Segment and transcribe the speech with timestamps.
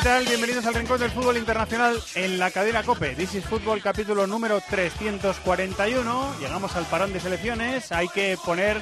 [0.00, 0.24] ¿Qué tal?
[0.24, 3.16] Bienvenidos al Rincón del Fútbol Internacional en la cadena COPE.
[3.16, 6.36] This is Fútbol capítulo número 341.
[6.40, 7.92] Llegamos al parón de selecciones.
[7.92, 8.80] Hay que poner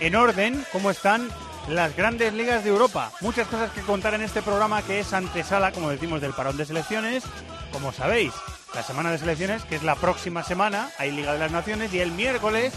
[0.00, 1.28] en orden cómo están
[1.68, 3.12] las grandes ligas de Europa.
[3.20, 6.64] Muchas cosas que contar en este programa que es antesala, como decimos, del parón de
[6.64, 7.24] selecciones.
[7.70, 8.32] Como sabéis,
[8.74, 12.00] la semana de selecciones, que es la próxima semana, hay Liga de las Naciones y
[12.00, 12.72] el miércoles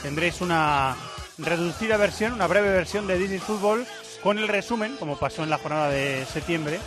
[0.00, 0.96] tendréis una
[1.36, 3.86] reducida versión, una breve versión de is Fútbol
[4.22, 6.80] con el resumen, como pasó en la jornada de septiembre,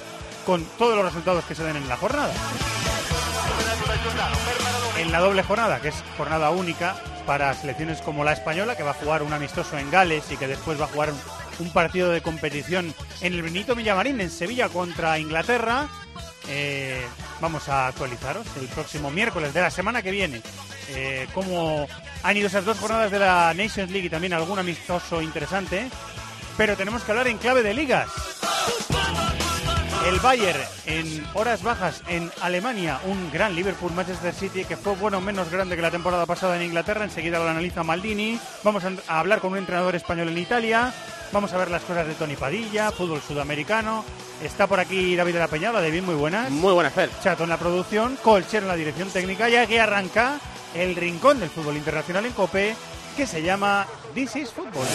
[0.50, 2.34] con todos los resultados que se den en la jornada.
[4.98, 6.96] En la doble jornada, que es jornada única
[7.28, 10.48] para selecciones como la española, que va a jugar un amistoso en Gales y que
[10.48, 11.14] después va a jugar
[11.60, 15.88] un, partido de competición en el Benito Villamarín, en Sevilla, contra Inglaterra.
[16.48, 17.06] Eh,
[17.40, 20.42] vamos a actualizaros el próximo miércoles de la semana que viene.
[20.90, 21.86] Eh, cómo
[22.24, 25.92] han ido esas dos jornadas de la Nations League y también algún amistoso interesante.
[26.58, 28.10] Pero tenemos que hablar en clave de ligas.
[30.06, 35.20] El Bayern en horas bajas en Alemania, un gran Liverpool Manchester City que fue bueno
[35.20, 38.40] menos grande que la temporada pasada en Inglaterra, enseguida lo analiza Maldini.
[38.64, 40.94] Vamos a, hablar con un entrenador español en Italia.
[41.32, 44.06] Vamos a ver las cosas de Tony Padilla, fútbol sudamericano.
[44.42, 46.50] Está por aquí David de la Peñada, David, muy buenas.
[46.50, 47.10] Muy buenas, Fer.
[47.22, 50.40] Chato en la producción, Colcher en la dirección técnica y aquí arranca
[50.74, 52.76] el rincón del fútbol internacional en COPE
[53.18, 54.88] que se llama This is Football.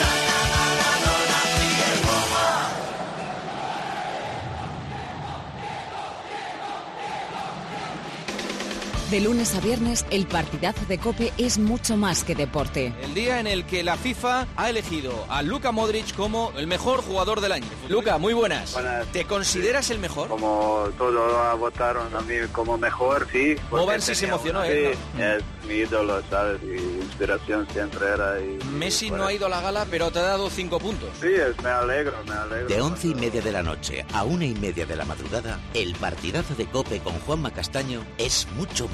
[9.10, 12.92] De lunes a viernes, el partidazo de Cope es mucho más que deporte.
[13.02, 17.02] El día en el que la FIFA ha elegido a Luka Modric como el mejor
[17.02, 17.66] jugador del año.
[17.88, 18.72] Luka, muy buenas.
[18.72, 19.06] Buenas.
[19.08, 20.28] ¿Te consideras el mejor?
[20.28, 23.54] Como todos votaron a mí como mejor, sí.
[24.00, 24.96] sí se emocionó, una- ¿eh?
[25.16, 26.60] Sí, es mi ídolo, ¿sabes?
[26.64, 28.40] Y inspiración siempre era.
[28.40, 31.10] Y, Messi y no ha ido a la gala, pero te ha dado cinco puntos.
[31.20, 32.66] Sí, es- me alegro, me alegro.
[32.68, 35.94] De once y media de la noche a una y media de la madrugada, el
[35.94, 38.93] partidazo de Cope con Juanma Castaño es mucho más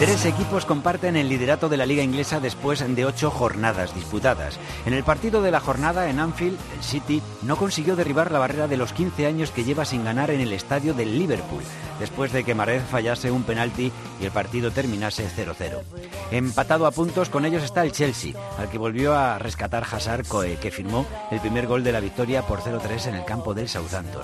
[0.00, 4.58] Tres equipos comparten el liderato de la liga inglesa después de ocho jornadas disputadas.
[4.86, 8.66] En el partido de la jornada en Anfield, el City no consiguió derribar la barrera
[8.66, 11.62] de los 15 años que lleva sin ganar en el estadio del Liverpool,
[11.98, 15.82] después de que Mahrez fallase un penalti y el partido terminase 0-0.
[16.30, 20.56] Empatado a puntos, con ellos está el Chelsea, al que volvió a rescatar Hazard, Coe,
[20.56, 24.22] que firmó el primer gol de la victoria por 0-3 en el campo del Southampton.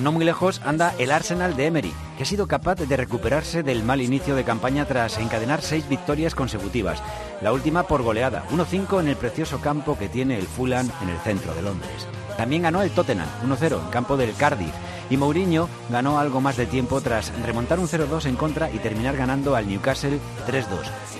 [0.00, 3.82] No muy lejos anda el Arsenal de Emery, que ha sido capaz de recuperarse del
[3.82, 7.02] mal inicio de campaña tras encadenar seis victorias consecutivas,
[7.42, 11.18] la última por goleada, 1-5 en el precioso campo que tiene el Fulham en el
[11.18, 12.06] centro de Londres.
[12.38, 14.72] También ganó el Tottenham, 1-0 en campo del Cardiff,
[15.10, 19.16] y Mourinho ganó algo más de tiempo tras remontar un 0-2 en contra y terminar
[19.16, 20.64] ganando al Newcastle 3-2,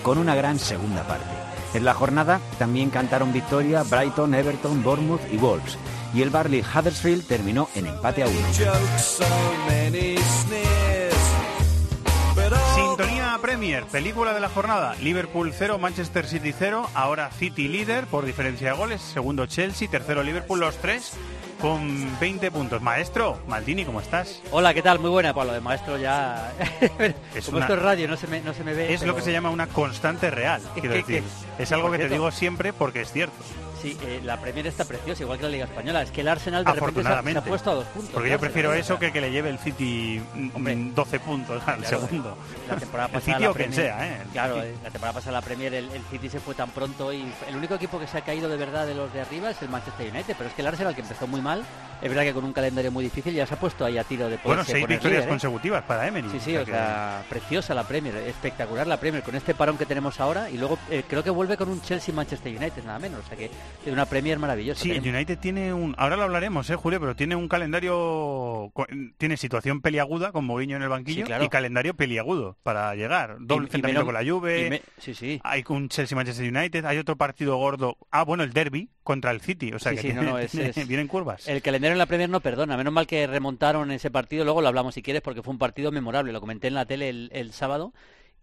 [0.03, 1.27] con una gran segunda parte.
[1.75, 5.77] En la jornada también cantaron victoria Brighton, Everton, Bournemouth y Wolves.
[6.14, 8.46] Y el Barley Huddersfield terminó en empate a uno.
[12.74, 14.94] Sintonía Premier, película de la jornada.
[15.00, 16.88] Liverpool 0, Manchester City 0.
[16.94, 19.00] Ahora City líder por diferencia de goles.
[19.00, 21.12] Segundo Chelsea, tercero Liverpool, los tres
[21.60, 22.82] con 20 puntos.
[22.82, 24.40] Maestro, Maldini, ¿cómo estás?
[24.50, 24.98] Hola, ¿qué tal?
[24.98, 25.32] Muy buena.
[25.32, 26.52] Pues lo de maestro ya...
[27.34, 28.92] Es Como una- esto es radio, no se me, no se me ve.
[28.92, 31.22] Es lo que se llama una constante real, quiero ¿Qué- decir.
[31.58, 33.36] Es algo que te digo siempre porque es cierto.
[33.82, 36.02] Sí, eh, la Premier está preciosa, igual que la Liga Española.
[36.02, 37.38] Es que el Arsenal de repente se ha, se Afortunadamente.
[37.40, 38.10] ha puesto a dos puntos.
[38.14, 40.76] Porque yo prefiero eso que que le lleve el City mm, Hombre.
[40.94, 42.38] 12 puntos al Claro, segundo.
[42.68, 44.22] La temporada El pasada City la o quien Premier- sea, ¿eh?
[44.32, 47.56] Claro, la temporada pasada la Premier, el, el City se fue tan pronto y el
[47.56, 50.10] único equipo que se ha caído de verdad de los de arriba es el Manchester
[50.10, 50.34] United.
[50.38, 51.62] Pero es que el Arsenal, que empezó muy mal,
[52.00, 54.28] es verdad que con un calendario muy difícil ya se ha puesto ahí a tiro
[54.28, 55.28] de Bueno, seis victorias líder, ¿eh?
[55.28, 56.30] consecutivas para Emery.
[56.30, 59.86] Sí, sí, o que- sea, preciosa la Premier, espectacular la Premier, con este parón que
[59.86, 63.28] tenemos ahora y luego eh, creo que vuelve con un Chelsea-Manchester United, nada menos, o
[63.28, 63.50] sea que
[63.84, 64.80] de una Premier maravillosa.
[64.83, 68.72] Sí, el United tiene un, ahora lo hablaremos, eh, Julio, pero tiene un calendario,
[69.19, 71.45] tiene situación peliaguda con Mourinho en el banquillo Sí, claro.
[71.45, 73.36] y calendario peliagudo para llegar.
[73.41, 75.41] Doble enfrentamiento con la Juve, me- sí, sí.
[75.42, 77.97] hay un Chelsea-Manchester United, hay otro partido gordo.
[78.10, 80.39] Ah, bueno, el derby contra el City, o sea Sí, que sí, no, tiene- no,
[80.39, 81.48] es- vienen curvas.
[81.48, 82.77] El calendario en la Premier no perdona.
[82.77, 84.45] Menos mal que remontaron ese partido.
[84.45, 86.33] Luego lo hablamos si quieres porque fue un partido memorable.
[86.33, 87.92] Lo comenté en la tele el, el sábado.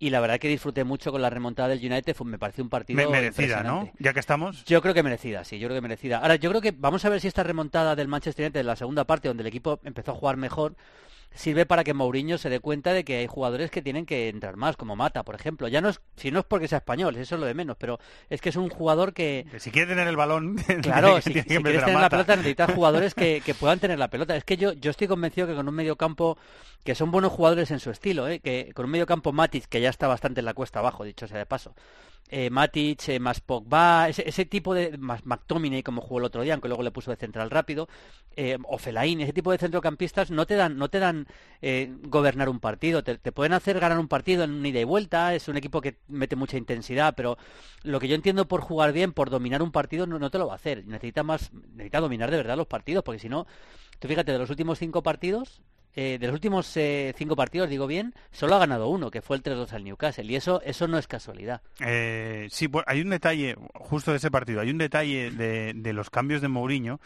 [0.01, 2.15] Y la verdad que disfruté mucho con la remontada del United.
[2.15, 3.91] Fue- me pareció un partido Me- merecida, ¿no?
[3.99, 4.63] Ya que estamos.
[4.63, 6.19] Yo creo que merecida, sí, yo creo que merecida.
[6.19, 8.75] Ahora, yo creo que vamos a ver si esta remontada del Manchester United en la
[8.77, 10.75] segunda parte, donde el equipo empezó a jugar mejor,
[11.33, 14.57] sirve para que Mourinho se dé cuenta de que hay jugadores que tienen que entrar
[14.57, 15.67] más, como Mata, por ejemplo.
[15.67, 17.99] Ya no es, si no es porque sea español, eso es lo de menos, pero
[18.29, 21.33] es que es un jugador que, Que Si quiere tener el balón, Claro, tiene si,
[21.33, 24.35] que si quieres tener la pelota necesitas jugadores que, que puedan tener la pelota.
[24.35, 26.37] Es que yo, yo estoy convencido que con un medio campo
[26.83, 28.39] que son buenos jugadores en su estilo, ¿eh?
[28.39, 31.27] que con un medio campo Matic, que ya está bastante en la cuesta abajo, dicho
[31.27, 31.75] sea de paso,
[32.29, 36.43] eh, Matic, eh, más Pogba, ese, ese tipo de, más McTominay como jugó el otro
[36.43, 37.87] día, aunque luego le puso de central rápido,
[38.35, 41.27] eh, o Fellaini, ese tipo de centrocampistas no te dan, no te dan
[41.61, 45.33] eh, gobernar un partido, te, pueden hacer ganar un partido en un ida y vuelta,
[45.33, 47.37] es un equipo que mete mucha intensidad, pero
[47.83, 50.47] lo que yo entiendo por jugar bien, por dominar un partido, no, no te lo
[50.47, 50.85] va a hacer.
[50.85, 53.47] Necesita más, necesita dominar de verdad los partidos, porque si no,
[53.99, 55.61] tú fíjate, de los últimos cinco partidos,
[55.95, 59.37] eh, de los últimos eh, cinco partidos, digo bien, solo ha ganado uno, que fue
[59.37, 61.61] el 3-2 al Newcastle, y eso, eso no es casualidad.
[61.79, 65.93] Eh, sí, bueno, hay un detalle, justo de ese partido, hay un detalle de, de
[65.93, 66.99] los cambios de Mourinho,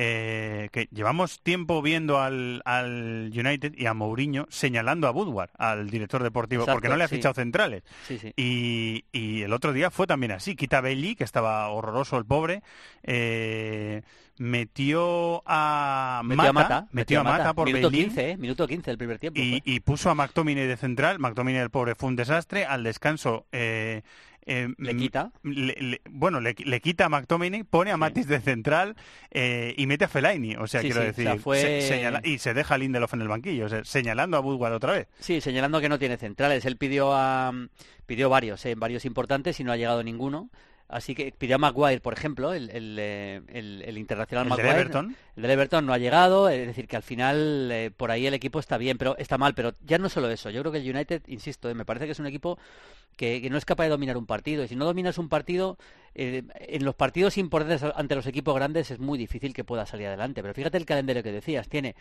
[0.00, 5.90] eh, que llevamos tiempo viendo al, al United y a Mourinho señalando a Woodward, al
[5.90, 7.16] director deportivo, Exacto, porque no le ha sí.
[7.16, 7.82] fichado centrales.
[8.06, 8.32] Sí, sí.
[8.36, 10.54] Y, y el otro día fue también así.
[10.54, 12.62] Quita Bailey, que estaba horroroso el pobre,
[13.02, 14.02] eh,
[14.40, 18.04] metió a Metió a Mata, Mata, metió a Mata por Minuto Bailey.
[18.06, 18.36] 15, ¿eh?
[18.36, 19.40] Minuto 15 del primer tiempo.
[19.40, 21.18] Y, puso a McTominay de central.
[21.18, 22.64] McTominay, el pobre, fue un desastre.
[22.64, 23.46] Al descanso...
[23.52, 24.02] eh,
[24.50, 25.30] eh, Le mm, quita.
[25.42, 28.96] le- le- bueno, le, le quita a McTominay, pone a Matis de central
[29.30, 30.56] eh, y mete a Fellaini.
[30.56, 32.78] O sea, Sí, quiero sí, o decir, sea, fue- se- señala- y se deja a
[32.78, 35.06] Lindelof en el banquillo, o sea, señalando a Woodward otra vez.
[35.20, 36.64] Sí, señalando que no tiene centrales.
[36.64, 37.52] Él pidió a
[38.06, 40.48] pidió varios, eh, varios importantes y no ha llegado ninguno.
[40.88, 44.66] Así que pidió a Maguire, por ejemplo, el, el, eh, el- el internacional El del.
[44.66, 45.16] Everton.
[45.36, 48.32] El del Everton no ha llegado, es decir, que al final eh, por ahí el
[48.32, 49.54] equipo está bien, pero está mal.
[49.54, 52.12] Pero ya no solo eso, yo creo que el United, insisto, eh, me parece que
[52.12, 52.58] es un equipo
[53.18, 54.64] que, que no es capaz de dominar un partido.
[54.64, 55.76] Y si no dominas un partido,
[56.14, 60.06] eh, en los partidos importantes ante los equipos grandes es muy difícil que pueda salir
[60.06, 60.40] adelante.
[60.40, 61.96] Pero fíjate el calendario que decías, tiene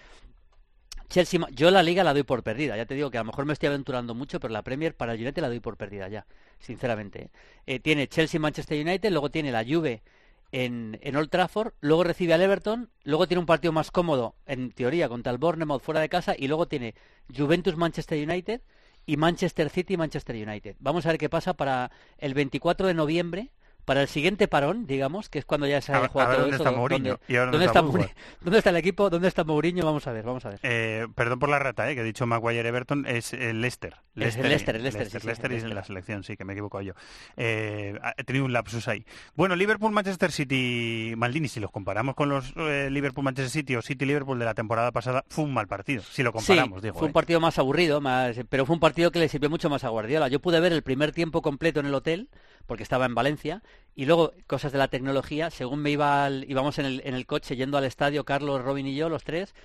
[1.09, 3.45] Chelsea, yo la liga la doy por perdida, ya te digo que a lo mejor
[3.45, 6.25] me estoy aventurando mucho, pero la Premier para el United la doy por perdida ya,
[6.59, 7.23] sinceramente.
[7.23, 7.29] ¿eh?
[7.65, 10.01] Eh, tiene Chelsea, Manchester United, luego tiene la Juve
[10.51, 14.71] en, en Old Trafford, luego recibe al Everton, luego tiene un partido más cómodo, en
[14.71, 16.93] teoría, contra el Bournemouth fuera de casa, y luego tiene
[17.35, 18.61] Juventus, Manchester United
[19.05, 20.75] y Manchester City, Manchester United.
[20.79, 23.51] Vamos a ver qué pasa para el 24 de noviembre.
[23.87, 26.41] Para el siguiente parón, digamos, que es cuando ya se A haya ver- jugado todo
[26.41, 28.15] dónde eso, está Mourinho dónde- y ahora dónde dónde está.
[28.41, 29.09] ¿Dónde el equipo?
[29.09, 29.85] ¿Dónde está Mourinho?
[29.85, 30.59] Vamos a ver, vamos a ver.
[30.61, 33.95] Eh, perdón por la rata, eh, que he dicho Maguire Everton, es el Leicester.
[34.17, 35.73] Es el Leicester, el Leicester, sí, sí, Leicester es Leicester.
[35.75, 36.93] la selección, sí, que me he equivocado yo.
[37.37, 39.05] Eh, he tenido un lapsus ahí.
[39.35, 44.45] Bueno, Liverpool-Manchester City, Maldini, si los comparamos con los eh, Liverpool-Manchester City o City-Liverpool de
[44.45, 46.97] la temporada pasada, fue un mal partido, si lo comparamos, sí, digo.
[46.99, 47.13] fue un eh.
[47.13, 50.27] partido más aburrido, más, pero fue un partido que le sirvió mucho más a Guardiola.
[50.27, 52.29] Yo pude ver el primer tiempo completo en el hotel,
[52.67, 53.63] porque estaba en Valencia,
[53.95, 57.25] y luego, cosas de la tecnología, según me iba al- íbamos en el, en el
[57.25, 59.55] coche yendo al estadio, Carlos, Robin y yo, los tres,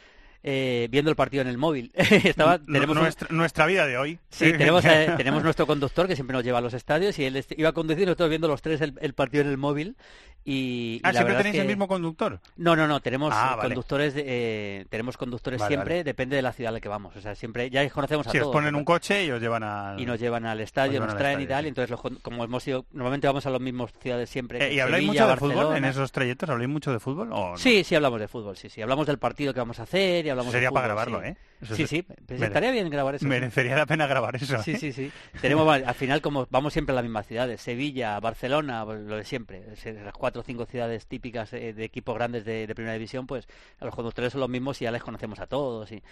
[0.43, 1.93] eh, viendo el partido en el móvil.
[2.25, 4.19] estaba, tenemos un- nuestra, nuestra vida de hoy.
[4.31, 7.44] Sí, tenemos, eh, tenemos nuestro conductor que siempre nos lleva a los estadios y él
[7.56, 9.97] iba a conducir, nosotros viendo los tres el, el partido en el móvil.
[10.44, 12.41] Y, y Ah, la ¿siempre es tenéis el mismo conductor?
[12.56, 13.69] No, no, no, tenemos Ah, vale.
[13.69, 16.05] conductores, eh, tenemos conductores Vale, siempre, vale.
[16.05, 17.15] depende de la ciudad a la que vamos.
[17.15, 18.53] O sea, siempre, ya conocemos a Si os todos.
[18.53, 18.79] ponen ¿no?
[18.79, 19.94] un coche y os llevan a...
[19.99, 21.67] y nos llevan al estadio, nos al traen y tal, sí.
[21.67, 24.67] y entonces los como hemos ido, normalmente vamos a las mismas ciudades siempre.
[24.67, 26.51] Eh, ¿Y habláis Sevilla, mucho de fútbol en esos trayectos?
[26.51, 27.56] ¿Habláis mucho de fútbol o no?
[27.58, 28.82] Sí, sí, hablamos de fútbol, sí, sí.
[28.82, 31.29] Hablamos del partido que vamos a hacer y hablamos Sería de para grabarlo, sí.
[31.29, 31.36] ¿eh?
[31.62, 33.24] Eso sí, sí, pues estaría bien grabar eso.
[33.24, 33.29] sí.
[33.29, 34.60] Merecería la pena grabar eso.
[34.62, 34.79] Sí, ¿eh?
[34.79, 35.12] sí, sí.
[35.41, 39.24] Tenemos, al final, como vamos siempre a las mismas ciudades, Sevilla, Barcelona, pues, lo de
[39.24, 43.27] siempre, las cuatro o cinco ciudades típicas eh, de equipos grandes de, de primera división,
[43.27, 43.46] pues
[43.79, 45.93] a los conductores son los mismos y ya les conocemos a todos.
[45.93, 46.03] Y...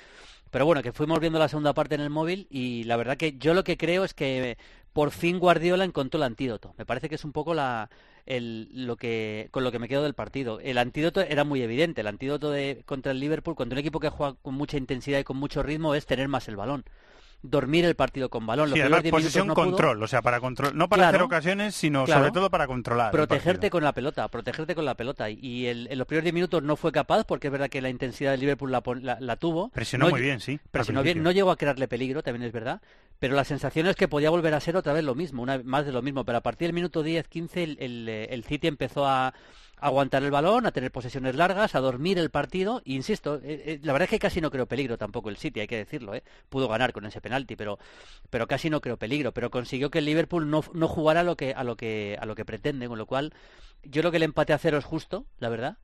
[0.50, 3.36] Pero bueno, que fuimos viendo la segunda parte en el móvil y la verdad que
[3.36, 4.56] yo lo que creo es que
[4.92, 6.74] por fin Guardiola encontró el antídoto.
[6.78, 7.88] Me parece que es un poco la,
[8.30, 10.60] el, lo que, con lo que me quedo del partido.
[10.60, 12.00] El antídoto era muy evidente.
[12.00, 15.24] El antídoto de, contra el Liverpool, contra un equipo que juega con mucha intensidad y
[15.24, 16.84] con mucho ritmo, es tener más el balón.
[17.42, 18.68] Dormir el partido con balón.
[18.68, 19.64] Los Sí, primeros además 10 minutos posesión no pudo.
[19.64, 21.16] control, o sea, para control, no para Claro.
[21.16, 22.20] hacer ocasiones, sino Claro.
[22.20, 23.10] sobre todo para controlar.
[23.12, 25.30] protegerte con la pelota, protegerte con la pelota.
[25.30, 27.88] Y el- en los primeros 10 minutos no fue capaz, porque es verdad que la
[27.88, 29.70] intensidad del Liverpool la, la- la tuvo.
[29.70, 30.60] Presionó No muy bien, sí.
[30.70, 32.80] Presionó bien, no llegó a crearle peligro, también es verdad.
[33.18, 35.84] pero la sensación es que podía volver a ser otra vez lo mismo, una, más
[35.84, 39.34] de lo mismo, pero a partir del minuto 10-15 el, el, el City empezó a
[39.80, 42.82] aguantar el balón, a tener posesiones largas, a dormir el partido.
[42.84, 45.66] Insisto, eh, eh, la verdad es que casi no creo peligro tampoco el City, hay
[45.66, 46.14] que decirlo.
[46.14, 46.22] ¿eh?
[46.48, 47.78] Pudo ganar con ese penalti, pero,
[48.30, 49.32] pero casi no creo peligro.
[49.32, 52.26] Pero consiguió que el Liverpool no, no jugara a lo, que, a, lo que, a
[52.26, 53.32] lo que pretende, con lo cual
[53.82, 55.78] yo creo que el empate a cero es justo, la verdad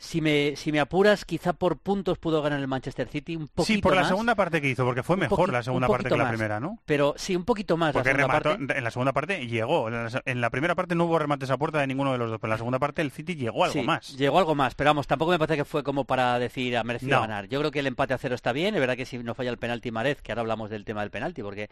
[0.00, 3.64] si me, si me apuras, quizá por puntos pudo ganar el Manchester City un poquito
[3.64, 4.08] Sí, por la más.
[4.08, 6.32] segunda parte que hizo, porque fue mejor la segunda parte que la más.
[6.32, 6.78] primera, ¿no?
[6.86, 8.78] Pero sí, un poquito más Porque la segunda remató, parte.
[8.78, 9.88] en la segunda parte llegó.
[10.24, 12.48] En la, primera parte no hubo remates a puerta de ninguno de los dos, pero
[12.48, 14.16] en la segunda parte el City llegó algo Sí, más.
[14.16, 17.16] Llegó algo más, pero vamos, tampoco me parece que fue como para decir ha merecido
[17.16, 17.22] No.
[17.22, 17.48] ganar.
[17.48, 19.50] Yo creo que el empate a cero está bien, es verdad que si no falla
[19.50, 21.70] el penalti Marez, que ahora hablamos del tema del penalti, porque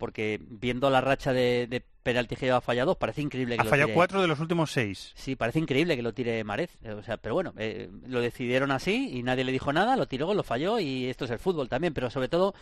[0.00, 3.70] porque viendo la racha de, de penalti que lleva fallados, parece increíble que Ha lo
[3.70, 5.12] fallado tire- cuatro de los últimos seis.
[5.14, 6.76] Sí, parece increíble que lo tire Marez.
[6.82, 10.06] eh, O sea, pero bueno, eh, lo decidieron así y nadie le dijo nada, lo
[10.08, 11.92] tiró, lo falló y esto es el fútbol también.
[11.94, 12.54] Pero sobre todo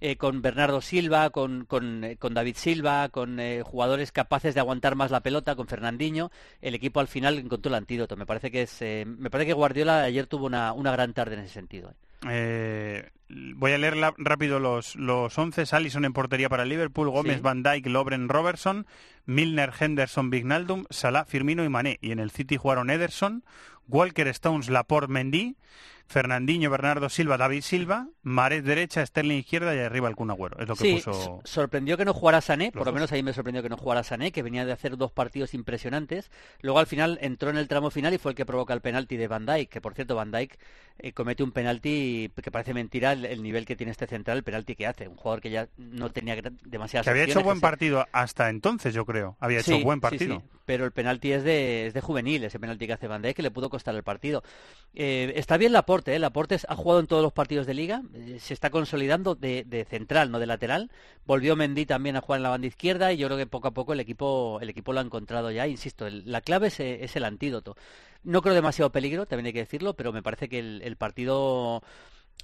[0.00, 4.94] eh, con Bernardo Silva, con, con, eh, con David Silva, con jugadores capaces de aguantar
[4.94, 6.30] más la pelota, con Fernandinho,
[6.60, 8.16] el equipo al final encontró el antídoto.
[8.16, 11.40] Me parece que es, me parece que Guardiola ayer tuvo una, una gran tarde en
[11.40, 11.94] ese sentido.
[12.28, 13.08] eh.
[13.54, 15.64] Voy a leer la- rápido los, los once.
[15.72, 17.42] Allison en portería para Liverpool, Gómez, Sí.
[17.42, 18.86] Van Dijk, Lobren, Robertson,
[19.26, 21.98] Milner, Henderson, Vignaldum, Salah, Firmino y Mané.
[22.02, 23.44] Y en el City jugaron Ederson,
[23.88, 25.56] Walker, Stones, Laporte, Mendy,
[26.06, 30.58] Fernandinho, Bernardo Silva, David Silva, Mares derecha, Sterling izquierda y arriba el Kun Agüero.
[30.58, 31.40] Es lo que Sí, puso...
[31.44, 34.30] sorprendió que no jugara Sané, por lo menos ahí me sorprendió que no jugara Sané,
[34.30, 36.30] que venía de hacer dos partidos impresionantes.
[36.60, 39.16] Luego al final entró en el tramo final y fue el que provoca el penalti
[39.16, 40.58] de Van Dijk, que por cierto Van Dijk
[40.98, 44.44] eh, comete un penalti que parece mentira el, el nivel que tiene este central, el
[44.44, 48.06] penalti que hace, un jugador que ya no tenía demasiadas Que había hecho buen partido
[48.12, 49.36] hasta entonces, yo creo.
[49.40, 50.40] Había hecho Sí, buen partido.
[50.40, 53.36] sí, pero el penalti es de, es de juvenil, ese penalti que hace Van Dijk
[53.36, 54.42] que le pudo costar el partido.
[54.94, 56.18] Eh, está bien Laporte, ¿eh?
[56.18, 59.84] Laporte ha jugado en todos los partidos de liga, eh, se está consolidando de, de
[59.84, 60.90] central, no de lateral.
[61.26, 63.70] Volvió Mendy también a jugar en la banda izquierda y yo creo que poco a
[63.72, 65.66] poco el equipo, el equipo lo ha encontrado ya.
[65.66, 67.76] Insisto, el- la clave es, eh, es el antídoto.
[68.24, 71.82] No creo demasiado peligro, también hay que decirlo, pero me parece que el, el partido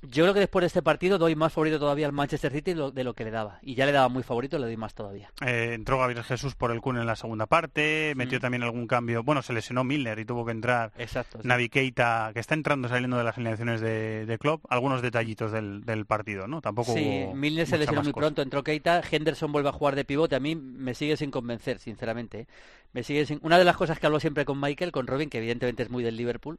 [0.03, 3.03] yo creo que después de este partido doy más favorito todavía al Manchester City de
[3.05, 3.59] lo, que le daba.
[3.63, 5.33] Y ya le daba muy favorito, le doy más todavía.
[5.45, 8.41] Eh, entró Gabriel Jesús por el Kun en la segunda parte, metió Mm.
[8.43, 9.25] también algún cambio.
[9.25, 11.39] Bueno, se lesionó Milner y tuvo que entrar Exacto.
[11.43, 11.49] sí.
[11.49, 14.65] Navi Keita, que está entrando saliendo de las alineaciones de, de Klopp.
[14.71, 16.61] Algunos detallitos del, del partido, ¿no?
[16.61, 18.21] Tampoco Sí, hubo Milner se lesionó muy cosa.
[18.21, 21.81] pronto, entró Keita, Henderson vuelve a jugar de pivote, a mí me sigue sin convencer,
[21.81, 22.43] sinceramente.
[22.43, 22.47] ¿eh?
[22.93, 23.41] Me sigue sin...
[23.43, 26.05] Una de las cosas que hablo siempre con Michael, con Robin, que evidentemente es muy
[26.05, 26.59] del Liverpool,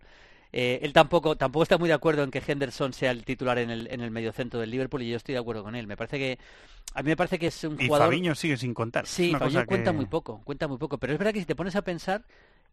[0.52, 3.70] eh, él tampoco tampoco está muy de acuerdo en que Henderson sea el titular en
[3.70, 5.88] el, en el mediocentro del Liverpool y yo estoy de acuerdo con él.
[5.88, 6.40] Me parece que
[6.94, 9.06] a mí me parece que es un Y jugador Fabiño sigue sin contar.
[9.06, 10.98] Sí, cosa cuenta que- muy poco, cuenta muy poco.
[10.98, 12.24] Pero es verdad que si te pones a pensar,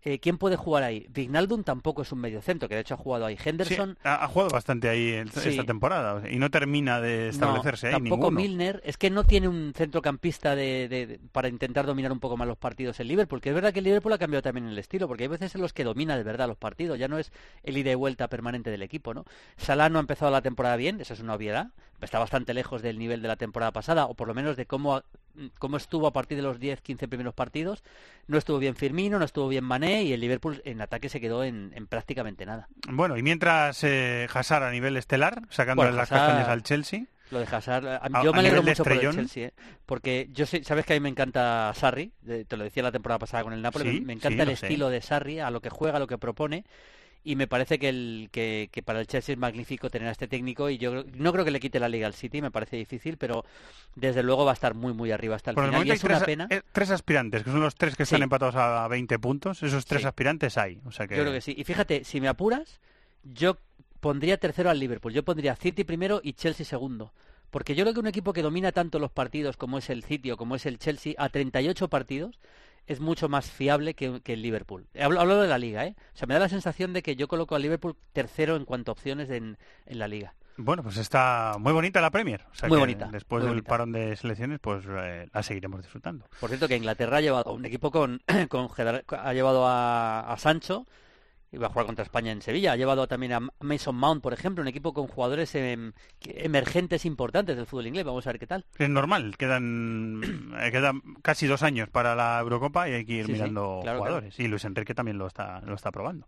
[0.03, 1.07] eh, ¿quién puede jugar ahí?
[1.11, 3.37] Vignaldum tampoco es un mediocentro, que de hecho ha jugado ahí.
[3.37, 5.49] Sí, Henderson, ha, ha jugado bastante ahí el- Sí.
[5.51, 8.41] esta temporada y no termina de establecerse no, ahí tampoco ninguno.
[8.41, 8.83] Milner.
[8.85, 12.57] Es que no tiene un centrocampista de, de- para intentar dominar un poco más los
[12.59, 13.41] partidos el Liverpool.
[13.41, 15.61] Que es verdad que el Liverpool ha cambiado también el estilo, porque hay veces en
[15.61, 16.99] los que domina de verdad los partidos.
[16.99, 17.33] Ya no es
[17.65, 19.25] el ida y vuelta permanente del equipo, ¿no?
[19.57, 21.69] Salah no ha empezado la temporada bien, eso es una obviedad.
[22.01, 25.03] Está bastante lejos del nivel de la temporada pasada, o por lo menos de cómo,
[25.59, 27.83] cómo estuvo a partir de los 10-15 primeros partidos.
[28.27, 31.45] No estuvo bien Firmino, no estuvo bien Mané, y el Liverpool en ataque se quedó
[31.45, 32.69] en, en prácticamente nada.
[32.89, 37.05] Bueno, y mientras eh, Hazard a nivel estelar, sacándole Bueno, las Hazard- castañas al Chelsea.
[37.33, 37.85] Lo de Hazard,
[38.23, 39.01] yo a me alegro mucho por el.
[39.13, 39.53] Chelsea, ¿eh?
[39.85, 42.13] porque yo sé, sabes que a mí me encanta Sarri,
[42.47, 44.57] te lo decía la temporada pasada con el Napoli, Sí, me, me encanta sí, el
[44.57, 44.67] sé.
[44.67, 46.65] estilo de Sarri, a lo que juega, a lo que propone,
[47.27, 50.29] y me parece que, el, que, que para el Chelsea es magnífico tener a este
[50.29, 53.17] técnico, y yo no creo que le quite la liga al City, me parece difícil,
[53.19, 53.45] pero
[53.97, 55.95] desde luego va a estar muy muy arriba hasta el Por el final, y momento
[55.95, 56.47] es hay una tres, pena.
[56.51, 59.63] eh, tres aspirantes, que son los tres que están empatados a 20 puntos.
[59.63, 60.07] Esos tres Sí.
[60.09, 60.81] aspirantes hay.
[60.87, 61.17] O sea que...
[61.17, 61.55] Yo creo que sí.
[61.59, 62.81] Y fíjate, si me apuras,
[63.25, 63.59] yo
[64.01, 65.13] pondría tercero al Liverpool.
[65.13, 67.13] Yo pondría City primero y Chelsea segundo.
[67.51, 70.31] Porque yo creo que un equipo que domina tanto los partidos como es el City
[70.31, 72.39] o como es el Chelsea a 38 partidos
[72.87, 74.87] es mucho más fiable que, que el Liverpool.
[74.99, 75.95] Hablo, hablo de la liga, ¿eh?
[76.15, 78.91] O sea, me da la sensación de que yo coloco al Liverpool tercero en cuanto
[78.91, 80.35] a opciones en, en la liga.
[80.59, 82.47] Bueno, pues está muy bonita la Premier.
[82.51, 83.69] O sea Muy que bonita, Después muy del bonita.
[83.69, 86.27] parón de selecciones, pues eh, la seguiremos disfrutando.
[86.41, 90.87] Por cierto, que Inglaterra ha llevado un equipo con, con ha llevado a, a Sancho
[91.57, 92.73] y va a jugar contra España en Sevilla.
[92.73, 95.93] Ha llevado también a Mason Mount, por ejemplo, un equipo con jugadores em,
[96.27, 98.05] emergentes importantes del fútbol inglés.
[98.05, 98.67] Vamos a ver qué tal.
[98.79, 103.27] Es normal, quedan, eh, quedan casi dos años para la Eurocopa y hay que ir
[103.27, 104.39] Sí, sí, mirando claro, jugadores.
[104.39, 106.27] Y Luis Enrique también lo está, lo está probando.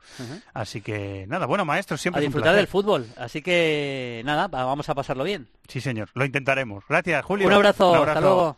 [0.55, 3.07] Así que nada, bueno, maestro, siempre A disfrutar del fútbol.
[3.17, 5.49] Así que nada, va- vamos a pasarlo bien.
[5.69, 6.85] Sí, señor, lo intentaremos.
[6.89, 7.47] Gracias, Julio.
[7.47, 8.21] Un abrazo, hasta abrazo.
[8.21, 8.57] luego.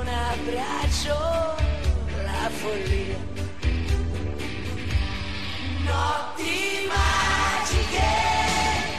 [0.00, 1.53] Un la
[2.64, 3.18] follia.
[5.84, 8.34] Notti magiche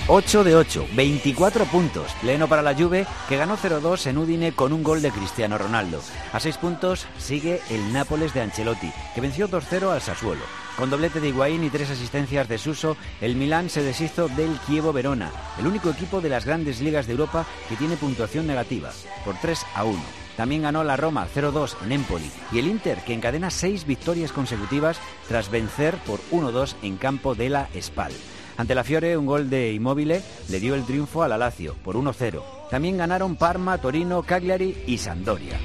[0.07, 2.11] 8 de 8, 24 puntos.
[2.21, 5.99] Pleno para la Juve, que ganó 0-2 en Udine con un gol de Cristiano Ronaldo.
[6.31, 10.43] A 6 puntos sigue el Nápoles de Ancelotti, que venció 2-0 al Sassuolo.
[10.77, 14.91] Con doblete de Higuaín y tres asistencias de Suso, el Milán se deshizo del Chievo
[14.91, 18.91] Verona, el único equipo de las grandes ligas de Europa que tiene puntuación negativa,
[19.23, 20.24] por 3 a 1.
[20.37, 24.99] También ganó la Roma 0-2 en Empoli y el Inter, que encadena seis victorias consecutivas
[25.27, 28.11] tras vencer por 1-2 en campo de la Spal.
[28.57, 31.95] Ante la Fiore, un gol de Immobile le dio el triunfo a la Lazio por
[31.95, 32.41] 1-0.
[32.69, 35.59] También ganaron Parma, Torino, Cagliari y Sampdoria.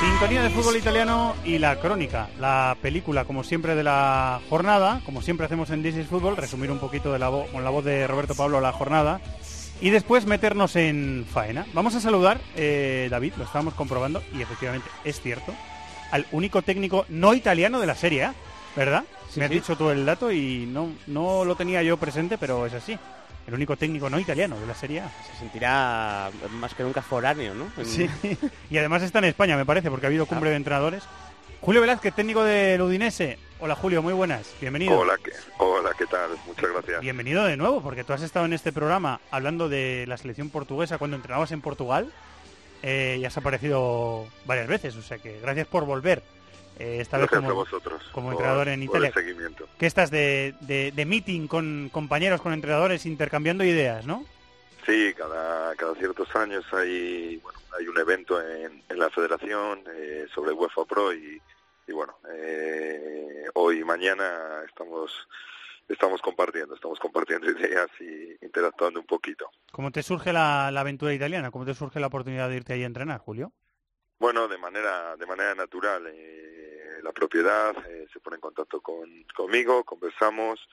[0.00, 5.22] Sintonía de fútbol italiano y la crónica, la película, como siempre, de la jornada, como
[5.22, 8.06] siempre hacemos en This is Football, resumir un poquito de la con la voz de
[8.06, 9.20] Roberto Pablo la jornada
[9.80, 11.66] y después meternos en faena.
[11.74, 15.52] Vamos a saludar, eh, David, lo estábamos comprobando y efectivamente es cierto,
[16.10, 18.30] al único técnico no italiano de la Serie
[18.76, 19.04] ¿verdad?
[19.34, 22.74] Me has dicho tú el dato y no, no lo tenía yo presente, pero es
[22.74, 22.98] así
[23.46, 25.10] el único técnico no italiano de la Serie A.
[25.32, 27.70] Se sentirá más que nunca foráneo, ¿no?
[27.84, 28.08] Sí,
[28.70, 31.04] y además está en España, me parece, porque ha habido cumbre de entrenadores.
[31.60, 33.38] Julio Velázquez, técnico del Udinese.
[33.58, 34.98] Hola Julio, muy buenas, bienvenido.
[34.98, 36.30] Hola, ¿qué, hola, ¿qué tal?
[36.46, 37.00] Muchas gracias.
[37.00, 40.98] Bienvenido de nuevo, porque tú has estado en este programa hablando de la selección portuguesa
[40.98, 42.12] cuando entrenabas en Portugal
[42.82, 46.22] eh, y has aparecido varias veces, o sea que gracias por volver.
[46.78, 49.12] Eh, esta vez como, vosotros como entrenador en Italia.
[49.78, 54.24] ¿Qué estás de, de, meeting con compañeros, con entrenadores, intercambiando ideas, no?
[54.84, 60.26] Sí, cada, cada ciertos años hay, bueno, hay un evento en, en la federación eh,
[60.32, 61.40] sobre UEFA Pro y,
[61.88, 65.26] y bueno, eh, hoy y mañana estamos
[65.88, 69.50] estamos compartiendo, estamos compartiendo ideas y interactuando un poquito.
[69.72, 71.50] ¿Cómo te surge la, la aventura italiana?
[71.50, 73.52] ¿Cómo te surge la oportunidad de irte ahí a entrenar, Julio?
[74.18, 76.06] Bueno, de manera de manera natural.
[76.08, 76.65] Eh,
[77.02, 80.68] la propiedad eh, se pone en contacto con, conmigo, conversamos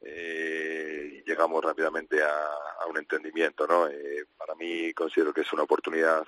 [0.00, 3.66] eh, y llegamos rápidamente a, un entendimiento.
[3.66, 3.88] ¿no?
[3.88, 6.26] Eh, para mí considero que es una oportunidad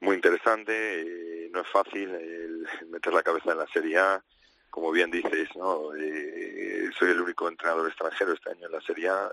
[0.00, 2.10] muy interesante, no es fácil
[2.90, 4.22] meter la cabeza en la Serie A,
[4.70, 5.90] como bien dices, ¿no?
[6.98, 9.30] soy el único entrenador extranjero este año en la Serie A,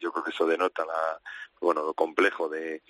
[0.00, 1.20] yo creo que eso denota la,
[1.60, 2.82] bueno, lo complejo de,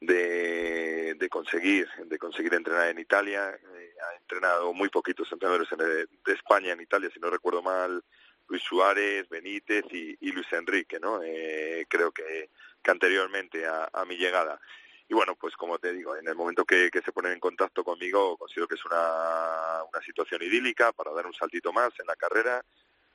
[0.00, 3.58] de conseguir de conseguir entrenar en Italia
[4.00, 8.02] ha entrenado muy poquitos entrenadores de España en Italia, si no recuerdo mal,
[8.48, 11.22] Luis Suárez, Benítez y, Luis Enrique, ¿no?
[11.22, 12.50] Eh, creo que,
[12.82, 14.60] que anteriormente a, mi llegada.
[15.08, 18.36] Y bueno, pues como te digo, en el momento que, se ponen en contacto conmigo,
[18.36, 22.64] considero que es una, una situación idílica para dar un saltito más en la carrera,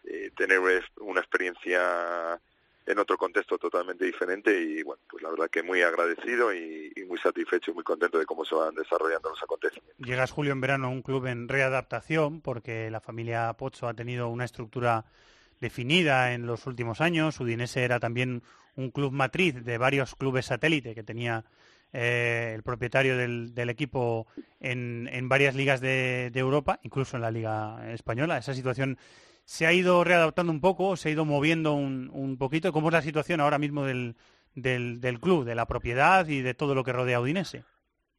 [0.03, 0.59] eh, tener
[0.99, 2.39] una experiencia
[2.89, 7.19] en otro contexto totalmente diferente y bueno, pues la verdad que muy agradecido y, muy
[7.19, 10.05] satisfecho y muy contento de cómo se van desarrollando los acontecimientos.
[10.05, 14.27] Llegas Julio en verano a un club en readaptación porque la familia Pozzo ha tenido
[14.29, 15.05] una estructura
[15.59, 17.39] definida en los últimos años.
[17.39, 18.43] Udinese era también
[18.75, 21.45] un club matriz de varios clubes satélite que tenía
[21.93, 24.27] eh, el propietario del, equipo
[24.59, 28.37] en, en, varias ligas de Europa, incluso en la Liga Española.
[28.37, 28.97] Esa situación
[29.49, 32.71] se ha ido readaptando un poco, se ha ido moviendo un, un poquito.
[32.71, 34.15] ¿Cómo es la situación ahora mismo del,
[34.53, 37.63] del, del, club, de la propiedad y de todo lo que rodea a Udinese?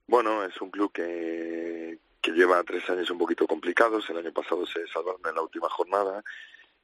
[0.09, 4.11] Bueno, es un club que, que lleva tres años un poquito complicados.
[4.11, 6.21] El año pasado se salvaron en la última jornada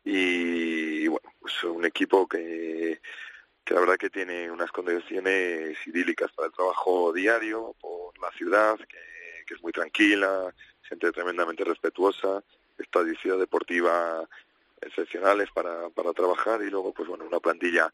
[0.05, 3.01] y, bueno, pues un equipo que,
[3.65, 8.77] que la verdad que tiene unas condiciones idílicas para el trabajo diario, por la ciudad,
[8.79, 12.45] que, que es muy tranquila, gente tremendamente respetuosa
[12.79, 14.29] estadísticas deportiva
[14.81, 17.93] excepcionales para, para trabajar y luego pues bueno una plantilla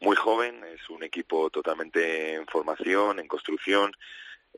[0.00, 3.92] muy joven es un equipo totalmente en formación en construcción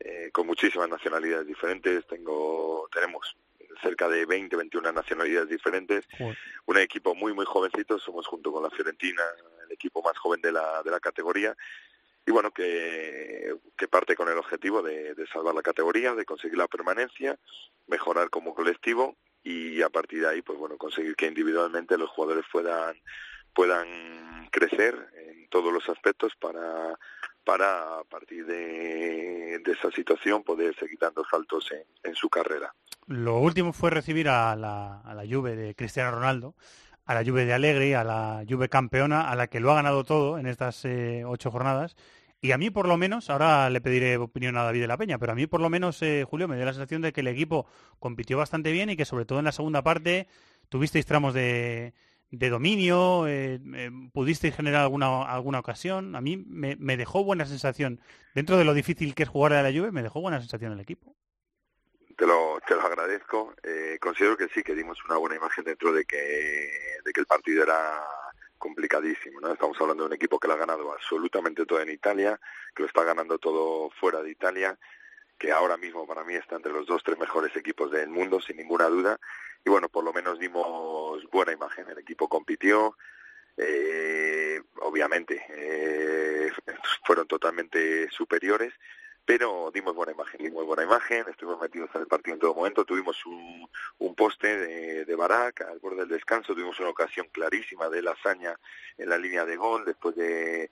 [0.00, 2.06] eh, con muchísimas nacionalidades diferentes.
[2.06, 3.36] Tengo tenemos
[3.82, 6.06] cerca de 20 21 nacionalidades diferentes.
[6.66, 7.98] Un equipo muy muy jovencito.
[7.98, 9.22] Somos junto con la Fiorentina
[9.66, 11.56] el equipo más joven de la de la categoría.
[12.26, 16.58] Y bueno que, que parte con el objetivo de, de salvar la categoría de conseguir
[16.58, 17.38] la permanencia
[17.86, 22.44] mejorar como colectivo y a partir de ahí pues bueno conseguir que individualmente los jugadores
[22.50, 22.96] puedan
[23.54, 26.98] puedan crecer en todos los aspectos para
[27.44, 31.66] para a partir de, esa situación poder seguir dando saltos
[32.02, 32.74] en, su carrera.
[33.06, 36.54] Lo último fue recibir a la, a la Juve de Cristiano Ronaldo,
[37.06, 40.04] a la Juve de Alegri, a la Juve campeona, a la que lo ha ganado
[40.04, 41.96] todo en estas eh, ocho jornadas
[42.40, 45.18] y a mí, por lo menos, ahora le pediré opinión a David de la Peña,
[45.18, 47.26] pero a mí, por lo menos, eh, Julio, me dio la sensación de que el
[47.26, 47.66] equipo
[47.98, 50.28] compitió bastante bien y que, sobre todo en la segunda parte,
[50.68, 51.94] tuvisteis tramos de,
[52.30, 56.14] dominio, eh, eh, pudisteis generar alguna, alguna ocasión.
[56.14, 58.00] A mí me, dejó buena sensación,
[58.36, 60.80] dentro de lo difícil que es jugar a la lluvia, me dejó buena sensación el
[60.80, 61.16] equipo.
[62.16, 63.54] Te lo, te lo agradezco.
[63.64, 66.16] Eh, considero que sí, que dimos una buena imagen dentro de que,
[67.04, 68.00] de que el partido era
[68.58, 69.40] complicadísimo.
[69.40, 69.52] ¿no?
[69.52, 72.38] Estamos hablando de un equipo que lo ha ganado absolutamente todo en Italia,
[72.74, 74.78] que lo está ganando todo fuera de Italia,
[75.38, 78.56] que ahora mismo para mí está entre los dos, tres mejores equipos del mundo, sin
[78.56, 79.18] ninguna duda,
[79.64, 81.88] y bueno, por lo menos dimos buena imagen.
[81.88, 82.96] El equipo compitió,
[83.56, 86.50] eh, obviamente eh,
[87.04, 88.74] fueron totalmente superiores,
[89.28, 92.86] pero dimos buena imagen, dimos buena imagen, estuvimos metidos en el partido en todo momento,
[92.86, 98.00] tuvimos un, poste de, de Barak al borde del descanso, tuvimos una ocasión clarísima de
[98.00, 98.58] lasaña
[98.96, 100.70] en la línea de gol después de,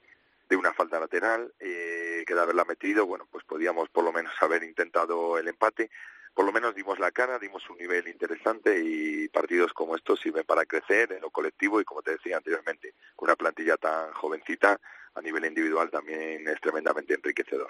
[0.49, 4.33] de una falta lateral, eh, que de haberla metido, bueno, pues podíamos por lo menos
[4.41, 5.91] haber intentado el empate,
[6.33, 10.45] por lo menos dimos la cara, dimos un nivel interesante y partidos como estos sirven
[10.45, 14.81] para crecer en lo colectivo y como te decía anteriormente, con una plantilla tan jovencita
[15.13, 17.69] a nivel individual también es tremendamente enriquecedor.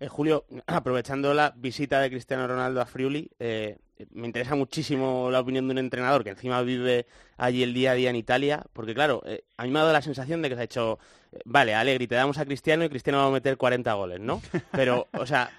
[0.00, 3.78] Eh, Julio, aprovechando la visita de Cristiano Ronaldo a Friuli, eh,
[4.12, 7.06] me interesa muchísimo la opinión de un entrenador que encima vive
[7.36, 9.92] allí el día a día en Italia, porque claro, eh, a mí me ha dado
[9.92, 10.98] la sensación de que se ha hecho,
[11.44, 14.40] vale, Alegri, te damos a Cristiano y Cristiano va a meter 40 goles, ¿no?
[14.70, 15.50] Pero, o sea,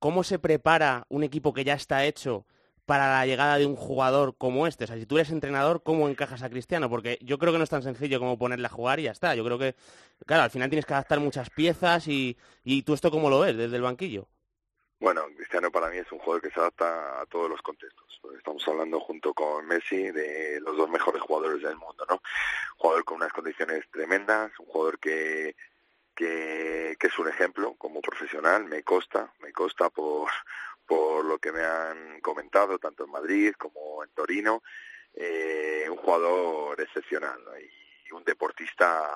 [0.00, 2.46] ¿cómo se prepara un equipo que ya está hecho
[2.86, 4.84] para la llegada de un jugador como este?
[4.84, 6.90] O sea, si tú eres entrenador, ¿cómo encajas a Cristiano?
[6.90, 9.34] Porque yo creo que no es tan sencillo como ponerle a jugar y ya está.
[9.34, 9.74] Yo creo que,
[10.26, 13.56] claro, al final tienes que adaptar muchas piezas y, y tú esto cómo lo ves
[13.56, 14.28] desde el banquillo.
[15.00, 18.20] Bueno, Cristiano para mí es un jugador que se adapta a todos los contextos.
[18.36, 22.14] Estamos hablando junto con Messi de los dos mejores jugadores del mundo, ¿no?
[22.14, 25.56] Un jugador con unas condiciones tremendas, un jugador que,
[26.14, 30.30] que, que es un ejemplo como profesional, me consta, me consta por,
[30.86, 34.62] por lo que me han comentado, tanto en Madrid como en Torino,
[35.14, 39.08] eh, un jugador excepcional y un deportista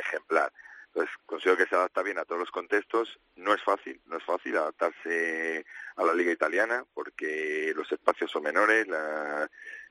[0.00, 0.52] ejemplar.
[0.86, 3.18] Entonces, considero que se adapta bien a todos los contextos.
[3.36, 5.64] No es fácil, no es fácil adaptarse
[5.96, 8.86] a la liga italiana porque los espacios son menores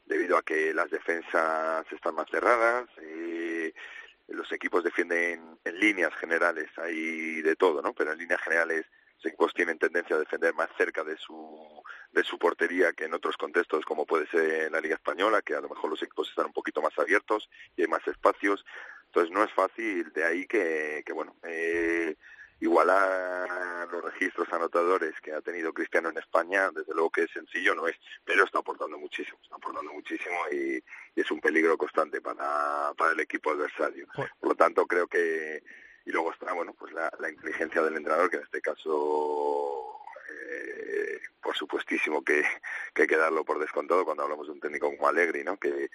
[0.05, 2.87] debido a que las defensas están más cerradas.
[2.99, 3.73] y
[4.27, 7.93] los equipos defienden en líneas generales, hay de todo, ¿no?
[7.93, 8.85] Pero en líneas generales
[9.21, 13.13] los equipos tienen tendencia a defender más cerca de su, de su portería que en
[13.13, 16.47] otros contextos como puede ser la Liga Española, que a lo mejor los equipos están
[16.47, 18.65] un poquito más abiertos y hay más espacios.
[19.05, 22.15] Entonces no es fácil, de ahí que, que bueno, eh,
[22.61, 27.75] igualar los registros anotadores que ha tenido Cristiano en España, desde luego que es sencillo,
[27.75, 32.93] no es, pero está aportando muchísimo, está aportando muchísimo y, es un peligro constante para,
[32.97, 34.07] para el equipo adversario.
[34.15, 35.61] Por lo tanto, creo que,
[36.05, 39.97] y luego está, bueno, pues la, inteligencia del entrenador, que en este caso
[40.29, 42.43] eh, por supuestísimo que,
[42.93, 45.57] que hay que darlo por descontado cuando hablamos de un técnico como Allegri, ¿no?
[45.57, 45.89] que,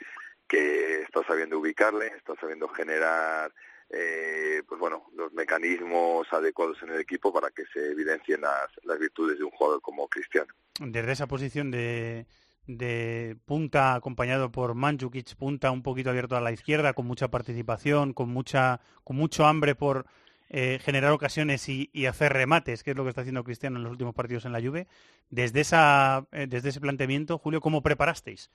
[0.47, 3.53] que está sabiendo ubicarle, está sabiendo generar
[3.91, 8.99] eh, pues bueno, los mecanismos adecuados en el equipo para que se evidencien las, las
[8.99, 10.53] virtudes de un jugador como Cristiano.
[10.81, 12.27] Desde esa posición de,
[12.67, 18.13] de punta acompañado por Mandzukic, punta un poquito abierto a la izquierda, con mucha participación,
[18.13, 20.07] con mucha, con mucho hambre por
[20.49, 23.93] eh, generar ocasiones y, hacer remates, que es lo que está haciendo Cristiano en los
[23.93, 24.87] últimos partidos en la Juve.
[25.31, 28.51] Desde esa, eh, desde ese planteamiento, Julio, ¿cómo preparasteis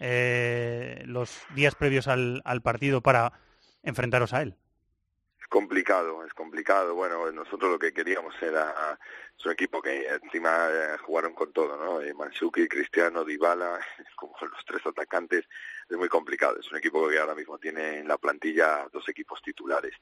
[0.00, 3.32] eh, los días previos al partido para
[3.82, 4.56] enfrentaros a él?
[5.48, 6.94] Complicado, es complicado.
[6.94, 8.98] Bueno, nosotros lo que queríamos era
[9.38, 12.00] es un equipo que encima eh, jugaron con todo, ¿no?
[12.00, 13.78] Eh, Mansuki, Cristiano, Dybala,
[14.16, 15.44] como los tres atacantes,
[15.88, 16.58] es muy complicado.
[16.58, 19.94] Es un equipo que ahora mismo tiene en la plantilla dos equipos titulares.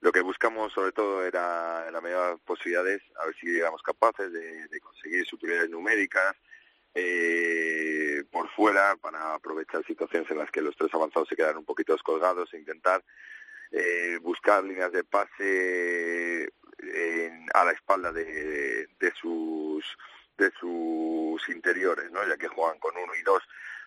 [0.00, 4.32] Lo que buscamos sobre todo era, la medida de posibilidades, a ver si éramos capaces
[4.32, 6.34] de, de conseguir superioridades numéricas,
[6.94, 11.64] eh, por fuera para aprovechar situaciones en las que los tres avanzados se quedan un
[11.64, 13.02] poquito descolgados e intentar
[13.72, 19.84] eh, buscar líneas de pase en, a la espalda de, de sus
[20.38, 22.26] de sus interiores, ¿no?
[22.26, 23.42] ya que juegan con uno y dos.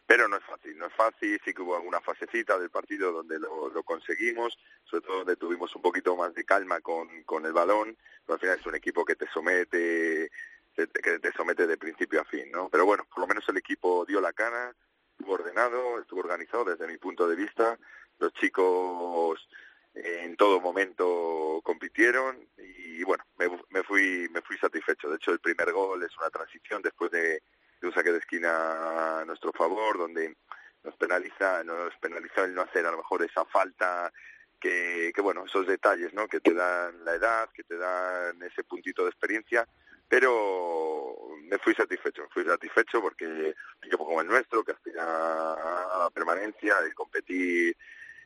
[0.08, 3.40] Pero no es fácil, no es fácil, sí que hubo alguna fasecita del partido donde
[3.40, 7.54] lo, lo, conseguimos, sobre todo donde tuvimos un poquito más de calma con, con el
[7.54, 10.30] balón, pero al final es un equipo que te somete,
[10.76, 12.70] que te somete de principio a fin, ¿no?
[12.70, 14.76] Pero bueno, por lo menos el equipo dio la cara,
[15.18, 17.80] estuvo ordenado, estuvo organizado desde mi punto de vista,
[18.20, 19.48] los chicos
[19.96, 25.10] en todo momento compitieron y bueno, me, fui me fui satisfecho.
[25.10, 27.42] De hecho, el primer gol es una transición después de,
[27.82, 30.36] de un saque de esquina a nuestro favor, donde
[30.84, 34.12] nos penaliza, nos penalizó el no hacer a lo mejor esa falta
[34.60, 36.28] que, que bueno, esos detalles, ¿no?
[36.28, 39.68] Que te dan la edad, que te dan ese puntito de experiencia
[40.08, 46.10] pero me fui satisfecho, me fui satisfecho porque un como el nuestro, que aspira a
[46.14, 47.76] permanencia, y competir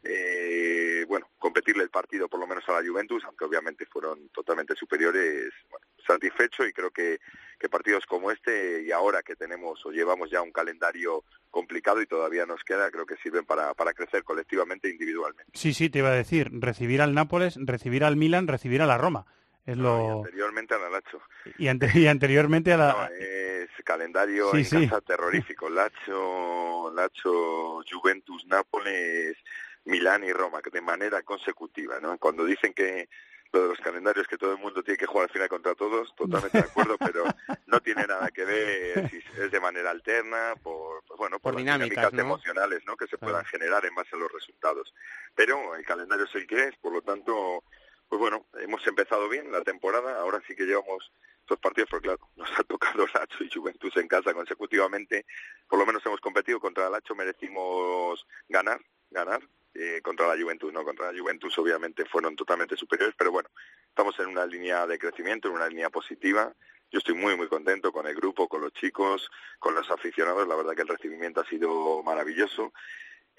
[0.04, 4.76] eh, bueno, competirle el partido por lo menos a la Juventus, aunque obviamente fueron totalmente
[4.76, 7.20] superiores, bueno, satisfecho y creo que,
[7.60, 12.08] que partidos como este y ahora que tenemos o llevamos ya un calendario complicado y
[12.08, 15.52] todavía nos queda, creo que sirven para, para crecer colectivamente e individualmente.
[15.54, 18.98] Sí, sí, te iba a decir, recibir al Nápoles, recibir al Milan, recibir a la
[18.98, 19.26] Roma.
[19.66, 20.24] Es lo...
[20.24, 21.22] anteriormente a la Lacho.
[21.58, 21.66] Y,
[22.00, 22.94] y anteriormente a la...
[22.94, 25.70] No, es calendario en casa terrorífico.
[25.70, 29.38] Lacho, Lacho, Juventus, Nápoles,
[29.86, 32.18] Milán y Roma, de manera consecutiva, ¿no?
[32.18, 33.10] Cuando dicen que
[33.52, 36.14] lo de los calendarios que todo el mundo tiene que jugar al final contra todos,
[36.16, 37.24] totalmente de acuerdo, pero
[37.66, 42.14] no tiene nada que ver si es de manera alterna, por, pues bueno, por, dinámicas,
[42.14, 42.96] emocionales ¿no?
[42.96, 44.94] que se puedan generar en base a los resultados.
[45.36, 47.64] Pero el calendario es el que es, por lo tanto,
[48.08, 51.12] pues bueno, hemos empezado bien la temporada, ahora sí que llevamos
[51.48, 55.26] dos partidos, porque claro, nos ha tocado Lacho y Juventus en casa consecutivamente,
[55.68, 59.42] por lo menos hemos competido contra el Lacho, merecimos ganar, ganar,
[59.74, 63.50] eh, contra la Juventus, no contra la Juventus obviamente fueron totalmente superiores, pero bueno,
[63.88, 66.54] estamos en una línea de crecimiento, en una línea positiva.
[66.92, 69.30] Yo estoy muy muy contento con el grupo, con los chicos,
[69.60, 72.74] con los aficionados, la verdad que el recibimiento ha sido maravilloso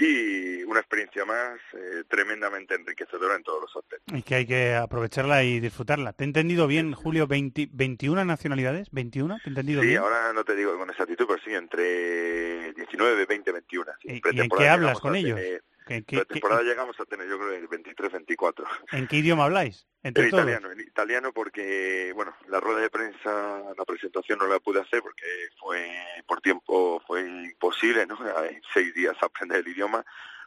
[0.00, 4.16] y una experiencia más eh, tremendamente enriquecedora en todos los aspectos.
[4.16, 6.12] Y que hay que aprovecharla y disfrutarla.
[6.12, 8.90] ¿Te he entendido bien, Julio, 21 nacionalidades?
[8.92, 9.42] ¿21?
[9.42, 13.52] ¿Te he entendido sí, ahora no te digo con exactitud, pero sí, entre 19, 20,
[13.52, 13.92] 21.
[14.04, 15.38] ¿Y, en qué hablas con ellos?
[15.38, 15.60] ¿En
[16.06, 18.64] qué, la temporada llegamos a tener, yo creo, el 23-24.
[18.92, 19.86] ¿En qué idioma habláis?
[20.02, 24.80] en italiano, en italiano porque, bueno, la rueda de prensa, la presentación no la pude
[24.80, 25.26] hacer porque
[25.58, 25.90] fue,
[26.26, 28.16] por tiempo, fue imposible, ¿no?
[28.44, 30.04] En seis días aprender el idioma,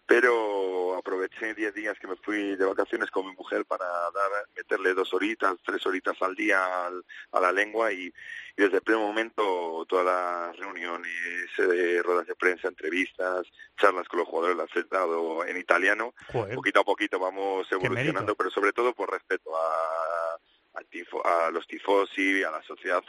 [0.08, 4.94] pero aproveché diez días que me fui de vacaciones con mi mujer para dar, meterle
[4.96, 8.12] dos horitas, tres horitas al día a la lengua y,
[8.56, 11.12] desde el primer momento todas las reuniones,
[11.58, 16.14] eh, ruedas de prensa, entrevistas, charlas con los jugadores las he dado en italiano.
[16.54, 20.38] Poquito a poquito vamos evolucionando, pero sobre todo por respeto a,
[20.76, 23.04] a los tifosi, a la sociedad,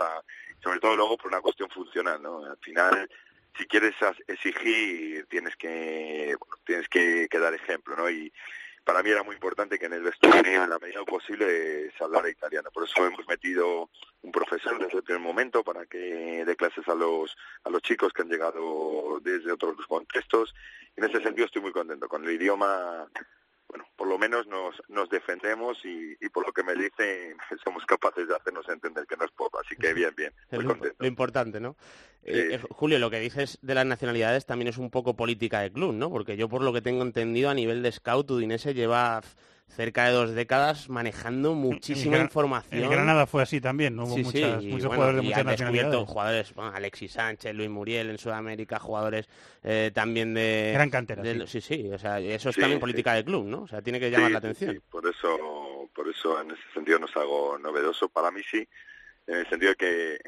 [0.62, 2.44] sobre todo luego por una cuestión funcional, ¿no?
[2.44, 3.08] Al final
[3.56, 3.94] si quieres
[4.26, 8.32] exigir tienes que tienes que, dar ejemplo no y
[8.84, 12.28] para mí era muy importante que en el vestuario en la medida posible se hablara
[12.28, 12.70] italiano.
[12.70, 13.90] Por eso hemos metido
[14.22, 18.12] un profesor desde el primer momento para que dé clases a los a los chicos
[18.12, 20.54] que han llegado desde otros contextos.
[20.96, 22.08] En ese sentido estoy muy contento.
[22.08, 23.08] Con el idioma
[23.68, 28.28] bueno, por lo menos nos, nos defendemos y, por lo que me dicen somos capaces
[28.28, 29.60] de hacernos entender que no es poco.
[29.60, 30.96] Así que bien, bien, muy contento.
[30.98, 31.76] Lo importante, ¿no?
[32.22, 35.92] Eh, Julio, lo que dices de las nacionalidades también es un poco política de club,
[35.92, 36.10] ¿no?
[36.10, 39.20] Porque yo por lo que tengo entendido a nivel de scout, Udinese lleva
[39.68, 42.84] cerca de dos décadas manejando muchísima información.
[42.84, 44.04] En Granada fue así también, ¿no?
[44.04, 46.08] Hubo muchas, muchos jugadores de muchas nacionalidades.
[46.08, 49.28] jugadores, Alexis Sánchez, Luis Muriel en Sudamérica, jugadores
[49.62, 50.72] eh, también de...
[50.74, 51.60] Gran cantera, sí.
[51.60, 51.90] sí.
[51.92, 53.62] o sea, eso es también política de club, ¿no?
[53.62, 54.80] O sea, tiene que llamar la atención.
[54.90, 58.08] por eso, por eso en ese sentido no es algo novedoso.
[58.08, 58.66] Para mí sí,
[59.26, 60.18] en el sentido de que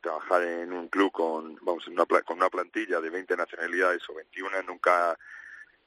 [0.00, 4.62] trabajar en un club con, vamos, una, con una plantilla de 20 nacionalidades o 21
[4.62, 5.16] nunca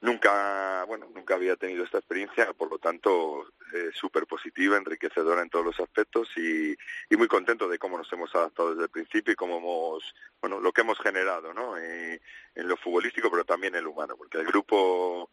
[0.01, 5.49] Nunca, bueno, nunca había tenido esta experiencia, por lo tanto, eh, súper positiva, enriquecedora en
[5.49, 6.71] todos los aspectos y,
[7.09, 10.61] y, muy contento de cómo nos hemos adaptado desde el principio y cómo hemos, bueno,
[10.61, 11.77] lo que hemos generado, ¿no?
[11.77, 12.21] Eh,
[12.55, 15.29] en lo futbolístico, pero también en lo humano, porque el grupo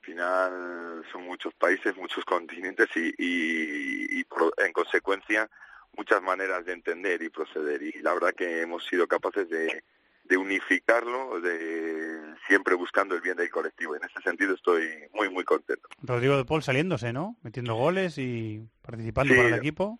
[0.00, 4.26] final son muchos países, muchos continentes y, y, y
[4.58, 5.48] en consecuencia
[5.96, 7.82] muchas maneras de entender y proceder.
[7.82, 9.82] Y la verdad que hemos sido capaces de
[10.30, 13.96] de unificarlo, de siempre buscando el bien del colectivo.
[13.96, 15.88] En ese sentido estoy muy, muy contento.
[16.02, 17.36] Rodrigo de Paul saliéndose, ¿no?
[17.42, 19.98] Metiendo goles y participando para el equipo.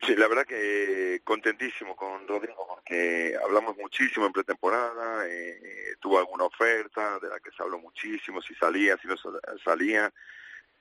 [0.00, 6.44] Sí, la verdad que contentísimo con Rodrigo porque hablamos muchísimo en pretemporada, eh, tuvo alguna
[6.44, 9.14] oferta de la que se habló muchísimo, si salía, si no
[9.62, 10.10] salía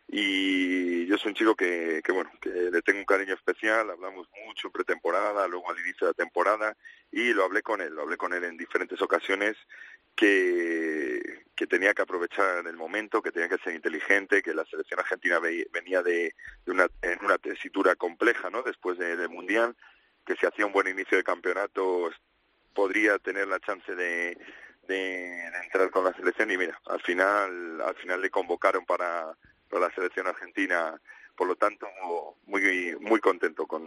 [0.07, 4.27] y yo soy un chico que, que, bueno que le tengo un cariño especial hablamos
[4.45, 6.77] mucho en pretemporada luego al inicio de la temporada
[7.15, 9.55] y lo hablé con él lo hablé con él en diferentes ocasiones
[10.17, 14.99] que, que tenía que aprovechar el momento que tenía que ser inteligente que la selección
[14.99, 19.77] argentina venía de, de una en una tesitura compleja no después del mundial
[20.25, 22.11] que si hacía un buen inicio de campeonato
[22.73, 24.37] podría tener la chance de,
[24.85, 29.37] de, de entrar con la selección y mira al final al final le convocaron para
[29.79, 30.99] la selección argentina
[31.35, 31.85] por lo tanto
[32.47, 33.83] muy muy contento con,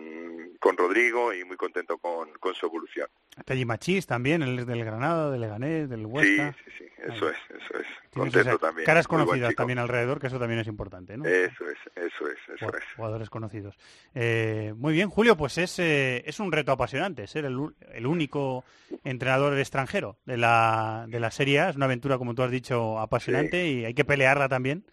[0.61, 3.09] con Rodrigo y muy contento con, con su evolución.
[3.47, 6.53] Telly Machís también, el del Granada, del Leganés, del Huesca.
[6.53, 7.87] Sí, sí, sí, eso es, eso es.
[8.13, 8.85] Contento también.
[8.85, 11.25] Caras conocidas también alrededor, que eso también es importante, ¿no?
[11.25, 12.85] Eso es, eso es, eso es.
[12.97, 13.77] Jugadores conocidos.
[14.15, 17.59] Eh, muy bien, Julio, pues es, eh, es un reto apasionante ser el,
[17.93, 18.65] el único
[19.05, 21.71] entrenador extranjero de la, de la Serie A.
[21.71, 24.85] Es una aventura, como tú has dicho, apasionante y hay que pelearla también.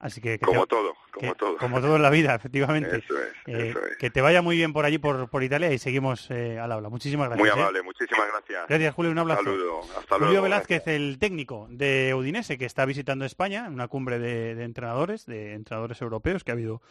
[0.00, 1.56] Así que, como todo, como todo.
[1.56, 2.98] Como todo en la vida, efectivamente.
[2.98, 3.96] Eso es, Eh, eso es.
[3.96, 6.90] Que te vaya muy bien por allí, por, por Italia, y seguimos eh, al habla.
[6.90, 7.40] Muchísimas gracias.
[7.40, 7.62] Muy ¿eh?
[7.62, 8.68] amable, muchísimas gracias.
[8.68, 9.12] Gracias, Julio.
[9.12, 9.44] Un abrazo.
[9.44, 10.42] Saludo, hasta Julio luego.
[10.42, 15.24] Velázquez, el técnico de Udinese, que está visitando España, en una cumbre de, de entrenadores,
[15.24, 16.82] de entrenadores europeos que ha habido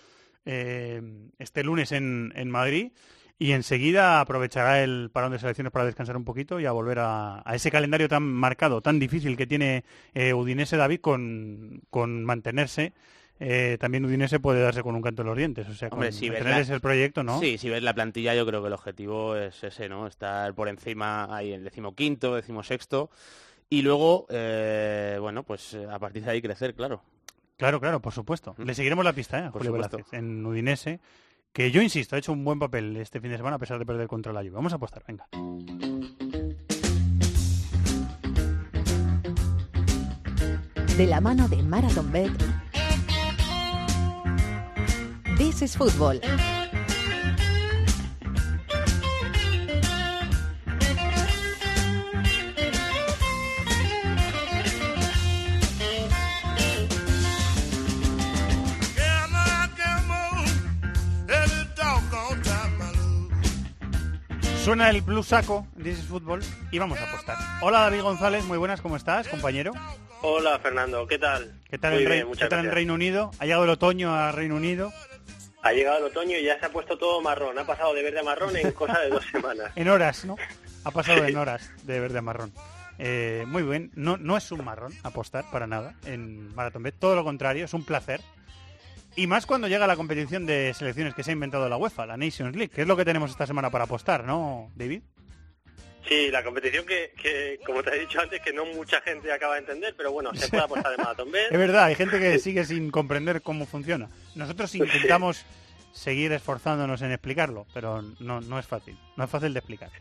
[0.45, 1.01] eh,
[1.37, 2.93] este lunes en, en Madrid.
[3.39, 7.41] Y enseguida aprovechará el parón de selecciones para descansar un poquito y a volver a,
[7.43, 12.93] a ese calendario tan marcado, tan difícil que tiene eh, Udinese David con, con mantenerse.
[13.39, 16.11] Eh, también Udinese puede darse con un canto en los dientes, o sea, con Hombre,
[16.13, 17.39] si la- ese proyecto, ¿no?
[17.39, 20.07] Sí, si ves la plantilla, yo creo que el objetivo es ese, ¿no?
[20.07, 23.09] Estar por encima ahí en decimoquinto, decimosexto.
[23.69, 27.01] Y luego, eh, bueno, pues eh, a partir de ahí crecer, claro.
[27.57, 28.55] Claro, claro, por supuesto.
[28.59, 29.43] Le seguiremos la pista ¿eh?
[29.51, 29.73] Por Julio.
[29.73, 30.99] Velázquez en Udinese,
[31.53, 33.85] que yo insisto, ha hecho un buen papel este fin de semana a pesar de
[33.85, 34.51] perder contra la Juve.
[34.51, 35.27] Vamos a apostar, venga.
[40.97, 42.31] De la mano de Marathon Bet.
[45.37, 46.21] This is Football.
[64.63, 67.37] Suena el plus saco, This is Football, y vamos a apostar.
[67.61, 69.73] Hola David González, muy buenas, ¿cómo estás, compañero?
[70.21, 71.59] Hola Fernando, ¿qué tal?
[71.69, 72.71] ¿Qué tal, Muy en, bien, qué tal en.
[72.71, 73.31] Reino Unido?
[73.39, 74.93] ¿Ha llegado el otoño a Reino Unido?
[75.63, 77.59] Ha llegado el otoño y ya se ha puesto todo marrón.
[77.59, 79.71] Ha pasado de verde a marrón en cosa de dos semanas.
[79.75, 80.37] En horas, ¿no?
[80.85, 82.53] Ha pasado en horas de verde a marrón.
[82.99, 87.15] Eh, muy bien, no, no es un marrón apostar para nada en Marathon Bet, todo
[87.15, 88.21] lo contrario, es un placer.
[89.15, 92.17] Y más cuando llega la competición de selecciones que se ha inventado la UEFA, la
[92.17, 95.01] Nations League, que es lo que tenemos esta semana para apostar, ¿no, David?
[96.07, 99.53] Sí, la competición que, que, como te he dicho antes, que no mucha gente acaba
[99.53, 101.47] de entender, pero bueno, se puede apostar de Marathon Bet.
[101.51, 104.09] Es verdad, hay gente que sigue sin comprender cómo funciona.
[104.35, 105.45] Nosotros intentamos
[105.93, 109.91] seguir esforzándonos en explicarlo, pero no, no es fácil, no es fácil de explicar.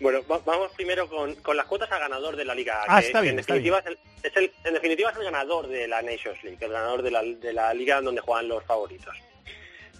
[0.00, 2.82] Bueno, va- vamos primero con, con las cuotas a ganador de la liga.
[2.86, 5.16] Ah, que- está que bien, en está definitiva es el, es el- en definitiva es
[5.16, 8.48] el ganador de la Nations League, el ganador de la, de la liga donde juegan
[8.48, 9.16] los favoritos.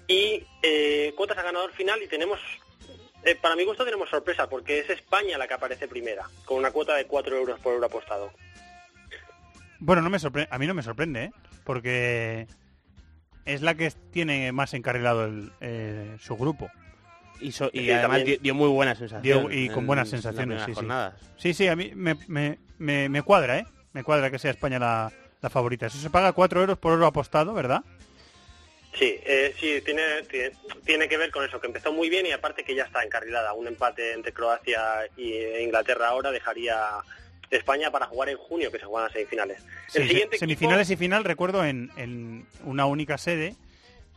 [0.09, 2.39] Y eh, cuotas a ganador final y tenemos,
[3.25, 6.71] eh, para mi gusto tenemos sorpresa, porque es España la que aparece primera, con una
[6.71, 8.31] cuota de 4 euros por euro apostado.
[9.79, 11.33] Bueno, no me sorpre- a mí no me sorprende, ¿eh?
[11.65, 12.47] porque
[13.47, 16.71] es la que tiene más encarrilado el, eh, su grupo.
[17.41, 19.23] Y, so- y además dio, dio muy buenas sensaciones.
[19.51, 20.75] Dio- y con en- buenas sensaciones, sí, sí.
[20.75, 21.15] jornadas.
[21.37, 23.67] Sí, sí, a mí me, me, me, me cuadra, ¿eh?
[23.93, 25.87] Me cuadra que sea España la, la favorita.
[25.87, 27.83] Eso se paga 4 euros por oro apostado, ¿verdad?
[28.99, 30.53] Sí, eh, sí, tiene, tiene,
[30.87, 33.53] tiene que ver con eso, que empezó muy bien y aparte que ya está encarrilada.
[33.53, 34.81] Un empate entre Croacia
[35.19, 36.79] y Inglaterra ahora dejaría
[37.51, 39.59] España para jugar en junio, que se juegan las semifinales.
[39.89, 43.55] Sí, el se- siguiente semifinales y final, recuerdo, en, en una única sede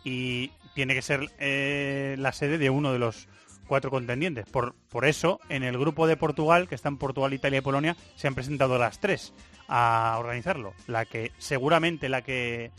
[0.05, 3.27] y tiene que ser eh, la sede de uno de los
[3.67, 4.45] cuatro contendientes.
[4.45, 8.29] Por, por eso, en el grupo de Portugal, que están Portugal, Italia y Polonia, se
[8.29, 9.33] han presentado las tres
[9.67, 10.73] a organizarlo.
[10.87, 12.71] La que seguramente la que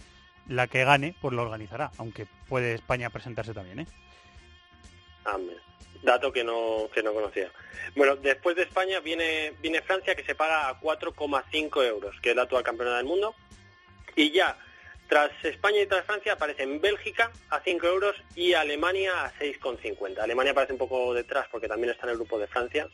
[0.49, 3.87] la que gane, pues lo organizará, aunque puede España presentarse también, ¿eh?
[6.03, 7.53] Dato que no, que no conocía.
[7.95, 12.37] Bueno, después de España viene, viene Francia que se paga a 4,5 euros, que es
[12.37, 13.35] la actual campeona del mundo.
[14.17, 14.57] Y ya,
[15.11, 20.21] tras España y tras Francia aparecen Bélgica a 5 euros y Alemania a 6,50.
[20.21, 22.89] Alemania aparece un poco detrás porque también está en el grupo de Francia,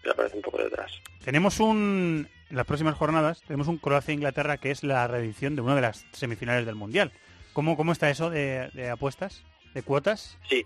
[0.00, 0.92] pero aparece un poco detrás.
[1.24, 5.74] Tenemos un, en las próximas jornadas, tenemos un Croacia-Inglaterra que es la reedición de una
[5.74, 7.12] de las semifinales del Mundial.
[7.52, 9.42] ¿Cómo, cómo está eso de, de apuestas,
[9.74, 10.38] de cuotas?
[10.48, 10.64] Sí,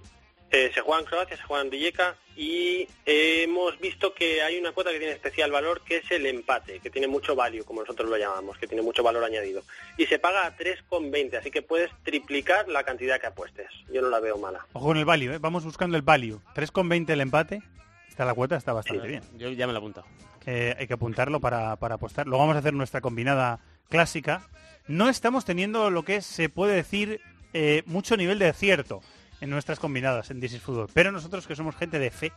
[0.50, 4.58] eh, se juega en Croacia, se juega en Rijeka y eh, hemos visto que hay
[4.58, 7.80] una cuota que tiene especial valor que es el empate, que tiene mucho value, como
[7.80, 9.62] nosotros lo llamamos, que tiene mucho valor añadido.
[9.96, 13.68] Y se paga a 3,20, así que puedes triplicar la cantidad que apuestes.
[13.92, 14.66] Yo no la veo mala.
[14.72, 15.38] Ojo con el value, ¿eh?
[15.38, 16.40] vamos buscando el value.
[16.54, 17.62] 3,20 el empate.
[18.08, 19.22] Está la cuota, está bastante bien.
[19.36, 20.04] Yo ya me lo apunto.
[20.46, 22.26] Eh, hay que apuntarlo para, para apostar.
[22.26, 24.48] Luego vamos a hacer nuestra combinada clásica.
[24.86, 27.20] No estamos teniendo lo que se puede decir
[27.52, 29.02] eh, mucho nivel de acierto
[29.40, 30.88] en nuestras combinadas en This is Football.
[30.92, 32.32] Pero nosotros que somos gente de fe,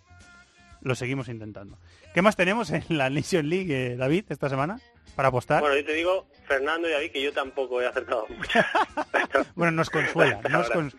[0.81, 1.77] lo seguimos intentando.
[2.13, 4.79] ¿Qué más tenemos en la Nation League, eh, David, esta semana?
[5.15, 5.59] para apostar?
[5.59, 8.59] Bueno, yo te digo, Fernando y David, que yo tampoco he acertado mucho.
[9.55, 10.39] bueno, nos consuela.
[10.49, 10.75] nos Ahora.
[10.75, 10.95] cons-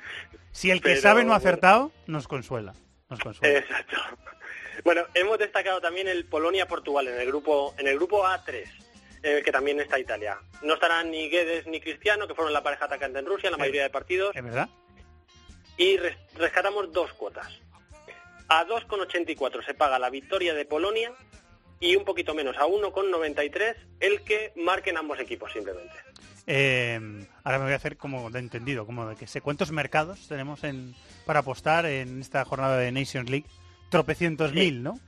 [0.50, 1.48] Si el que Pero, sabe no ha bueno.
[1.48, 2.74] acertado, nos consuela.
[3.08, 3.58] Nos consuela.
[3.60, 3.96] Exacto.
[4.84, 8.64] Bueno, hemos destacado también el Polonia-Portugal en el grupo en el grupo A3,
[9.22, 10.38] en el que también está Italia.
[10.62, 13.58] No estarán ni Guedes ni Cristiano, que fueron la pareja atacante en Rusia en la
[13.58, 14.68] mayoría de partidos, ¿Es verdad?
[15.76, 17.48] Y res- rescatamos dos cuotas.
[18.48, 21.12] A 2,84 se paga la victoria de Polonia
[21.80, 25.94] y un poquito menos, a 1,93 el que marquen ambos equipos simplemente.
[26.46, 27.00] Eh,
[27.44, 30.64] ahora me voy a hacer como de entendido, como de que sé cuántos mercados tenemos
[30.64, 30.94] en,
[31.24, 33.46] para apostar en esta jornada de Nations League.
[33.90, 34.98] Tropecientos mil, ¿no?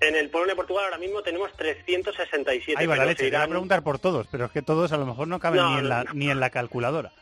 [0.00, 2.74] En el Polonia-Portugal ahora mismo tenemos 367.
[2.78, 3.30] Ahí va la leche.
[3.30, 5.72] voy a preguntar por todos, pero es que todos a lo mejor no caben No,
[5.72, 6.14] ni, en la, no.
[6.14, 7.12] ni en la calculadora.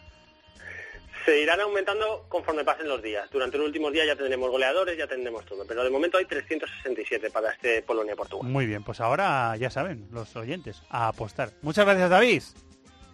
[1.24, 3.28] Se irán aumentando conforme pasen los días.
[3.30, 5.64] Durante los últimos días ya tendremos goleadores, ya tendremos todo.
[5.66, 8.50] Pero de momento hay 367 para este Polonia-Portugal.
[8.50, 11.50] Muy bien, pues ahora ya saben, los oyentes, a apostar.
[11.62, 12.42] Muchas gracias, David.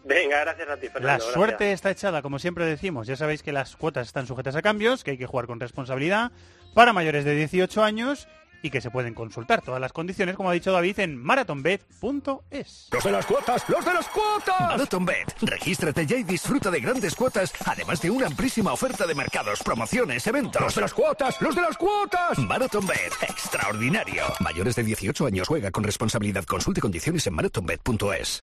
[0.05, 1.17] Venga, gracias a ti, La Fernando.
[1.17, 1.33] gracias.
[1.35, 3.07] suerte está echada, como siempre decimos.
[3.07, 6.31] Ya sabéis que las cuotas están sujetas a cambios, que hay que jugar con responsabilidad
[6.75, 8.29] para mayores de 18 años
[8.65, 12.89] y que se pueden consultar todas las condiciones, como ha dicho David, en marathonbet.es.
[12.91, 13.69] ¡Los de las cuotas!
[13.69, 14.61] ¡Los de las cuotas!
[14.61, 15.35] MarathonBet.
[15.43, 20.27] Regístrate ya y disfruta de grandes cuotas, además de una amplísima oferta de mercados, promociones,
[20.27, 20.63] eventos.
[20.63, 21.41] ¡Los de las cuotas!
[21.43, 22.39] ¡Los de las cuotas!
[22.39, 23.13] MarathonBet.
[23.29, 24.25] Extraordinario.
[24.41, 26.45] Mayores de 18 años juega con responsabilidad.
[26.45, 28.41] Consulte condiciones en marathonbet.es.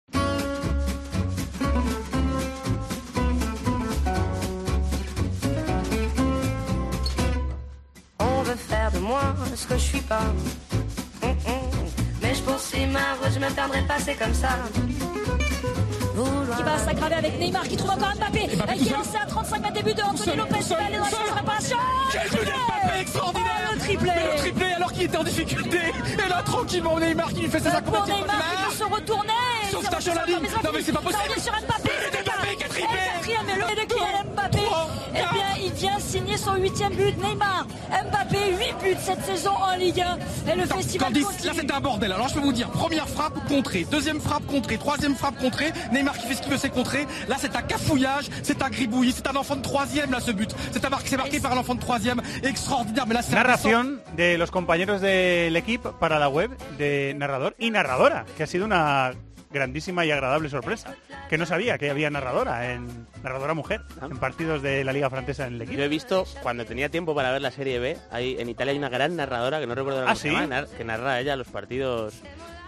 [9.04, 9.20] moi
[9.54, 10.20] ce que je suis pas.
[11.22, 11.36] Hum, hum.
[12.22, 14.48] Mais je poursuis ma route, je me perdrai pas, c'est comme ça.
[16.56, 19.60] qui va s'aggraver avec Neymar qui trouve encore Mbappé, et qui est lancé à 35
[19.62, 21.76] mètres début de Anthony Lopez qui va aller dans la réparation.
[22.12, 25.78] Quel but d'Mbappé extraordinaire Oh, le triplé Mais le triplé alors qu'il était en difficulté
[26.24, 29.30] Et là tranquillement Neymar qui lui fait ses Pour acrobaties Neymar qui peut se retourner
[29.70, 30.46] Sauvetage C'est sur la ligne.
[30.48, 31.12] ça Non, mais c'est pas finir.
[31.12, 31.30] Ça possible.
[31.30, 31.90] revient sur Mbappé
[32.24, 32.94] Mbappé qui a triplé.
[32.94, 35.03] Et quatrième, et le de Kylian Mbappé il
[36.36, 41.08] son huitième but, Neymar Mbappé, 8 buts cette saison en Ligue 1 Et le festival
[41.08, 41.46] Candice, continue.
[41.46, 42.12] là c'était un bordel.
[42.12, 46.16] Alors je peux vous dire, première frappe contrée, deuxième frappe contrée, troisième frappe contrée, Neymar
[46.18, 47.06] qui fait ce qu'il veut, c'est contré.
[47.28, 50.54] Là c'est un cafouillage, c'est un gribouillis, c'est un enfant de troisième là ce but.
[50.72, 53.06] C'est un marqué, c'est marqué par un enfant de troisième, extraordinaire.
[53.06, 57.70] Mais là c'est Narración de los compañeros del equipo para la web de narrador y
[57.70, 59.12] narradora, que ha sido una
[59.54, 60.94] grandísima y agradable sorpresa.
[61.30, 65.46] Que no sabía que había narradora, en narradora mujer, en partidos de la Liga Francesa
[65.46, 65.78] en el equipo.
[65.78, 68.78] Yo he visto, cuando tenía tiempo para ver la Serie B, hay, en Italia hay
[68.78, 70.28] una gran narradora, que no recuerdo ahora ¿Ah, sí?
[70.30, 72.14] llama, que narra ella los partidos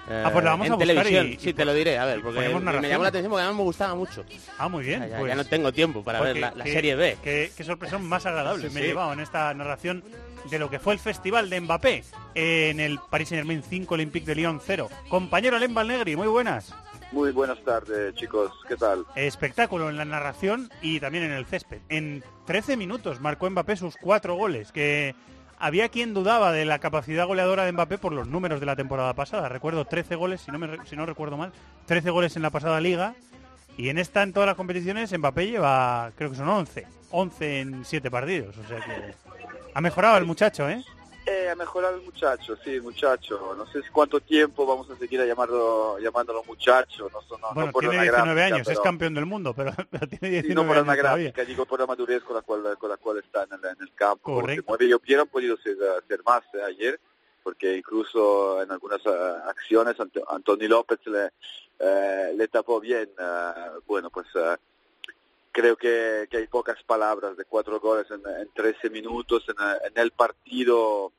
[0.09, 1.27] eh, Ah, pues la vamos en a buscar televisión.
[1.27, 3.57] y- sí, y te lo diré, a ver, porque me llamó la atención porque además
[3.59, 4.25] me gustaba mucho.
[4.57, 5.01] Ah, muy bien.
[5.01, 7.17] Ya, ya- pues- ya no tengo tiempo para ver la, la qué- Serie B.
[7.25, 8.89] Qué, qué sorpresa más agradable Sí, me he sí.
[8.91, 10.05] llevado en esta narración
[10.51, 14.27] de lo que fue el festival de Mbappé en el Paris Saint Germain 5, Olympique
[14.27, 14.89] de Lyon 0.
[15.09, 16.75] Compañero Lemba Negri, muy buenas.
[17.13, 18.53] Muy buenas tardes, chicos.
[18.69, 19.05] ¿Qué tal?
[19.15, 21.81] Espectáculo en la narración y también en el césped.
[21.89, 25.15] En 13 minutos marcó Mbappé sus cuatro goles, que
[25.59, 29.15] había quien dudaba de la capacidad goleadora de Mbappé por los números de la temporada
[29.15, 29.49] pasada.
[29.49, 31.53] Recuerdo 13 goles, si no, me, si no recuerdo mal,
[31.87, 33.15] 13 goles en la pasada liga.
[33.79, 36.87] Y en esta, en todas las competiciones, Mbappé lleva, creo que son 11.
[37.11, 38.57] 11 en 7 partidos.
[38.59, 39.15] O sea que
[39.77, 40.83] ha mejorado el muchacho, ¿eh?
[41.27, 43.55] Eh, ha mejorado el muchacho, sí, muchacho.
[43.59, 47.11] No sé cuánto tiempo vamos a seguir a llamarlo, llamándolo muchacho.
[47.13, 49.73] No, no, bueno, no por tiene una 19 gráfica, años, es campeón del mundo, pero,
[49.91, 51.25] pero tiene Sí, 19 no por años todavía.
[51.31, 53.77] gráfica, digo por la madurez con la cual, con la cual está en el, en
[53.83, 54.35] el campo.
[54.35, 54.63] Correcto.
[54.67, 57.01] Porque mueve, hubieran podido ser, ser más eh, ayer,
[57.43, 59.11] porque incluso en algunas eh,
[59.49, 61.31] acciones Ant- Anthony López le,
[61.81, 63.11] eh, le tapó bien.
[63.19, 63.53] eh,
[63.87, 64.27] bueno, pues
[65.57, 70.11] creo que, que hay pocas palabras de cuatro goles en, en 13 minutos en, el
[70.11, 71.15] partido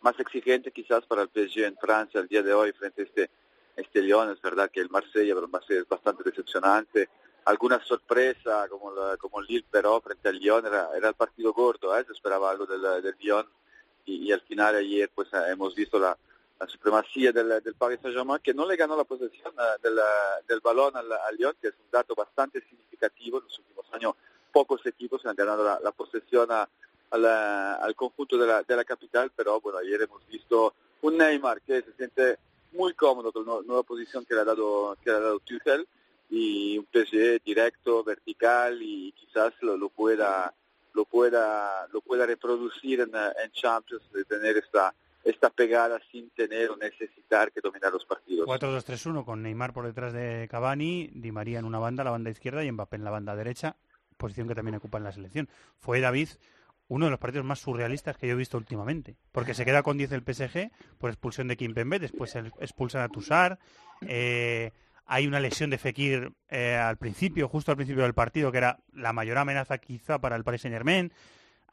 [0.00, 3.30] más exigente quizás para el PSG en Francia el día de hoy frente a este,
[3.74, 4.30] este Lyon.
[4.30, 7.08] Es verdad que el Marsella, pero el Marsella es bastante decepcionante.
[7.46, 11.52] Alguna sorpresa como, la, como el Lille, pero frente al Lyon era, era el partido
[11.52, 12.04] gordo, ¿eh?
[12.06, 13.48] se esperaba algo del, del Lyon
[14.04, 16.16] y, y al final ayer pues hemos visto la,
[16.64, 19.98] la supremacía del, del Paris Saint-Germain que no le ganó la posesión eh, del,
[20.48, 23.38] del balón al, Lyon, que es un dato bastante significativo.
[23.38, 24.14] En los últimos años
[24.52, 26.68] pocos equipos han ganado la, posesión a,
[27.10, 31.60] a al conjunto de la, de la capital, pero bueno, ayer hemos visto un Neymar
[31.62, 32.38] que se siente
[32.72, 35.38] muy cómodo con la nu- nueva posición que le ha dado, que le ha dado
[35.40, 35.86] Tuchel
[36.30, 40.52] y un PSG directo, vertical y quizás lo, lo pueda
[40.94, 44.94] lo pueda lo pueda reproducir en, en Champions de tener esta
[45.24, 48.46] esta pegada sin tener o necesitar que dominar los partidos.
[48.46, 52.64] 4-2-3-1 con Neymar por detrás de Cavani, Di María en una banda, la banda izquierda
[52.64, 53.76] y Mbappé en la banda derecha,
[54.16, 55.48] posición que también ocupa en la selección.
[55.78, 56.28] Fue David
[56.88, 59.16] uno de los partidos más surrealistas que yo he visto últimamente.
[59.32, 63.58] Porque se queda con 10 el PSG por expulsión de Kimpembe, después expulsan a Tussar.
[64.06, 64.70] Eh,
[65.06, 68.80] hay una lesión de Fekir eh, al principio, justo al principio del partido, que era
[68.92, 71.12] la mayor amenaza quizá para el Paris Saint Germain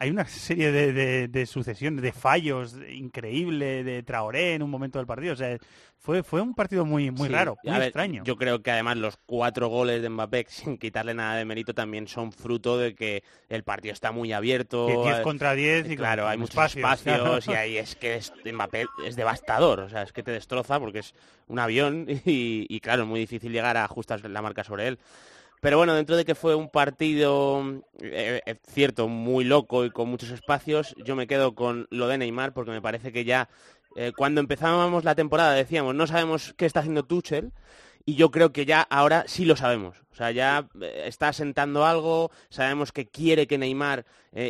[0.02, 4.98] hay una serie de, de, de sucesiones, de fallos increíble de Traoré en un momento
[4.98, 5.34] del partido.
[5.34, 5.56] O sea,
[6.00, 8.24] fue, fue un partido muy, muy Sí, raro, muy ver, extraño.
[8.26, 12.08] Yo creo que además los cuatro goles de Mbappé, sin quitarle nada de mérito, también
[12.08, 14.88] son fruto de que el partido está muy abierto.
[14.88, 17.52] Que 10 eh, contra 10 y claro, hay muchos espacios, espacios, claro.
[17.52, 21.00] y ahí es que es- Mbappé es devastador, o sea, es que te destroza porque
[21.00, 21.14] es
[21.48, 25.00] un avión y, y, claro, es muy difícil llegar a ajustar la marca sobre él.
[25.62, 27.64] Pero bueno, dentro de que fue un partido,
[28.02, 32.18] eh, eh, cierto, muy loco y con muchos espacios, yo me quedo con lo de
[32.18, 33.48] Neymar porque me parece que ya
[33.96, 37.52] eh, cuando empezábamos la temporada decíamos no sabemos qué está haciendo Tuchel
[38.06, 39.98] y yo creo que ya ahora sí lo sabemos.
[40.12, 44.06] O sea, ya eh, está asentando algo, sabemos que quiere que Neymar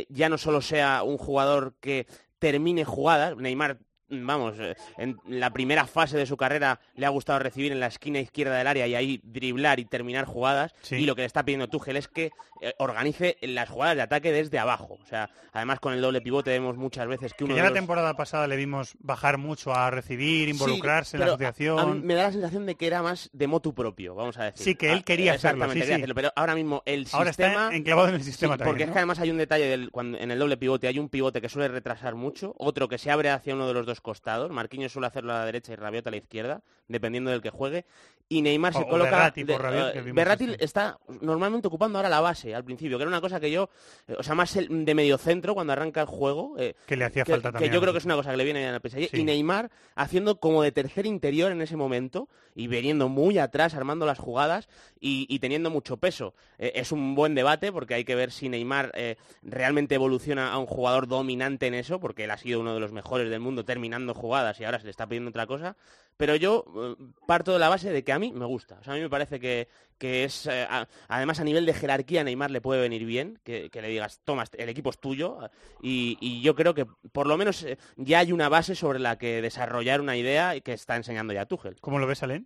[0.08, 2.08] ya no solo sea un jugador que
[2.40, 3.80] termine jugadas, Neymar
[4.12, 7.88] vamos, eh, en la primera fase de su carrera le ha gustado recibir en la
[7.88, 10.74] esquina izquierda del área y ahí driblar y terminar jugadas.
[10.82, 10.98] Sí.
[10.98, 12.32] Y lo que le está pidiendo Tuchel es que
[12.62, 15.00] eh, organice las jugadas de ataque desde abajo.
[15.02, 17.70] O sea, además con el doble pivote vemos muchas veces que Que uno ya de
[17.70, 21.80] la temporada pasada le vimos bajar mucho a recibir, involucrarse Sí, en la asociación.
[21.80, 24.38] a- a mí me da la sensación de que era más de motu propio, vamos
[24.38, 24.64] a decir.
[24.64, 26.02] Sí, que él Ah, quería hacerlo, exactamente, sí, quería sí.
[26.02, 27.76] hacerlo, pero ahora mismo el Ahora está sistema...
[27.76, 30.30] enclavado en el sistema también, Porque es que además hay un detalle del, cuando, en
[30.32, 33.56] el doble pivote, hay un pivote que suele retrasar mucho, otro que se abre hacia
[33.56, 36.18] uno de los dos costados, Marquinhos suele hacerlo a la derecha y Rabiot a la
[36.18, 37.86] izquierda, dependiendo del que juegue,
[38.30, 39.32] y Neymar O- se coloca...
[39.36, 40.64] De- Rabiot, eh, este.
[40.64, 43.70] está normalmente ocupando ahora la base al principio, que era una cosa que yo,
[44.08, 47.04] eh, o sea, más el- de medio centro cuando arranca el juego, eh, Que le
[47.06, 47.74] hacía que, falta que también.
[47.74, 49.10] yo creo que es una cosa que le viene al PSG.
[49.12, 49.18] Sí.
[49.20, 54.06] Y Neymar haciendo como de tercer interior en ese momento y veniendo muy atrás, armando
[54.06, 54.70] las jugadas
[55.02, 56.34] y, y teniendo mucho peso.
[56.58, 60.58] Eh, es un buen debate porque hay que ver si Neymar eh, realmente evoluciona a
[60.58, 63.66] un jugador dominante en eso, porque él ha sido uno de los mejores del mundo
[63.66, 65.76] terminando jugadas y ahora se le está pidiendo otra cosa.
[66.18, 68.78] Pero yo eh, parto de la base de que a mí me gusta.
[68.80, 69.68] O sea, a mí me parece que,
[69.98, 73.70] que es, eh, a- además a nivel de jerarquía, Neymar le puede venir bien, que,
[73.72, 75.40] que le digas, toma, el equipo es tuyo.
[75.82, 79.18] Y, y yo creo que por lo menos eh, ya hay una base sobre la
[79.18, 81.80] que desarrollar una idea y que está enseñando ya Tuchel.
[81.82, 82.46] ¿Cómo lo ves, Alen?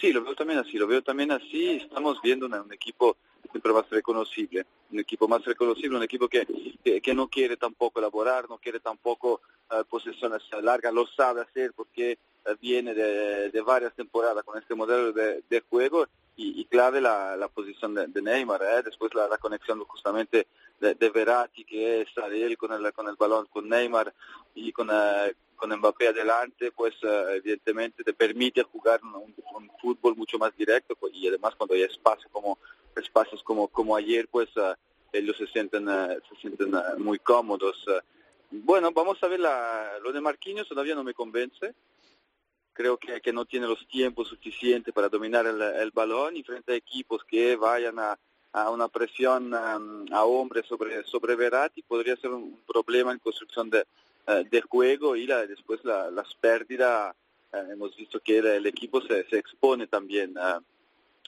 [0.00, 1.70] Sí, lo veo también así, lo veo también así.
[1.70, 3.16] Estamos viendo una- un equipo
[3.50, 6.46] siempre más reconocible, un equipo más reconocible, un equipo que,
[6.84, 11.72] que, que no quiere tampoco elaborar, no quiere tampoco eh, posesiones largas, lo sabe hacer
[11.74, 12.18] porque eh,
[12.60, 17.36] viene de, de varias temporadas con este modelo de, de juego y, y clave la,
[17.36, 18.82] la posición de, de Neymar, ¿eh?
[18.84, 20.46] después la, la conexión justamente
[20.80, 24.14] de, Verratti que él con el, con el balón, con Neymar
[24.54, 30.38] y con, eh, con Mbappé adelante, pues evidentemente te permite jugar un- un fútbol mucho
[30.38, 32.58] más directo pues, y además cuando hay espacio como
[32.98, 34.74] espacios como como ayer, pues eh,
[35.12, 37.84] ellos se sienten eh, se sienten eh, muy cómodos.
[38.50, 41.74] Bueno, vamos a ver la, lo de Marquinhos todavía no me convence.
[42.72, 46.72] Creo que, que no tiene los tiempos suficientes para dominar el, el balón y frente
[46.72, 48.16] a equipos que vayan a,
[48.52, 53.68] a una presión um, a hombres sobre sobre Verratti podría ser un, problema en construcción
[53.68, 53.84] de,
[54.50, 57.14] de juego y la, después la- las pérdidas.
[57.52, 60.34] hemos visto que el, el equipo se, se expone también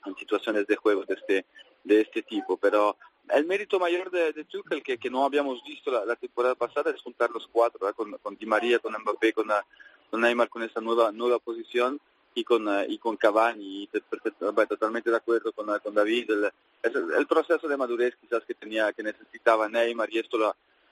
[0.07, 1.47] en situaciones de juego de este
[1.85, 2.97] de este tipo, pero
[3.35, 7.01] el mérito mayor de, de Tuchel que, que no habíamos visto la, temporada pasada es
[7.01, 9.55] juntar los cuatro, con, con Di María, con Mbappé, con, eh,
[10.11, 12.01] con Neymar, con esa nueva nueva posición
[12.35, 13.89] y con eh, y con Cavani,
[14.69, 16.45] totalmente de acuerdo con, eh, con David, el,
[16.83, 20.39] es el, el proceso de madurez quizás que tenía, que necesitaba Neymar y esto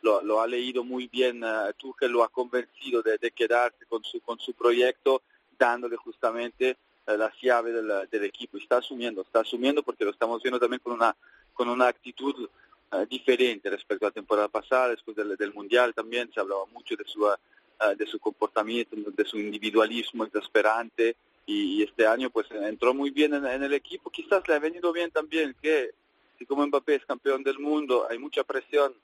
[0.03, 4.03] lo, lo, ha leído muy bien eh, Tuchel, lo ha convencido de, de quedarse con
[4.05, 5.23] su con su proyecto,
[5.59, 6.77] dándole justamente
[7.09, 8.59] eh, las llaves del, del equipo.
[8.59, 11.17] Está asumiendo, está asumiendo porque lo estamos viendo también con una
[11.53, 12.49] con una actitud
[12.93, 16.31] eh, diferente respecto a la temporada pasada, después del, del Mundial también.
[16.33, 21.83] Se hablaba mucho de su, eh, de su comportamiento, de su individualismo exasperante y, y
[21.83, 25.11] este año pues entró muy bien en, en el equipo, quizás le ha venido bien
[25.11, 25.91] también que
[26.39, 28.95] si como Mbappé es campeón del mundo, hay mucha presión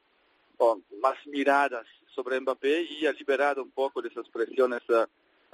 [0.58, 5.06] o más miradas sobre Mbappé y ha liberado un poco de esas presiones eh,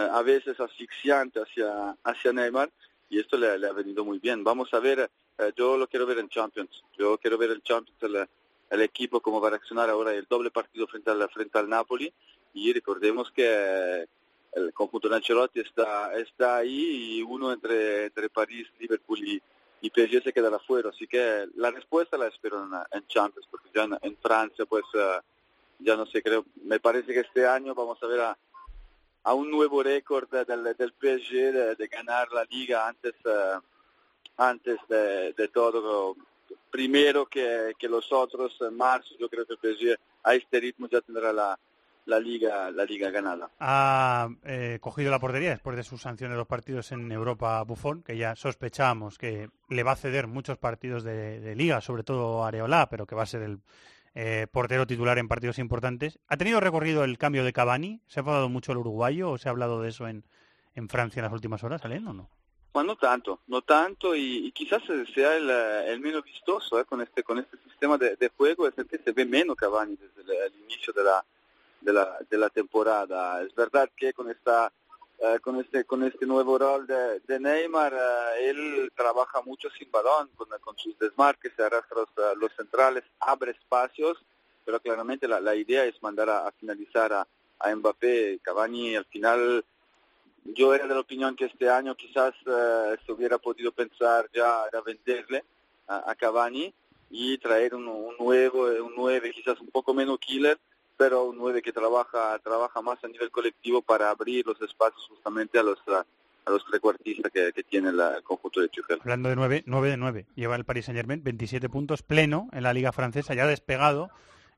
[0.02, 2.70] a veces asfixiantes hacia, hacia Neymar
[3.08, 4.44] y esto le, le ha venido muy bien.
[4.44, 8.02] Vamos a ver, eh, yo lo quiero ver en Champions, yo quiero ver en Champions
[8.02, 8.28] el,
[8.70, 12.12] el equipo cómo va a reaccionar ahora el doble partido frente al, frente al Napoli
[12.54, 14.06] y recordemos que eh,
[14.52, 19.42] el conjunto de Ancelotti está, está ahí y uno entre, entre París, Liverpool y,
[19.80, 20.90] y PSG se quedará fuera.
[20.90, 24.84] Así que la respuesta la espero en, en Champions, porque ya en, en Francia, pues
[24.94, 25.20] eh,
[25.78, 28.38] ya no sé, creo, me parece que este año vamos a ver a,
[29.24, 33.58] a un nuevo récord del, del PSG de, ganar la liga antes, eh,
[34.36, 36.16] antes de, de todo.
[36.70, 40.88] Primero que, que los otros, en marzo, yo creo que el PSG a este ritmo
[40.88, 41.58] ya tendrá la,
[42.06, 43.50] la liga la liga ganada.
[43.58, 48.02] Ha eh, cogido la portería después de sus sanciones de dos partidos en Europa Bufón,
[48.02, 52.44] que ya sospechábamos que le va a ceder muchos partidos de, de liga, sobre todo
[52.44, 53.60] Areola, pero que va a ser el
[54.14, 56.18] eh, portero titular en partidos importantes.
[56.28, 58.00] ¿Ha tenido recorrido el cambio de Cavani?
[58.06, 60.24] ¿Se ha enfadado mucho el uruguayo o se ha hablado de eso en,
[60.74, 62.30] en Francia en las últimas horas, Alen, o no?
[62.72, 64.80] Bueno, no tanto, no tanto y, y quizás
[65.12, 68.78] sea el, el menos vistoso eh, con este con este sistema de, de juego, es
[68.78, 71.24] el que se ve menos Cavani desde el, el inicio de la,
[71.80, 73.42] de la, de la temporada.
[73.42, 74.72] Es verdad que con esta
[75.22, 79.90] eh, con este con este nuevo rol de, de Neymar eh, él trabaja mucho sin
[79.90, 84.16] balón con, sus desmarques se arrastra los, eh, los centrales abre espacios
[84.64, 87.26] pero claramente la, la idea es mandar a, finalizar a,
[87.58, 89.62] a Mbappé Cavani al final
[90.44, 94.62] yo era de la opinión que este año quizás eh, se hubiera podido pensar ya
[94.62, 95.44] a venderle
[95.86, 96.72] a, a Cavani
[97.10, 100.58] y traer un, un nuevo un nueve quizás un poco menos killer
[101.00, 105.58] pero un 9 que trabaja trabaja más a nivel colectivo para abrir los espacios justamente
[105.58, 108.98] a los a los trecuartistas que, que tiene la, el conjunto de Tuchel.
[109.00, 110.26] Hablando de 9, 9 de 9.
[110.34, 114.10] Lleva el Paris Saint-Germain 27 puntos pleno en la Liga Francesa, ya despegado.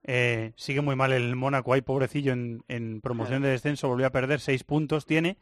[0.02, 4.10] Eh, sigue muy mal el Mónaco, ahí pobrecillo en, en promoción de descenso, volvió a
[4.10, 5.36] perder 6 puntos, tiene.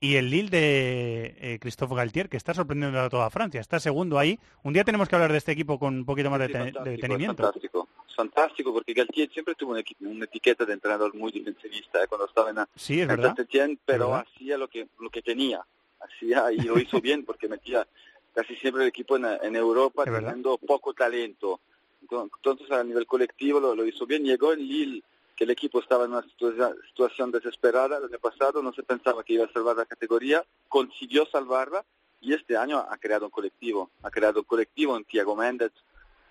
[0.00, 4.18] Y el Lille de eh, Christophe Galtier, que está sorprendiendo a toda Francia, está segundo
[4.18, 4.38] ahí.
[4.62, 7.42] Un día tenemos que hablar de este equipo con un poquito más de, Sí, detenimiento.
[7.42, 7.87] fantástico,
[8.22, 12.50] fantástico porque Galtier siempre tuvo una, una etiqueta de entrenador muy defensivista eh, cuando estaba
[12.50, 13.34] en, Sí, es en verdad.
[13.36, 15.64] Saint-Étienne, pero hacía lo que lo que tenía,
[16.00, 17.86] hacía y lo hizo bien porque metía
[18.34, 20.30] casi siempre el equipo en, en Europa Es verdad.
[20.30, 21.60] teniendo poco talento.
[22.02, 24.24] Entonces a nivel colectivo lo, lo hizo bien.
[24.24, 25.02] Llegó en Lille
[25.36, 29.22] que el equipo estaba en una situa- situación desesperada el año pasado, no se pensaba
[29.22, 31.84] que iba a salvar la categoría, consiguió salvarla
[32.20, 35.70] y este año ha creado un colectivo, ha creado un colectivo en Thiago Méndez,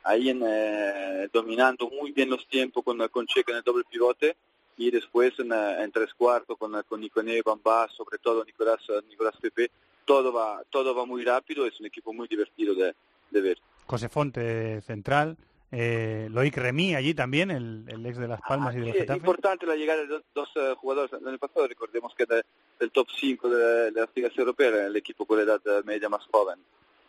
[0.07, 4.35] ahí en, eh, dominando muy bien los tiempos con, con Checo en el doble pivote
[4.77, 8.79] y después en, eh, en tres cuartos con, con Nicone, Bamba, sobre todo Nicolás,
[9.09, 9.69] Nicolás Pepe,
[10.05, 12.93] todo va, todo va muy rápido, es un equipo muy divertido de,
[13.31, 13.57] de ver.
[13.85, 15.37] José Fonte, central.
[15.69, 19.09] Eh, Loic Remy allí también, el, el ex de Las Palmas y del Sí, es
[19.09, 21.11] importante la llegada de dos, dos, eh, jugadores.
[21.19, 22.43] El año pasado recordemos que de-
[22.79, 26.07] del top 5 de, de las ligas europeas el equipo con la edad eh, media
[26.07, 26.57] más joven.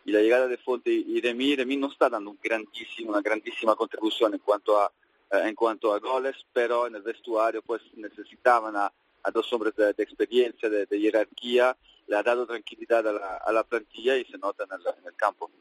[0.05, 3.75] Y la llegada de Fonte y Remy, Remy no está dando un grandísimo, una grandísima
[3.75, 4.91] contribución en cuanto a
[5.31, 8.91] eh, en cuanto a goles, pero en el vestuario pues necesitaban a,
[9.23, 11.77] a dos hombres de, de experiencia, de, de jerarquía,
[12.07, 15.05] le ha dado tranquilidad a la, a la plantilla y se nota en el, en
[15.05, 15.51] el campo.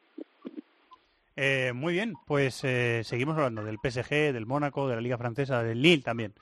[1.36, 5.62] Eh, muy bien, pues eh, seguimos hablando del PSG, del Mónaco, de la Liga Francesa,
[5.62, 6.34] del Lille también,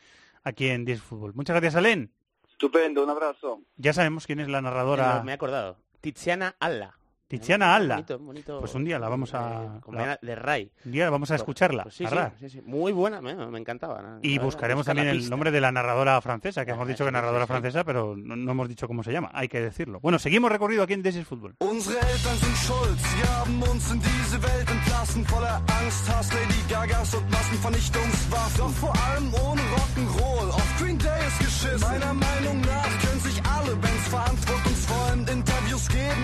[0.45, 1.35] aquí en 10 Fútbol.
[1.35, 2.13] Muchas gracias, Alen.
[2.49, 3.61] Estupendo, un abrazo.
[3.77, 5.23] Ya sabemos quién es la narradora.
[5.25, 5.77] Me he acordado.
[6.01, 6.97] Tiziana Alla.
[7.29, 7.97] Tiziana Alla.
[7.97, 8.59] Bonito, bonito.
[8.61, 9.81] Pues un día la vamos a...
[9.91, 10.71] La- de Ray.
[10.85, 11.83] Un día vamos a escucharla.
[11.83, 12.33] Pues sí, a sí, Ra.
[12.39, 12.63] sí, sí.
[12.65, 14.01] Muy buena, me, me encantaba.
[14.01, 14.19] ¿no?
[14.23, 17.83] Y buscaremos también el nombre de la narradora francesa, que hemos dicho que narradora francesa,
[17.85, 19.99] pero no, no hemos dicho cómo se llama, hay que decirlo.
[20.01, 21.57] Bueno, seguimos recorrido aquí en This is Fútbol.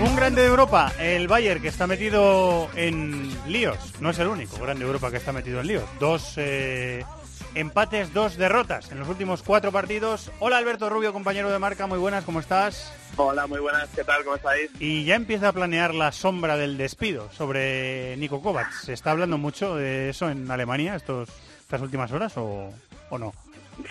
[0.01, 3.79] Un grande de Europa, el Bayern, que está metido en líos.
[4.01, 5.85] No es el único grande de Europa que está metido en líos.
[6.01, 7.05] Dos eh,
[7.55, 10.31] empates, dos derrotas en los últimos cuatro partidos.
[10.41, 12.93] Hola Alberto Rubio, compañero de marca, muy buenas, ¿cómo estás?
[13.17, 14.25] Hola, muy buenas, ¿qué tal?
[14.25, 14.71] ¿Cómo estáis?
[14.81, 18.73] Y ya empieza a planear la sombra del despido sobre Nico Kovac.
[18.73, 21.29] ¿Se está hablando mucho de eso en Alemania estos,
[21.61, 22.73] estas últimas horas o,
[23.11, 23.33] o no?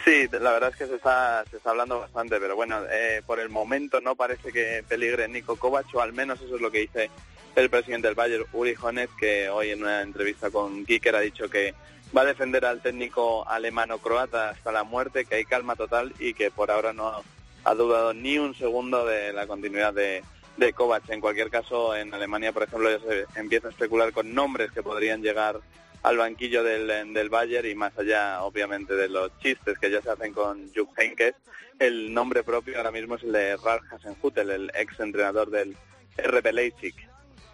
[0.05, 3.39] Sí, la verdad es que se está, se está hablando bastante, pero bueno, eh, por
[3.39, 6.79] el momento no parece que peligre Nico Kovac, o al menos eso es lo que
[6.79, 7.09] dice
[7.55, 11.49] el presidente del Bayern, Uri Hones, que hoy en una entrevista con Kicker ha dicho
[11.49, 11.73] que
[12.15, 16.51] va a defender al técnico alemano-croata hasta la muerte, que hay calma total y que
[16.51, 17.23] por ahora no
[17.63, 20.23] ha dudado ni un segundo de la continuidad de,
[20.57, 21.09] de Kovac.
[21.09, 24.83] En cualquier caso, en Alemania, por ejemplo, ya se empieza a especular con nombres que
[24.83, 25.59] podrían llegar
[26.03, 30.09] al banquillo del, del Bayern y más allá, obviamente, de los chistes que ya se
[30.09, 31.35] hacen con Jupp Heynckes,
[31.79, 35.75] el nombre propio ahora mismo es el de Ralf Hasenhüttl, el ex entrenador del
[36.17, 36.93] RB Leipzig.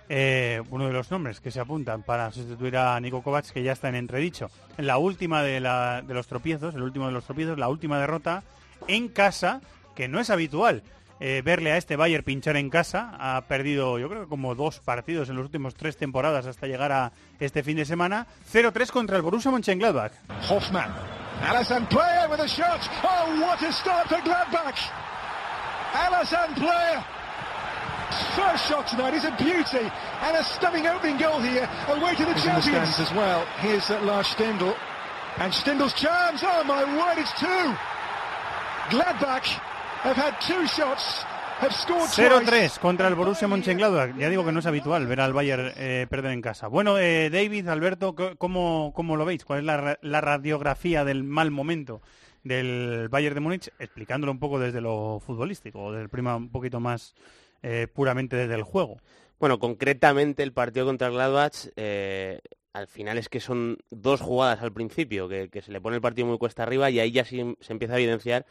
[0.09, 3.73] Eh, uno de los nombres que se apuntan para sustituir a Nico Kovac, que ya
[3.73, 4.49] está en entredicho.
[4.77, 7.99] En la última de, la- de los tropiezos, el último de los tropiezos, la última
[7.99, 8.43] derrota
[8.87, 9.61] en casa,
[9.95, 10.83] que no es habitual
[11.19, 13.11] eh, verle a este Bayern pinchar en casa.
[13.19, 16.91] Ha perdido, yo creo que como dos partidos en los últimos tres temporadas hasta llegar
[16.91, 18.27] a este fin de semana.
[18.51, 20.11] 0-3 contra el Borussia Mönchengladbach.
[20.49, 20.91] Hoffmann.
[21.43, 22.81] Alassane Player with a shot.
[23.03, 24.75] Oh, what a start for Gladbach.
[25.93, 27.03] Alassane Player.
[28.35, 29.91] First shot tonight is a beauty
[30.21, 32.95] and a stunning opening goal here away to the He's in the champions.
[32.95, 33.45] stands as well.
[33.59, 34.75] Here's uh, Lars Stendel.
[35.37, 36.41] And Stindl's chance.
[36.43, 37.75] Oh my word, it's two.
[38.89, 39.45] Gladbach
[40.07, 41.25] have had two shots.
[41.59, 42.29] Have scored twice.
[42.29, 44.15] 0-3 contra el Borussia Mönchengladbach.
[44.17, 46.67] Ya digo que no es habitual ver al Bayern eh, perder en casa.
[46.67, 49.43] Bueno, eh, David, Alberto, ¿cómo, ¿cómo lo veis?
[49.43, 52.01] ¿Cuál es la, la radiografía del mal momento
[52.43, 53.69] del Bayern de Múnich?
[53.79, 57.15] Explicándolo un poco desde lo futbolístico, o desde el prima un poquito más
[57.63, 59.01] eh, puramente desde el juego.
[59.39, 62.39] Bueno, concretamente el partido contra el Gladbach, eh,
[62.71, 66.01] al final es que son dos jugadas al principio, que, que se le pone el
[66.01, 68.45] partido muy cuesta arriba y ahí ya sí se empieza a evidenciar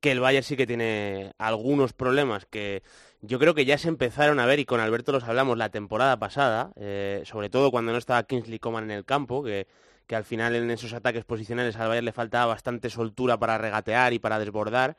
[0.00, 2.82] que el Bayern sí que tiene algunos problemas que
[3.22, 6.18] yo creo que ya se empezaron a ver y con Alberto los hablamos la temporada
[6.18, 9.66] pasada, eh, sobre todo cuando no estaba Kingsley Coman en el campo, que,
[10.06, 14.12] que al final en esos ataques posicionales al Bayern le faltaba bastante soltura para regatear
[14.14, 14.96] y para desbordar.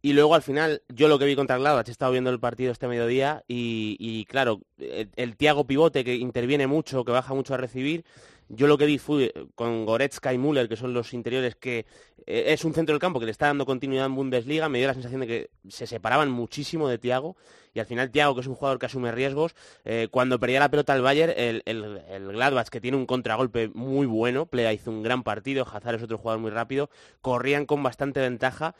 [0.00, 2.70] Y luego al final, yo lo que vi contra Gladbach, he estado viendo el partido
[2.70, 7.54] este mediodía y, y, claro, el, el Tiago pivote que interviene mucho, que baja mucho
[7.54, 8.04] a recibir,
[8.48, 11.86] yo lo que vi fue eh, con Goretzka y Müller, que son los interiores que
[12.26, 14.86] eh, es un centro del campo que le está dando continuidad en Bundesliga, me dio
[14.86, 17.36] la sensación de que se separaban muchísimo de Tiago
[17.74, 20.70] y al final Tiago, que es un jugador que asume riesgos, eh, cuando perdía la
[20.70, 25.02] pelota al Bayern, el, el- Gladbach, que tiene un contragolpe muy bueno, Plea hizo un
[25.02, 26.90] gran partido, Hazard es otro jugador muy rápido,
[27.20, 28.74] corrían con bastante ventaja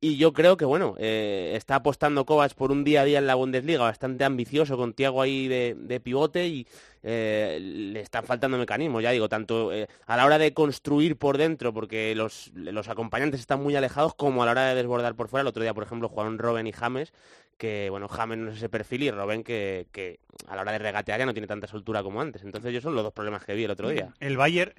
[0.00, 3.26] y yo creo que, bueno, eh, está apostando Kovac por un día a día en
[3.26, 6.68] la Bundesliga bastante ambicioso, con Tiago ahí de, pivote y
[7.02, 11.36] eh, le están faltando mecanismos, ya digo, tanto eh, a la hora de construir por
[11.36, 15.26] dentro, porque los, los acompañantes están muy alejados, como a la hora de desbordar por
[15.26, 15.42] fuera.
[15.42, 17.12] El otro día, por ejemplo, jugaron Robben y James,
[17.56, 21.18] que, bueno, James no es ese perfil y Robben que, a la hora de regatear
[21.18, 22.44] ya no tiene tanta soltura como antes.
[22.44, 24.14] Entonces, esos son los dos problemas que vi el otro día.
[24.20, 24.72] El Bayern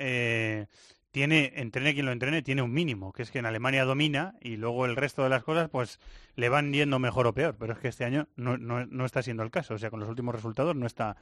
[1.12, 4.58] tiene, entrene quien lo entrene, tiene un mínimo, que es que en Alemania domina y
[4.58, 6.00] luego el resto de las cosas pues
[6.36, 9.24] le van yendo mejor o peor, pero es que este año no, no, no está
[9.24, 11.18] siendo el caso, o sea, con los últimos resultados no está,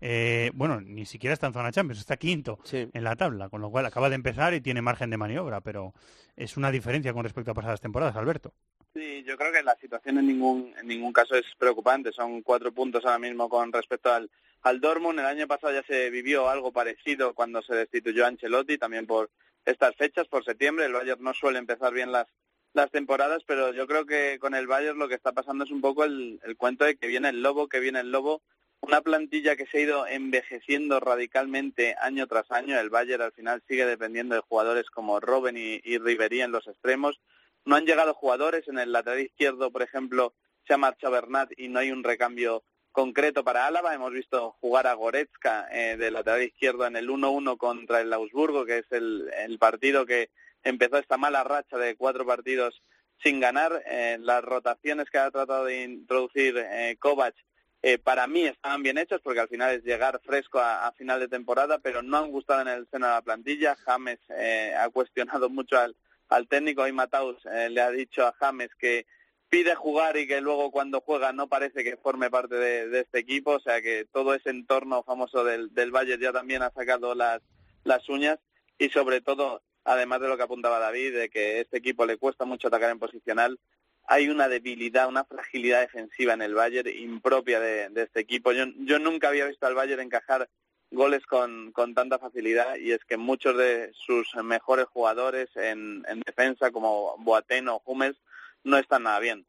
[0.00, 3.70] eh, bueno, ni siquiera está en zona Champions, está quinto en la tabla, con lo
[3.70, 5.94] cual acaba de empezar y tiene margen de maniobra, pero
[6.36, 8.52] es una diferencia con respecto a pasadas temporadas, Alberto.
[8.94, 12.10] Sí, yo creo que la situación en ningún en ningún caso es preocupante.
[12.10, 14.30] Son cuatro puntos ahora mismo con respecto al,
[14.62, 15.18] al Dortmund.
[15.18, 19.30] El año pasado ya se vivió algo parecido cuando se destituyó Ancelotti, también por
[19.64, 20.86] estas fechas, por septiembre.
[20.86, 22.26] El Bayern no suele empezar bien las
[22.74, 25.80] las temporadas, pero yo creo que con el Bayern lo que está pasando es un
[25.80, 28.42] poco el, el cuento de que viene el lobo, que viene el lobo.
[28.80, 32.78] Una plantilla que se ha ido envejeciendo radicalmente año tras año.
[32.78, 36.68] El Bayern al final sigue dependiendo de jugadores como Robben y, y Ribery en los
[36.68, 37.20] extremos.
[37.64, 38.68] No han llegado jugadores.
[38.68, 40.34] En el lateral izquierdo, por ejemplo,
[40.66, 42.62] se ha marchado Bernat y no hay un recambio
[42.98, 43.94] concreto para Álava.
[43.94, 48.66] Hemos visto jugar a Goretzka eh, de lateral izquierdo en el 1-1 contra el Augsburgo,
[48.66, 50.30] que es el, partido que
[50.64, 52.82] empezó esta mala racha de cuatro partidos
[53.22, 53.84] sin ganar.
[53.86, 57.36] Eh, las rotaciones que ha tratado de introducir eh, Kovac
[57.82, 61.28] eh, para mí estaban bien hechas porque al final es llegar fresco a, final de
[61.28, 63.76] temporada, pero no han gustado en el seno de la plantilla.
[63.76, 65.94] James eh, ha cuestionado mucho al,
[66.30, 69.06] al técnico y Mataus le ha dicho a James que
[69.48, 73.18] pide jugar y que luego cuando juega no parece que forme parte de, de este
[73.18, 77.14] equipo, o sea que todo ese entorno famoso del, del Bayern ya también ha sacado
[77.14, 77.40] las,
[77.84, 78.38] las uñas
[78.78, 82.44] y sobre todo, además de lo que apuntaba David, de que este equipo le cuesta
[82.44, 83.58] mucho atacar en posicional,
[84.06, 88.52] hay una debilidad, una fragilidad defensiva en el Bayern impropia de, este equipo.
[88.52, 90.48] Yo, yo nunca había visto al Bayern encajar
[90.90, 96.20] goles con, con tanta facilidad y es que muchos de sus mejores jugadores en, en
[96.20, 98.18] defensa, como Boateng o Hummels,
[98.64, 99.46] no están nada bien.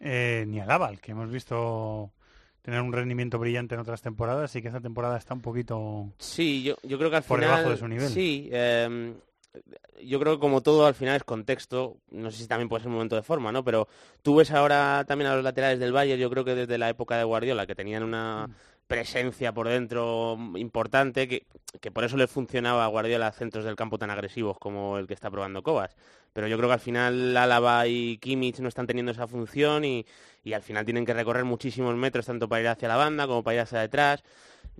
[0.00, 2.12] Eh, ni al Aval, que hemos visto
[2.62, 6.62] tener un rendimiento brillante en otras temporadas y que esta temporada está un poquito Sí,
[6.62, 7.56] yo, yo creo que al por final...
[7.56, 8.08] debajo de su nivel.
[8.08, 9.14] Sí, eh,
[10.02, 12.88] yo creo que como todo al final es contexto, no sé si también puede ser
[12.88, 13.62] un momento de forma, ¿no?
[13.64, 13.88] Pero
[14.22, 17.16] tú ves ahora también a los laterales del Bayern, yo creo que desde la época
[17.16, 18.48] de Guardiola, que tenían una
[18.94, 21.46] presencia por dentro importante, que,
[21.80, 25.14] que por eso le funcionaba a Guardiola centros del campo tan agresivos como el que
[25.14, 25.96] está probando Cobas.
[26.32, 30.04] Pero yo creo que al final Álava y Kimmich no están teniendo esa función y,
[30.42, 33.42] y al final tienen que recorrer muchísimos metros, tanto para ir hacia la banda como
[33.42, 34.24] para ir hacia detrás.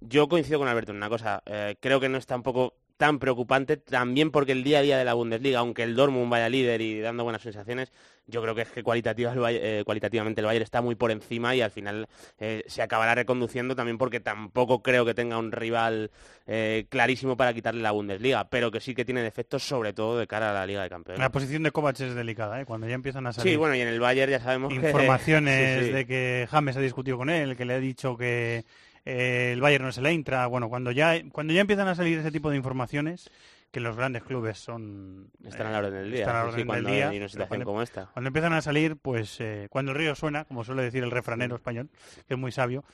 [0.01, 3.77] Yo coincido con Alberto en una cosa, eh, creo que no es tampoco tan preocupante,
[3.77, 7.01] también porque el día a día de la Bundesliga, aunque el Dortmund vaya líder y
[7.01, 7.93] dando buenas sensaciones,
[8.27, 11.11] yo creo que es que cualitativa el Bayern- eh, cualitativamente el Bayern está muy por
[11.11, 12.07] encima y al final
[12.39, 16.11] eh, se acabará reconduciendo también porque tampoco creo que tenga un rival
[16.47, 20.27] eh, clarísimo para quitarle la Bundesliga, pero que sí que tiene defectos sobre todo de
[20.27, 21.19] cara a la Liga de Campeones.
[21.21, 22.65] La posición de Kovac es delicada, ¿eh?
[22.65, 25.79] cuando ya empiezan a salir Sí, bueno, y en el Bayern ya sabemos que- informaciones
[25.81, 25.93] Sí, sí.
[25.93, 28.65] de que James ha discutido con él, que le ha dicho que
[29.05, 30.47] eh, el Bayern no se le entra.
[30.47, 33.31] Bueno, cuando ya, cuando ya empiezan a salir ese tipo de informaciones,
[33.71, 35.31] que los grandes clubes son...
[35.45, 37.29] Están a la orden del día, están a la sí, orden del día, hay una
[37.29, 38.07] situación cuando- como esta.
[38.13, 41.57] Cuando empiezan a salir, pues eh, cuando el río suena, como suele decir el refranero
[41.57, 41.91] español,
[42.29, 42.85] que es muy sabio,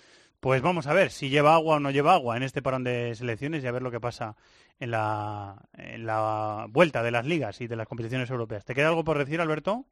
[0.41, 3.15] Pues vamos a ver si lleva agua o no lleva agua en este parón de
[3.15, 4.37] selecciones y a ver lo que pasa
[4.79, 8.65] en la, en la vuelta de las ligas y de las competiciones europeas.
[8.65, 9.85] ¿Te queda algo por decir, Alberto?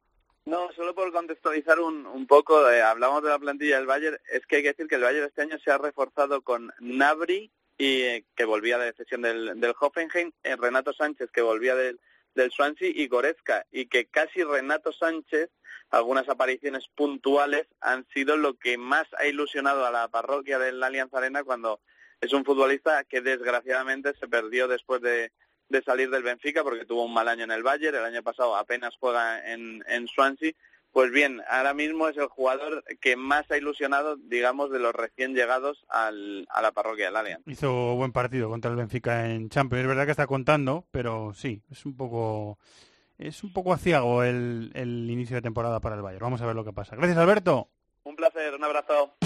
[0.45, 4.45] No, solo por contextualizar un, un poco, eh, hablamos de la plantilla del Bayern, es
[4.45, 8.01] que hay que decir que el Bayern este año se ha reforzado con Nabri, y
[8.01, 11.99] eh, que volvía de cesión del, del Hoffenheim, eh, Renato Sánchez, que volvía del,
[12.35, 15.49] del Swansea, y Goretzka, y que casi Renato Sánchez,
[15.89, 21.13] algunas apariciones puntuales, han sido lo que más ha ilusionado a la parroquia del Allianz
[21.13, 21.79] Arena cuando
[22.21, 25.31] es un futbolista que desgraciadamente se perdió después de,
[25.69, 28.55] de salir del Benfica porque tuvo un mal año en el Bayern, el año pasado
[28.55, 30.51] apenas juega en, en Swansea.
[30.91, 35.35] Pues bien, ahora mismo es el jugador que más ha ilusionado, digamos, de los recién
[35.35, 37.43] llegados al, a la parroquia del Allianz.
[37.45, 39.83] Hizo buen partido contra el Benfica en Champions.
[39.83, 42.57] Es verdad que está contando, pero sí, es un poco
[43.19, 46.23] es un poco aciago el, el inicio de temporada para el Bayern.
[46.23, 46.95] Vamos a ver lo que pasa.
[46.95, 47.69] Gracias, Alberto.
[48.03, 49.18] Un placer, un abrazo.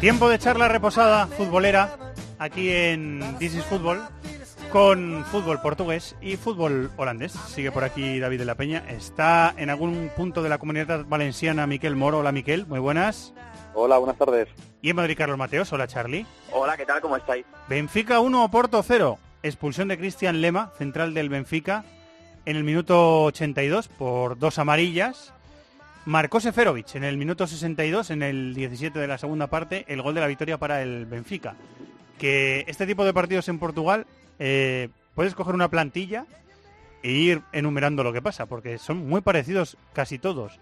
[0.00, 1.96] Tiempo de charla reposada futbolera
[2.38, 4.00] aquí en This is Fútbol
[4.72, 7.32] con fútbol portugués y fútbol holandés.
[7.32, 8.82] Sigue por aquí David de la Peña.
[8.88, 12.20] Está en algún punto de la comunidad valenciana Miquel Moro.
[12.20, 13.34] Hola Miquel, muy buenas.
[13.74, 14.48] Hola, buenas tardes.
[14.82, 15.72] Y en Madrid Carlos Mateos.
[15.72, 16.24] Hola Charlie.
[16.52, 17.00] Hola, ¿qué tal?
[17.00, 17.44] ¿Cómo estáis?
[17.68, 19.18] Benfica 1, Porto 0.
[19.42, 21.84] Expulsión de Cristian Lema, central del Benfica,
[22.46, 25.34] en el minuto 82 por dos amarillas.
[26.06, 30.14] Marcó Seferovic en el minuto 62, en el 17 de la segunda parte, el gol
[30.14, 31.56] de la victoria para el Benfica.
[32.18, 34.06] Que este tipo de partidos en Portugal
[34.38, 36.26] eh, puedes coger una plantilla
[37.02, 40.58] e ir enumerando lo que pasa, porque son muy parecidos casi todos.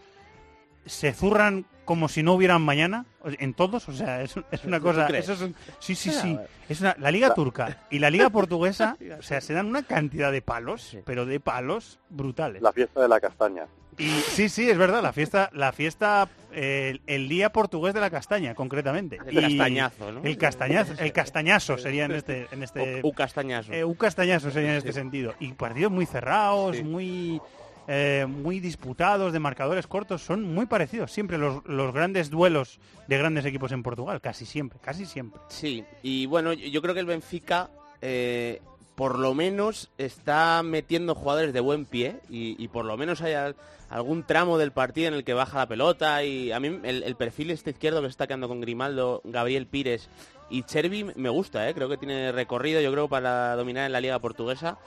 [0.87, 4.85] Se zurran como si no hubieran mañana en todos, o sea, es, es una ¿Tú
[4.85, 5.07] cosa.
[5.09, 6.39] Eso es un- sí, sí, Sí.
[6.69, 10.31] Es una, la liga turca y la liga portuguesa, o sea, se dan una cantidad
[10.33, 12.63] de palos, pero de palos brutales.
[12.63, 13.67] La fiesta de la castaña.
[13.99, 18.09] Y sí, sí, es verdad, la fiesta, la fiesta, eh, el día portugués de la
[18.09, 19.19] castaña, concretamente.
[19.27, 20.23] El castañazo, ¿no?
[20.25, 23.01] El castañazo, el castañazo sería en este, en este.
[23.03, 23.71] Un castañazo.
[23.71, 24.99] Eh, un castañazo sería en este Sí.
[24.99, 25.35] sentido.
[25.41, 26.83] Y partidos muy cerrados, Sí.
[26.83, 27.41] muy,
[27.89, 31.13] eh, muy disputados, de marcadores cortos, son muy parecidos.
[31.13, 32.79] Siempre los, los grandes duelos
[33.09, 35.41] de grandes equipos en Portugal, casi siempre, casi siempre.
[35.49, 37.71] Sí, y bueno, yo creo que el Benfica
[38.01, 38.61] eh,
[38.95, 43.33] por lo menos está metiendo jugadores de buen pie y, y por lo menos hay
[43.35, 43.57] al-
[43.89, 47.17] algún tramo del partido en el que baja la pelota y a mí el, el
[47.17, 50.09] perfil este izquierdo que se está quedando con Grimaldo, Gabriel Pires
[50.51, 51.75] y Chervi me gusta, ¿eh?
[51.75, 54.79] creo que tiene recorrido, yo creo, para dominar en la liga portuguesa.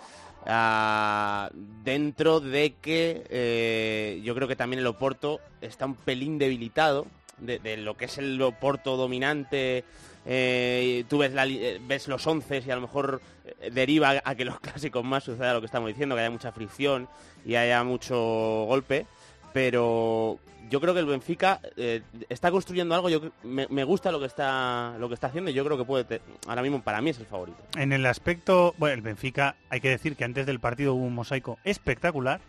[0.48, 1.50] Ah,
[1.84, 7.08] dentro de que eh, yo creo que también el Oporto está un pelín debilitado
[7.40, 9.84] de, lo que es el Oporto dominante.
[10.26, 13.22] eh, tú ves, eh, ves los once y a lo mejor
[13.72, 17.08] deriva a que los clásicos más suceda lo que estamos diciendo, que haya mucha fricción
[17.44, 18.16] y haya mucho
[18.68, 19.08] golpe.
[19.56, 20.38] Pero
[20.70, 23.08] yo creo que el Benfica eh, está construyendo algo.
[23.10, 25.86] Yo me, me gusta lo que está lo que está haciendo y yo creo que
[25.86, 27.58] puede te- ahora mismo para mí es el favorito.
[27.78, 31.16] En el aspecto, bueno, el Benfica, hay que decir que antes del partido hubo un
[31.16, 32.42] mosaico espectacular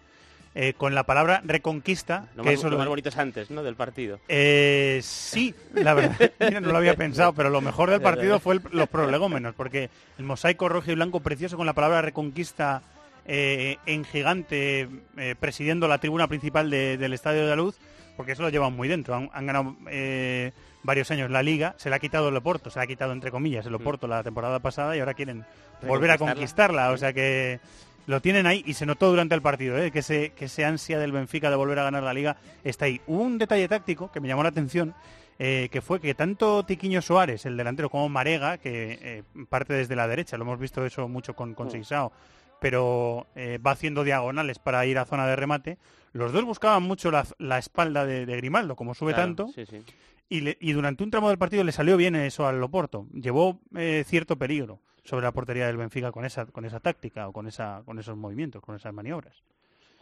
[0.56, 2.26] eh, con la palabra reconquista.
[2.34, 3.62] Lo que más, eso lo más bonito es antes, ¿no?
[3.62, 4.18] Del partido.
[4.26, 8.56] Eh, sí, la verdad, mira, no lo había pensado, pero lo mejor del partido fue
[8.56, 12.82] el- los prolegómenos, porque el mosaico rojo y blanco precioso con la palabra reconquista
[13.26, 17.76] eh, en gigante eh, presidiendo la tribuna principal de- del Estadio de la Luz,
[18.16, 19.14] porque eso lo llevan muy dentro.
[19.14, 20.52] Han, han ganado eh,
[20.82, 23.30] varios años la Liga, se le ha quitado el Oporto, se le ha quitado entre
[23.30, 25.44] comillas el Oporto la temporada pasada y ahora quieren
[25.86, 27.60] volver a conquistarla, o sea que
[28.06, 29.90] lo tienen ahí y se notó durante el partido, ¿eh?
[29.90, 33.00] que, ese, que ese ansia del Benfica de volver a ganar la liga está ahí.
[33.08, 34.94] Hubo un detalle táctico que me llamó la atención,
[35.40, 39.96] eh, que fue que tanto Tiquiño Suárez, el delantero, como Marega, que eh, parte desde
[39.96, 41.70] la derecha, lo hemos visto eso mucho con, con Mm.
[41.72, 42.12] Seixao,
[42.60, 45.78] pero eh, va haciendo diagonales para ir a zona de remate,
[46.12, 49.66] los dos buscaban mucho la, la espalda de, de Grimaldo, como sube Claro, tanto, sí,
[49.66, 49.82] sí.
[50.28, 53.06] y, le- y durante un tramo del partido le salió bien eso al Loporto.
[53.12, 57.32] Llevó eh, cierto peligro sobre la portería del Benfica con esa, con esa táctica o
[57.32, 59.34] con, esa, con esos movimientos, con esas maniobras.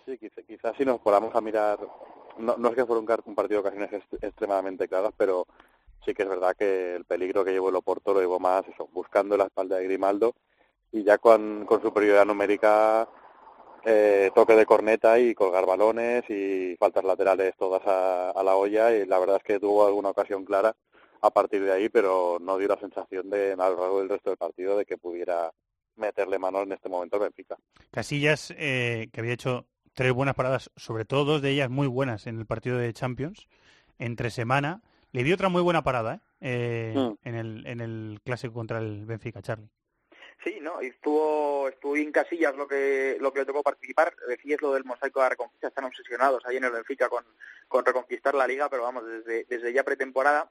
[0.07, 1.79] Sí, quizá- quizás si nos podamos a mirar,
[2.39, 5.47] no, no es que fuera un, partido de ocasiones est- extremadamente claras, pero
[6.05, 8.89] sí que es verdad que el peligro que llevó el Oporto lo llevó más eso,
[8.93, 10.35] buscando la espalda de Grimaldo
[10.95, 13.09] y ya con, con superioridad numérica
[13.85, 18.95] eh, toque de corneta y colgar balones y faltas laterales todas a, a la olla
[18.97, 20.75] y la verdad es que tuvo alguna ocasión clara
[21.21, 24.31] a partir de ahí, pero no dio la sensación de a lo largo del resto
[24.31, 25.51] del partido de que pudiera
[25.97, 27.57] meterle mano en este momento al Benfica.
[27.91, 32.27] Casillas, eh, que había hecho tres buenas paradas, sobre todo dos de ellas muy buenas
[32.27, 33.49] en el partido de Champions,
[33.99, 34.83] entre semana,
[35.13, 36.21] le dio otra muy buena parada ¿eh?
[36.41, 37.29] Eh, Mm.
[37.29, 39.71] en, el, en el clásico contra el Benfica, Charlie.
[40.45, 44.15] Sí, no, y estuvo, estuvo en casillas lo que lo que le tocó participar.
[44.29, 47.25] Decías lo del mosaico de la reconquista, están obsesionados ahí en el Benfica con,
[47.67, 50.51] con reconquistar la liga, pero vamos, desde, desde ya pretemporada.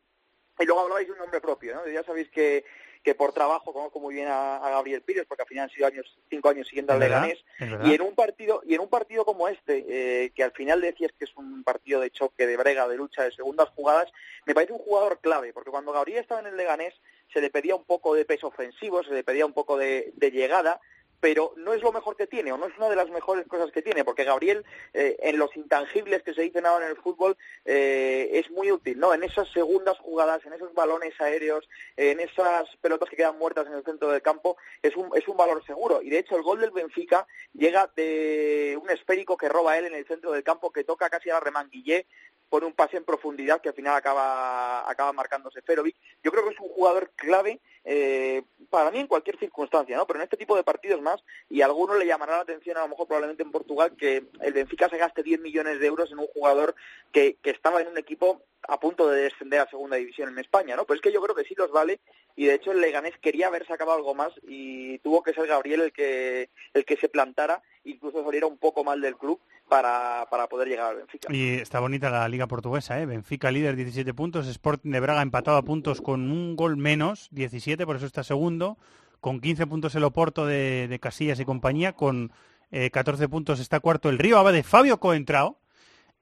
[0.60, 1.88] Y luego hablabais de un nombre propio, ¿no?
[1.88, 2.66] Ya sabéis que,
[3.04, 5.88] que por trabajo conozco muy bien a, a Gabriel Pires, porque al final han sido
[5.88, 7.00] años, cinco años siguiendo al.
[7.00, 7.44] Leganés.
[7.84, 11.12] Y en un partido, y en un partido como este, eh, que al final decías
[11.18, 14.12] que es un partido de choque, de brega, de lucha, de segundas jugadas,
[14.46, 16.94] me parece un jugador clave, porque cuando Gabriel estaba en el Leganés
[17.34, 20.80] se le pedía un poco de peso ofensivo, se le pedía un poco de, llegada,
[21.20, 23.72] pero no es lo mejor que tiene, o no es una de las mejores cosas
[23.72, 27.38] que tiene, porque Gabriel, eh, en los intangibles que se dicen ahora en el fútbol,
[27.64, 29.14] eh, es muy útil, ¿no?
[29.14, 33.74] En esas segundas jugadas, en esos balones aéreos, en esas pelotas que quedan muertas en
[33.74, 36.02] el centro del campo, es un, es un valor seguro.
[36.02, 39.96] Y de hecho, el gol del Benfica llega de un esférico que roba él en
[39.96, 42.06] el centro del campo, que toca casi a la remanguillé,
[42.54, 45.96] pone un pase en profundidad que al final acaba, acaba marcándose Ferovic.
[46.24, 50.08] Yo creo que es un jugador clave eh, para mí en cualquier circunstancia, ¿no?
[50.08, 52.82] Pero en este tipo de partidos más, y a alguno le llamará la atención, a
[52.82, 56.20] lo mejor probablemente en Portugal, que el Benfica se gaste 10 millones de euros en
[56.20, 56.76] un jugador
[57.12, 60.76] que, que estaba en un equipo a punto de descender a segunda división en España,
[60.76, 60.86] ¿no?
[60.86, 62.00] Pero es que yo creo que sí los vale
[62.36, 65.82] y de hecho el Leganés quería haber sacado algo más y tuvo que ser Gabriel
[65.82, 70.48] el que el que se plantara, incluso saliera un poco mal del club para, para
[70.48, 71.34] poder llegar al Benfica.
[71.34, 73.06] Y está bonita la liga portuguesa, ¿eh?
[73.06, 77.73] Benfica líder 17 puntos, Sporting de Braga empatado a puntos con un gol menos, 17,
[77.86, 78.78] por eso está segundo,
[79.20, 82.32] con 15 puntos el Oporto de, de Casillas y compañía, con
[82.72, 85.60] eh, 14 puntos está cuarto el Río Ave de Fabio Coentrao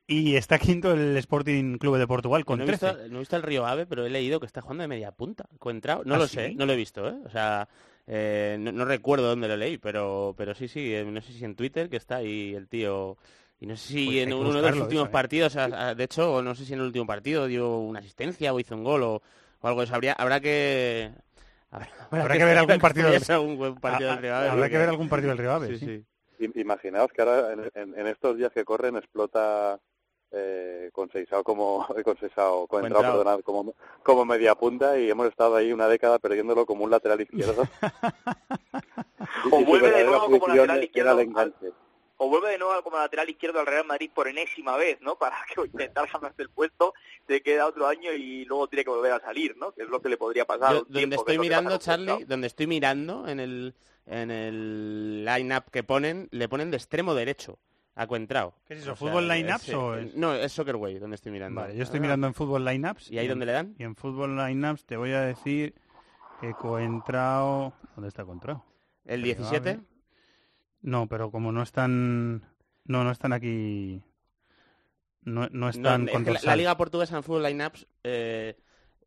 [0.08, 2.86] y está quinto el Sporting Club de Portugal con no, he 13.
[2.88, 5.12] visto, no he visto el Río Ave, pero he leído que está jugando de media
[5.12, 5.46] punta.
[5.60, 6.04] Coentrao.
[6.06, 6.36] No ¿Ah, lo sí?
[6.36, 7.16] sé, no lo he visto, ¿eh?
[7.26, 7.70] O sea,
[8.08, 11.56] eh, no, no recuerdo dónde lo leí, pero, pero sí, sí, no sé si en
[11.56, 13.18] Twitter, que está ahí el tío...
[13.62, 15.12] Y no sé si Pues en uno de los últimos eso, ¿eh?
[15.12, 18.52] partidos, a- a- de hecho, no sé si en el último partido dio una asistencia
[18.54, 19.22] o hizo un gol o,
[19.62, 19.94] o algo de eso.
[19.96, 21.12] Habría, habrá que...
[21.72, 24.90] Habrá, Habrá que ver algún partido del- algún partido del Río Ave, habrá que ver
[24.90, 26.06] algún partido del Río Ave, Sí, sí.
[26.56, 29.80] Imaginaos que ahora en, en- en estos días que corren explota
[30.32, 32.86] eh, con Seisao como con Seisao, con.
[32.86, 36.92] Entrao, perdonad, como como media punta y hemos estado ahí una década perdiéndolo como un
[36.92, 37.64] lateral izquierdo.
[39.46, 41.54] Y- O vuelve de nuevo como lateral era izquierdo.
[42.24, 45.16] O vuelve de nuevo como lateral izquierdo al Real Madrid por enésima vez, ¿no?
[45.20, 46.94] Para que intentar ganarse el puesto,
[47.26, 49.72] te queda otro año y luego tiene que volver a salir, ¿no?
[49.72, 50.72] Que es lo que le podría pasar.
[50.74, 53.74] Yo, un donde tiempo, estoy mirando, Charlie, donde estoy mirando en el
[54.06, 57.58] en el line-up que ponen, le ponen de extremo derecho
[57.96, 58.54] a Cuentrao.
[58.68, 61.62] ¿Qué es eso, fútbol line-ups es, o eh, es- No, es Soccerway donde estoy mirando.
[61.62, 62.02] Vale, yo estoy Ah.
[62.04, 63.10] mirando en Fútbol Lineups.
[63.12, 63.76] ¿Y ahí dónde le dan?
[63.80, 65.74] Y en Fútbol Lineups te voy a decir
[66.40, 67.74] que Coentrao...
[67.96, 68.64] ¿Dónde está Coentrao?
[69.06, 69.80] ¿El Río 17?
[70.82, 72.44] No, pero como no están...
[72.86, 74.02] No, no están aquí...
[75.24, 78.58] No, no No, están es que la, liga portuguesa en fútbol lineups eh,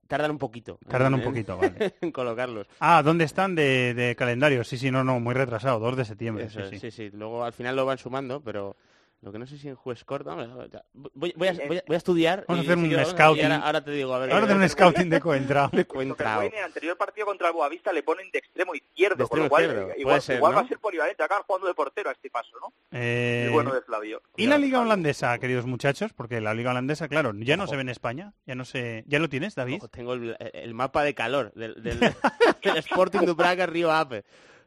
[0.07, 0.79] tardan un poquito.
[0.89, 1.95] Tardan en- un poquito, vale.
[2.01, 2.69] en colocarlos.
[2.79, 4.63] Ah, ¿dónde están de, de calendario?
[4.63, 6.45] Sí, sí, no, no, muy retrasado, 2 de septiembre.
[6.45, 6.91] Eso sí, sí.
[6.91, 7.17] sí, sí.
[7.17, 8.77] Luego al final lo van sumando, pero
[9.25, 11.97] lo que no sé si en juez ya, Voy, voy a, voy, a, voy a
[11.97, 12.45] estudiar.
[12.47, 13.45] Vamos a hacer un scouting.
[13.45, 14.33] ahora, ahora te digo, a ver.
[14.33, 15.71] Ahora hacer un scouting de Coentrao.
[15.73, 16.43] de Coentrao.
[16.43, 19.47] En el anterior partido contra el Boavista le ponen de extremo izquierdo, De con lo
[19.47, 20.65] extremo cual izquierdo, igual, puede ser, igual va ¿no?
[20.67, 22.73] a ser polivalente, acaba jugando de portero a este paso, ¿no?
[22.93, 24.21] Eh, El bueno de Flavio.
[24.37, 26.13] ¿Y la liga holandesa, queridos muchachos?
[26.13, 28.35] Porque la liga holandesa, claro, ya no se ve en España.
[28.47, 29.05] Ya no se...
[29.07, 29.77] ¿Ya lo tienes, David?
[29.79, 31.99] Ojo, tengo el, el mapa de calor del, del,
[32.63, 34.25] del Sporting de Praga Río Ave.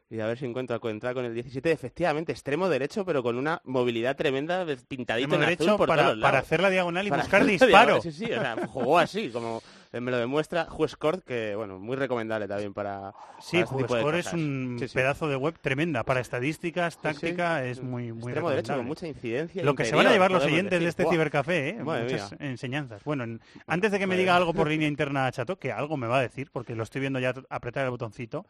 [0.10, 3.38] Y a ver si encuentro a Coentrao con el 17, efectivamente, extremo derecho, pero con
[3.38, 6.32] una movilidad tremenda, pintadito en derecho azul por para- todos lados.
[6.32, 8.02] para hacer la diagonal y Para buscar disparo.
[8.02, 12.48] Sí, sí, o sea, jugó así, como me lo demuestra Juezcort, que, bueno, muy recomendable
[12.48, 14.94] también para, Sí, para este tipo de Jugescore es un Sí, sí.
[14.94, 16.04] pedazo de web tremenda.
[16.04, 20.08] Para estadísticas, táctica, es muy, muy Extremo derecho, con mucha incidencia Lo que se van
[20.08, 21.84] a llevar los oyentes de este cibercafé, ¿eh?
[21.84, 22.50] Madre muchas mía.
[22.50, 23.04] enseñanzas.
[23.04, 24.38] Bueno, en- antes de que me diga mía.
[24.38, 27.20] algo por línea interna Chato, que algo me va a decir, porque lo estoy viendo
[27.20, 28.46] ya apretar el botoncito,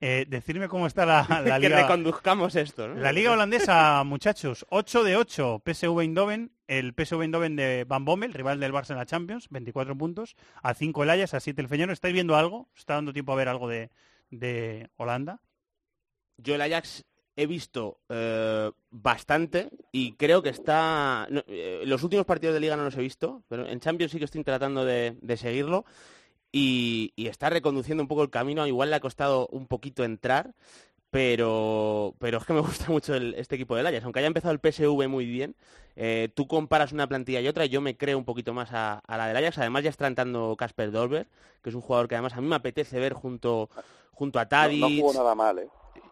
[0.00, 1.82] eh, decirme cómo está la, la que liga...
[1.82, 2.94] reconduzcamos esto, ¿no?
[2.94, 8.32] La liga holandesa, muchachos, 8 de 8, PSV Eindhoven, el PSV Eindhoven de Van Bommel,
[8.32, 11.68] rival del Barça en la Champions, 24 puntos, a 5 el Ajax, a 7 el
[11.68, 11.94] Feyenoord.
[11.94, 12.68] ¿Estáis viendo algo?
[12.72, 13.90] ¿Os ¿Está dando tiempo a ver algo de,
[14.30, 15.40] de Holanda?
[16.36, 21.26] Yo el Ajax he visto eh, bastante y creo que está...
[21.30, 24.18] no, eh, los últimos partidos de liga no los he visto, pero en Champions sí
[24.18, 25.84] que estoy tratando de, de seguirlo
[26.52, 28.66] y, y está reconduciendo un poco el camino.
[28.66, 30.54] Igual le ha costado un poquito entrar,
[31.10, 34.04] pero, pero es que me gusta mucho el- este equipo del Ajax.
[34.04, 35.54] Aunque haya empezado el PSV muy bien,
[35.96, 38.98] eh, tú comparas una plantilla y otra y yo me creo un poquito más a,
[39.06, 39.58] a la del Ajax.
[39.58, 41.26] Además ya está entrando Casper Dolber,
[41.62, 43.70] que es un jugador que además a mí me apetece ver junto,
[44.12, 44.78] junto a No, Tadic.
[44.78, 45.68] no jugó nada mal, ¿eh?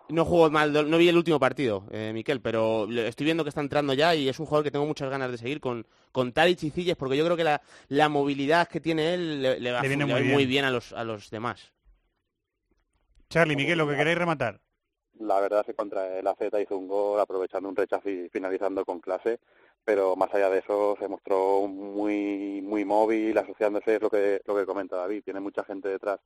[0.09, 3.61] No jugó mal, no vi el último partido, eh, Miquel, pero estoy viendo que está
[3.61, 6.63] entrando ya y es un jugador que tengo muchas ganas de seguir con, con Tadic
[6.63, 9.83] y Cilles, porque yo creo que la, la movilidad que tiene él le, le va
[9.83, 10.49] Le viene va muy muy bien.
[10.49, 11.73] bien a los, a los demás.
[13.29, 14.61] Charlie, Miguel, lo que queréis rematar.
[15.19, 18.85] La verdad es que contra el AZ hizo un gol aprovechando un rechazo y finalizando
[18.85, 19.41] con clase,
[19.85, 24.55] pero más allá de eso se mostró muy muy móvil, asociándose, es lo que, lo
[24.55, 26.21] que comenta David, tiene mucha gente detrás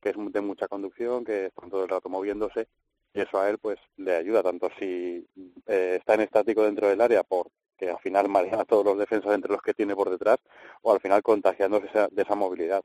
[0.00, 2.68] que es de mucha conducción, que están todo el rato moviéndose,
[3.12, 5.26] y eso a él pues le ayuda, tanto si
[5.66, 9.32] eh, está en estático dentro del área, porque al final marea a todos los defensas
[9.34, 10.38] entre los que tiene por detrás,
[10.82, 12.82] o al final contagiándose esa- de esa movilidad.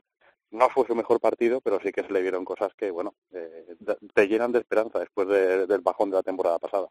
[0.50, 3.76] No fue su mejor partido, pero sí que se le vieron cosas que, bueno, eh,
[4.14, 6.88] te llenan de esperanza después de- del bajón de la temporada pasada.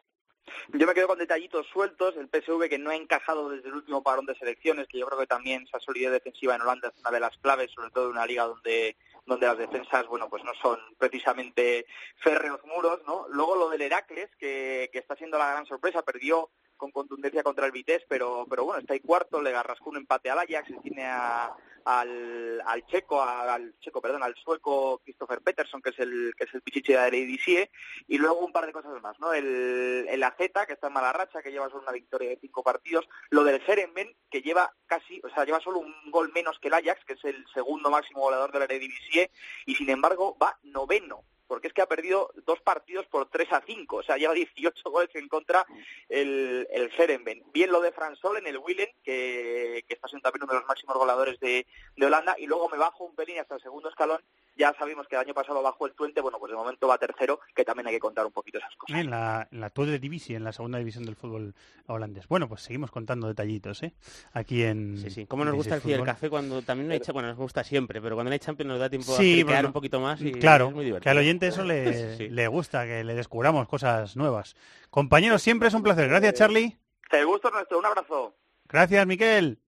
[0.72, 4.02] Yo me quedo con detallitos sueltos, el PSV que no ha encajado desde el último
[4.02, 7.10] parón de selecciones, que yo creo que también esa solidez defensiva en Holanda es una
[7.10, 8.96] de las claves, sobre todo en una liga donde
[9.26, 13.26] donde las defensas, bueno, pues no son precisamente férreos muros, ¿no?
[13.28, 17.66] Luego lo del Heracles, que, que está siendo la gran sorpresa, perdió con contundencia contra
[17.66, 20.78] el Vitesse, pero, pero bueno, está ahí cuarto, le rascó un empate al Ajax, y
[20.80, 21.54] tiene a,
[21.84, 26.54] al, al checo, al checo, perdón, al sueco Christopher Peterson, que es el que es
[26.54, 27.70] el pichichi de la Eredivisie,
[28.08, 29.32] y luego un par de cosas más, ¿no?
[29.32, 32.62] El, el AZ, que está en mala racha, que lleva solo una victoria de cinco
[32.62, 36.68] partidos, lo del Herenben, que lleva casi, o sea, lleva solo un gol menos que
[36.68, 39.30] el Ajax, que es el segundo máximo goleador de la Eredivisie,
[39.64, 43.62] y sin embargo va noveno, porque es que ha perdido dos partidos por 3 a
[43.66, 45.64] 5, o sea, lleva 18 goles en contra
[46.08, 47.42] el, el Herenben.
[47.52, 50.68] Bien lo de Fransol en el Willen, que, que está siendo también uno de los
[50.68, 51.66] máximos goleadores de,
[51.96, 54.20] de Holanda, y luego me bajo un pelín hasta el segundo escalón,
[54.56, 57.40] ya sabemos que el año pasado bajó el Twente, bueno, pues de momento va tercero,
[57.54, 58.98] que también hay que contar un poquito esas cosas.
[58.98, 61.54] En la, en la Tweede Divisie, en la segunda división del fútbol
[61.86, 62.26] holandés.
[62.28, 63.94] Bueno, pues seguimos contando detallitos, ¿eh?
[64.32, 64.96] Aquí en...
[64.98, 65.26] Sí, sí.
[65.26, 66.04] ¿Cómo nos gusta el Fútbol.
[66.04, 68.68] café cuando también no hay cha- Bueno, nos gusta siempre, pero cuando no hay Champions
[68.68, 71.02] nos da tiempo a Sí, bueno, un poquito más y claro, es muy divertido.
[71.04, 74.56] que al oyente eso le, Sí, le gusta, que le descubramos cosas nuevas.
[74.90, 76.08] Compañeros, siempre es un placer.
[76.08, 76.76] Gracias, Charlie.
[77.12, 78.34] El gusto es nuestro, un abrazo.
[78.68, 79.60] Gracias, Miquel.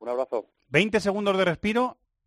[0.00, 0.46] Un abrazo.
[0.70, 1.98] 20 segundos de respiro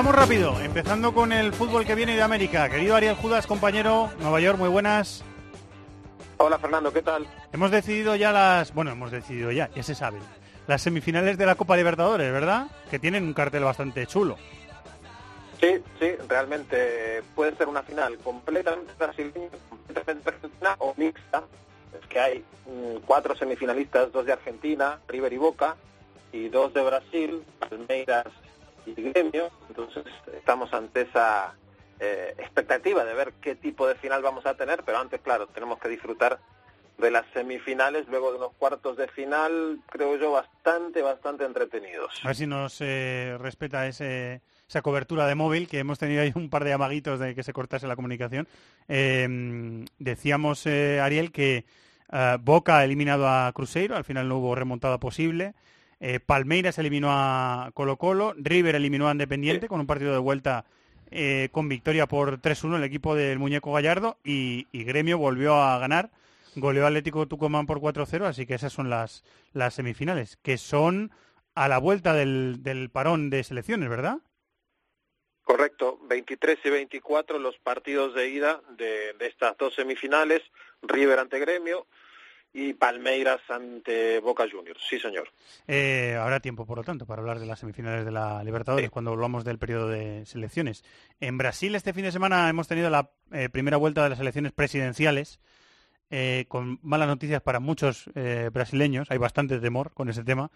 [0.00, 2.70] Vamos rápido, empezando con el fútbol que viene de América.
[2.70, 5.22] Querido Ariel Judas, compañero, Nueva York, muy buenas.
[6.38, 7.26] Hola Fernando, ¿qué tal?
[7.52, 8.72] Hemos decidido ya las...
[8.72, 10.18] Bueno, hemos decidido ya, ya se sabe.
[10.66, 12.68] Las semifinales de la Copa Libertadores, ¿verdad?
[12.90, 14.38] Que tienen un cartel bastante chulo.
[15.60, 21.42] Sí, sí, realmente puede ser una final completamente brasileña, completamente argentina o mixta.
[22.00, 25.76] Es que hay mm, cuatro semifinalistas, dos de Argentina, River y Boca,
[26.32, 28.28] y dos de Brasil, Palmeiras
[28.86, 29.50] y Gremio.
[29.68, 30.04] Entonces
[30.36, 31.54] estamos ante esa
[31.98, 35.78] eh, expectativa de ver qué tipo de final vamos a tener, pero antes, claro, tenemos
[35.78, 36.38] que disfrutar
[36.98, 42.20] de las semifinales, luego de unos cuartos de final, creo yo, bastante, bastante entretenidos.
[42.22, 46.32] A ver si nos eh, respeta ese, esa cobertura de móvil, que hemos tenido ahí
[46.34, 48.46] un par de amaguitos de que se cortase la comunicación.
[48.86, 51.64] Eh, decíamos, Ariel, que
[52.12, 55.54] eh, Boca ha eliminado a Cruzeiro, al final no hubo remontada posible.
[56.00, 60.64] Eh, Palmeiras eliminó a Colo Colo, River eliminó a Independiente con un partido de vuelta
[61.10, 65.78] eh, con victoria por 3-1 el equipo del muñeco Gallardo y, y Gremio volvió a
[65.78, 66.10] ganar,
[66.56, 71.10] goleó al Atlético Tucumán por 4-0, así que esas son las, las semifinales, que son
[71.54, 74.20] a la vuelta del, del parón de selecciones, ¿verdad?
[75.42, 80.42] Correcto, 23 y 24 los partidos de ida de, de estas dos semifinales,
[80.80, 81.86] River ante Gremio
[82.52, 84.80] y Palmeiras ante Boca Juniors.
[84.88, 85.28] Sí, señor.
[85.66, 89.12] Eh, habrá tiempo, por lo tanto, para hablar de las semifinales de la Libertadores cuando
[89.12, 90.84] volvamos del periodo de selecciones.
[91.20, 94.52] En Brasil este fin de semana hemos tenido la eh, primera vuelta de las elecciones
[94.52, 95.40] presidenciales,
[96.10, 99.10] eh, con malas noticias para muchos eh, brasileños.
[99.10, 100.50] Hay bastante temor con ese tema.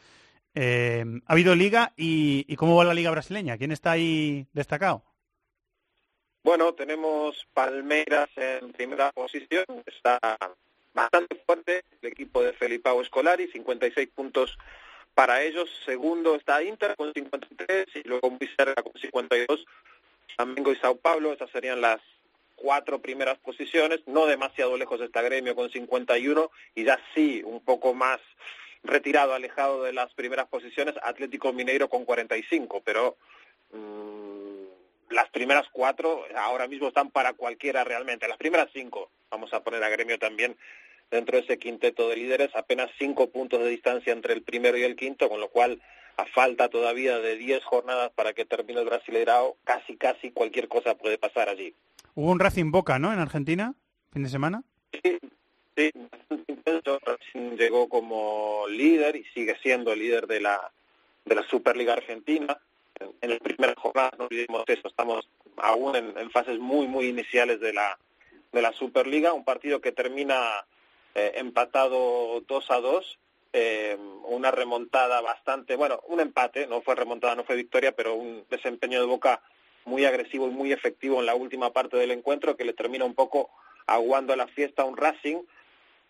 [0.53, 3.57] Eh, ha habido liga y, y ¿cómo va la liga brasileña?
[3.57, 5.05] ¿Quién está ahí destacado?
[6.45, 10.19] Bueno, tenemos Palmeiras en primera posición, está
[12.65, 14.57] Felipao Escolari, 56 puntos
[15.15, 19.66] Para ellos, segundo está Inter con 53 y luego muy cerca con 52
[20.35, 21.32] Flamengo y Sao Paulo.
[21.32, 22.01] Esas serían las
[22.57, 24.01] cuatro primeras posiciones.
[24.07, 28.19] No demasiado lejos está Gremio con 51 y ya sí un poco más
[28.82, 33.16] retirado, alejado de las primeras posiciones, Atlético Mineiro con 45, pero
[33.73, 34.65] mmm,
[35.11, 38.27] las primeras cuatro ahora mismo están para cualquiera realmente.
[38.27, 40.57] Las primeras cinco, vamos a poner a Gremio también
[41.11, 44.83] dentro de ese quinteto de líderes, apenas cinco puntos de distancia entre el primero y
[44.83, 45.81] el quinto, con lo cual
[46.17, 50.97] a falta todavía de diez jornadas para que termine el Brasileirao, casi casi cualquier cosa
[50.97, 51.75] puede pasar allí.
[52.15, 53.13] Hubo un Racing Boca, ¿no?
[53.13, 53.75] En Argentina,
[54.13, 54.63] fin de semana.
[54.93, 55.19] Sí,
[55.77, 55.91] sí,
[57.05, 60.73] Racing llegó como líder y sigue siendo el líder de la
[61.25, 62.59] de la Superliga Argentina.
[63.01, 67.07] En, en la primera jornada, no olvidemos eso, estamos aún en, en, fases muy, muy
[67.09, 67.99] iniciales de la,
[68.53, 70.65] de la Superliga, un partido que termina
[71.15, 73.19] eh, empatado 2 a 2,
[73.53, 78.45] eh, una remontada bastante, bueno, un empate, no fue remontada, no fue victoria, pero un
[78.51, 79.43] desempeño de Boca
[79.85, 83.15] muy agresivo y muy efectivo en la última parte del encuentro que le termina un
[83.15, 83.51] poco
[83.86, 85.43] aguando la fiesta a un Racing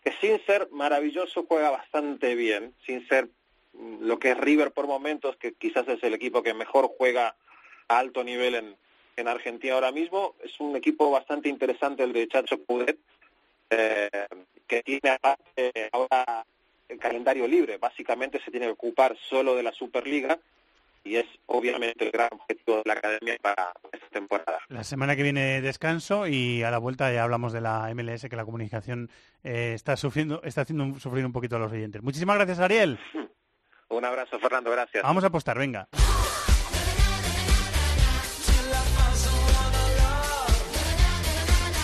[0.03, 3.27] que sin ser maravilloso juega bastante bien, sin ser
[3.99, 7.35] lo que es River por momentos, que quizás es el equipo que mejor juega
[7.87, 8.77] a alto nivel en,
[9.17, 10.35] en Argentina ahora mismo.
[10.43, 12.99] Es un equipo bastante interesante el de Chacho Pudet,
[13.71, 14.09] eh,
[14.67, 16.45] que tiene aparte ahora
[16.87, 17.77] el calendario libre.
[17.77, 20.37] Básicamente se tiene que ocupar solo de la Superliga
[21.03, 24.59] y es obviamente el gran objetivo de la academia para esta temporada.
[24.69, 28.35] La semana que viene descanso y a la vuelta ya hablamos de la MLS que
[28.35, 29.09] la comunicación
[29.43, 32.01] eh, está sufriendo, está haciendo sufrir un poquito a los oyentes.
[32.01, 32.99] Muchísimas gracias, Ariel.
[33.89, 35.03] Un abrazo, Fernando, gracias.
[35.03, 35.87] Vamos a apostar, venga.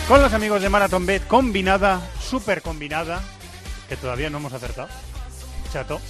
[0.08, 2.02] Con los amigos de Marathon Bet, combinada,
[2.32, 3.20] súper combinada,
[3.90, 4.88] que todavía no hemos acertado.
[5.70, 6.00] Chato.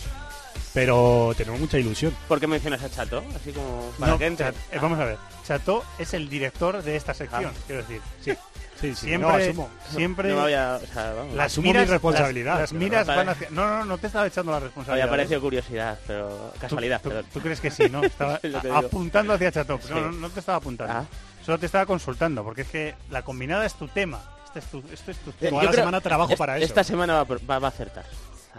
[0.73, 2.17] Pero tenemos mucha ilusión.
[2.29, 3.25] ¿Por qué mencionas a Chato?
[3.35, 4.47] Así como para No, que entre.
[4.47, 5.19] Chat- eh, vamos a ver.
[5.45, 7.63] Chato es el director de esta sección, Ah.
[7.67, 8.01] quiero decir.
[8.25, 8.33] Sí.
[8.81, 9.71] Sí, sí, Siempre, no, asumo.
[9.95, 11.35] siempre No me había- o sea, vamos.
[11.35, 13.49] las Asumo mi responsabilidad, Las, miras van hacia...
[13.51, 15.09] No, no, no te estaba echando la Había responsabilidad.
[15.11, 17.01] parecido curiosidad, pero casualidad.
[17.33, 18.03] ¿Tú, crees que sí, no?
[18.05, 18.41] Estaba
[18.77, 19.79] apuntando hacia Chato.
[19.83, 19.91] Sí.
[19.93, 20.95] No, no, no te estaba apuntando.
[20.95, 21.05] Ah.
[21.45, 24.21] Solo te estaba consultando, porque es que la combinada es tu tema.
[24.55, 25.49] Este es tu, esto es tu Eh.
[25.51, 26.67] Toda la semana trabajo es- para eso.
[26.67, 28.05] Esta semana va, va- va a acertar.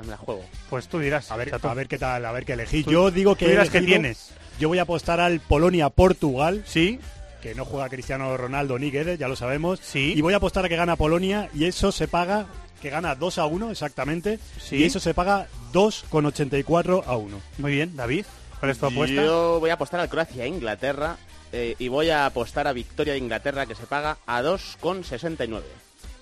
[0.01, 0.43] Me la juego.
[0.71, 1.29] Pues tú dirás.
[1.29, 1.69] A ver, Chato.
[1.69, 2.83] a ver qué tal, a ver qué elegí.
[2.83, 4.31] Tú- Yo digo que tú que tienes.
[4.59, 6.99] Yo voy a apostar al Polonia-Portugal, Sí,
[7.41, 9.79] que no juega Cristiano Ronaldo ni Guedes, ya lo sabemos.
[9.83, 10.13] Sí.
[10.15, 12.45] Y voy a apostar a que gana Polonia y eso se paga,
[12.81, 14.39] que gana 2 a 1 exactamente.
[14.59, 14.77] Sí.
[14.77, 17.39] Y eso se paga 2,84 a 1.
[17.59, 18.25] muy bien, David.
[18.59, 19.21] ¿Cuál es tu apuesta?
[19.23, 21.17] Yo voy a apostar al Croacia-Inglaterra
[21.53, 25.61] eh, y voy a apostar a victoria de Inglaterra que se paga a 2,69.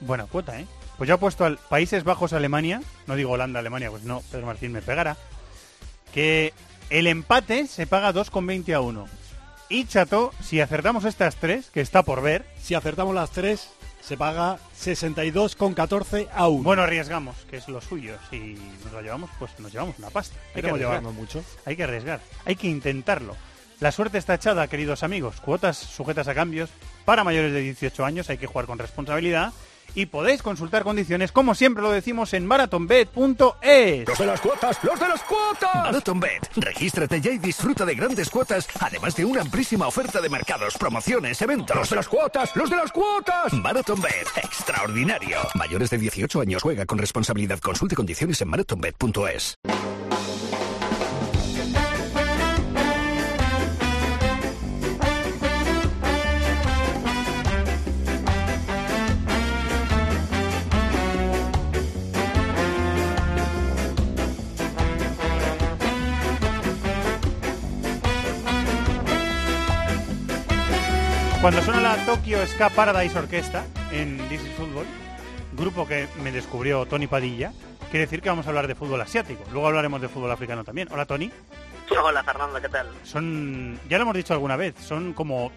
[0.01, 0.67] Buena cuota, ¿eh?
[0.97, 4.81] Pues yo he puesto al Países Bajos-Alemania, no digo Holanda-Alemania, pues no, Pedro Martín me
[4.81, 5.17] pegará,
[6.13, 6.53] que
[6.89, 9.07] el empate se paga 2,20 a 1.
[9.69, 13.69] Y Chato, si acertamos estas tres, que está por ver, Si acertamos las tres,
[14.01, 16.63] se paga 62,14 a 1.
[16.63, 18.17] bueno, arriesgamos, que es lo suyo.
[18.29, 20.35] Si nos lo llevamos, pues nos llevamos una pasta.
[20.53, 20.79] Hay que arriesgar.
[20.79, 21.43] llevarnos mucho.
[21.65, 23.37] Hay que arriesgar, hay que intentarlo.
[23.81, 25.41] La suerte está echada, queridos amigos.
[25.41, 26.69] Cuotas sujetas a cambios.
[27.03, 29.53] Para mayores de 18 años hay que jugar con responsabilidad.
[29.95, 34.07] Y podéis consultar condiciones, como siempre lo decimos, en marathonbet.es.
[34.07, 35.73] Los de las cuotas, los de las cuotas.
[35.73, 36.47] MarathonBet.
[36.57, 41.41] Regístrate ya y disfruta de grandes cuotas, además de una amplísima oferta de mercados, promociones,
[41.41, 41.75] eventos.
[41.75, 43.51] Los de las cuotas, los de las cuotas.
[43.51, 44.27] MarathonBet.
[44.37, 45.39] Extraordinario.
[45.55, 47.59] Mayores de 18 años juega con responsabilidad.
[47.59, 49.57] Consulte condiciones en marathonbet.es.
[71.41, 74.85] Cuando suena la Tokyo Ska Paradise Orquesta en This is Football,
[75.53, 77.51] grupo que me descubrió Tony Padilla,
[77.89, 79.43] quiere decir que vamos a hablar de fútbol asiático.
[79.51, 80.87] Luego hablaremos de fútbol africano también.
[80.91, 81.31] Hola Tony.
[81.99, 82.91] Hola Fernando, ¿qué tal?
[83.01, 85.51] Son, ya lo hemos dicho alguna vez, son como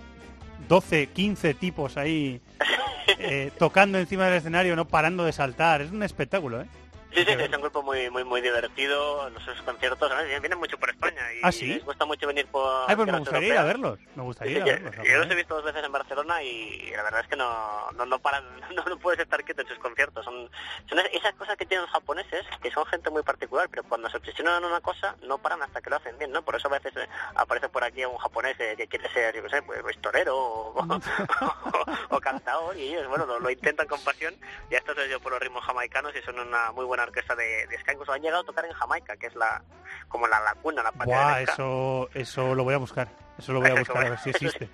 [0.68, 2.40] 12, 15 tipos ahí
[3.18, 5.82] eh, tocando encima del escenario, no parando de saltar.
[5.82, 6.66] Es un espectáculo, ¿eh?
[7.14, 10.10] Sí, sí, es un grupo muy muy muy divertido, los conciertos
[10.40, 11.66] vienen mucho por España y ¿Ah, sí?
[11.74, 13.66] les gusta mucho venir por Ay, pues me gustaría ir a europeas.
[13.66, 13.98] verlos.
[14.16, 14.96] Me gustaría Sí, verlos.
[14.96, 17.90] yo, yo los he visto dos veces en Barcelona y la verdad es que no,
[17.92, 20.24] no, no paran, no, no puedes estar quieto en sus conciertos.
[20.24, 20.50] Son,
[20.88, 24.16] son esas cosas que tienen los japoneses, que son gente muy particular, pero cuando se
[24.16, 26.42] obsesionan en una cosa, no paran hasta que lo hacen bien, ¿no?
[26.42, 29.42] Por eso a veces eh, aparece por aquí un japonés eh, que quiere ser, yo
[29.44, 30.74] qué sé, pues, pues, torero o,
[32.10, 34.34] o, o cantador y ellos, bueno, lo, lo intentan con pasión
[34.70, 37.10] y a estos les dio por los ritmos jamaicanos y son una muy buena una
[37.10, 39.62] orquesta de, de ska, incluso han llegado a tocar en Jamaica, que es la
[40.08, 41.52] como la lacuna, la patria Buah, ska.
[41.52, 43.08] eso, eso lo voy a buscar.
[43.38, 44.68] Eso lo voy a buscar a ver si existe.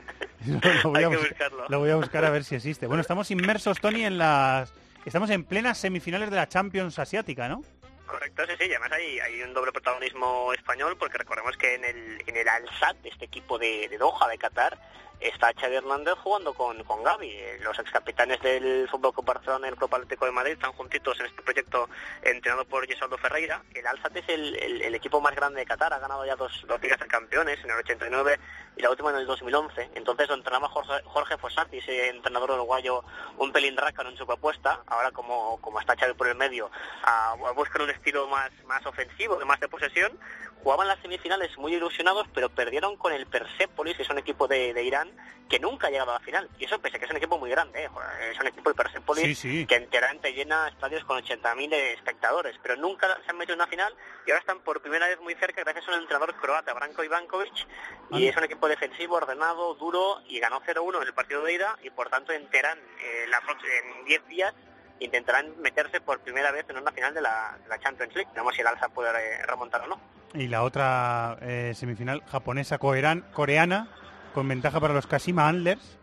[0.46, 1.66] Lo, voy a que bus- buscarlo.
[1.68, 2.86] lo voy a buscar a ver si existe.
[2.86, 4.72] Bueno, estamos inmersos, Tony, en las...
[5.06, 7.62] Estamos en plenas semifinales de la Champions Asiática, ¿no?
[8.06, 12.22] Correcto, sí, sí, además hay, hay un doble protagonismo español porque recordemos que en el,
[12.26, 14.76] en el Al-Sadd, este equipo de, de Doha, de Qatar,
[15.20, 17.58] está Xavi Hernández jugando con, con Gaby.
[17.60, 21.26] Los excapitanes del Fútbol Club Barcelona y el Club Atlético de Madrid están juntitos en
[21.26, 21.88] este proyecto
[22.22, 23.62] entrenado por Gesualdo Ferreira.
[23.74, 26.80] El Al-Sadd es el, el- equipo más grande de Qatar, ha ganado ya dos, dos
[26.82, 28.38] ligas de campeones en el 89
[28.76, 29.90] y la última en el 2011.
[29.94, 33.02] Entonces lo entrenaba Jorge, Jorge Fossati, ese entrenador uruguayo
[33.38, 34.82] un pelín rácano en su propuesta.
[34.86, 36.70] Ahora como, como está Xavi por el medio,
[37.02, 40.18] a, a buscar un estilo más, más ofensivo, de más de posesión.
[40.62, 44.74] Jugaban las semifinales muy ilusionados, pero perdieron con el Persepolis, que es un equipo de,
[44.74, 45.09] de Irán
[45.48, 46.48] que nunca ha llegado a la final.
[46.58, 47.88] Y eso pese a que es un equipo muy grande, ¿eh?
[48.30, 49.66] Es un equipo de Persepolis Sí, sí.
[49.66, 53.92] que enteramente llena estadios con 80.000 espectadores, pero nunca se han metido en una final
[54.26, 57.66] y ahora están por primera vez muy cerca gracias a un entrenador croata, Branko Ivankovic,
[58.12, 61.76] y es un equipo defensivo, ordenado, duro, y ganó 0-1 en el partido de ida,
[61.82, 64.54] y por tanto enteran eh, la en 10 días
[65.00, 68.30] intentarán meterse por primera vez en una final de la, de la Champions League.
[68.32, 70.00] Veremos si el Alza puede eh, remontar o no.
[70.34, 73.88] Y la otra eh, semifinal japonesa coreana
[74.34, 75.98] con ventaja para los Kashima Antlers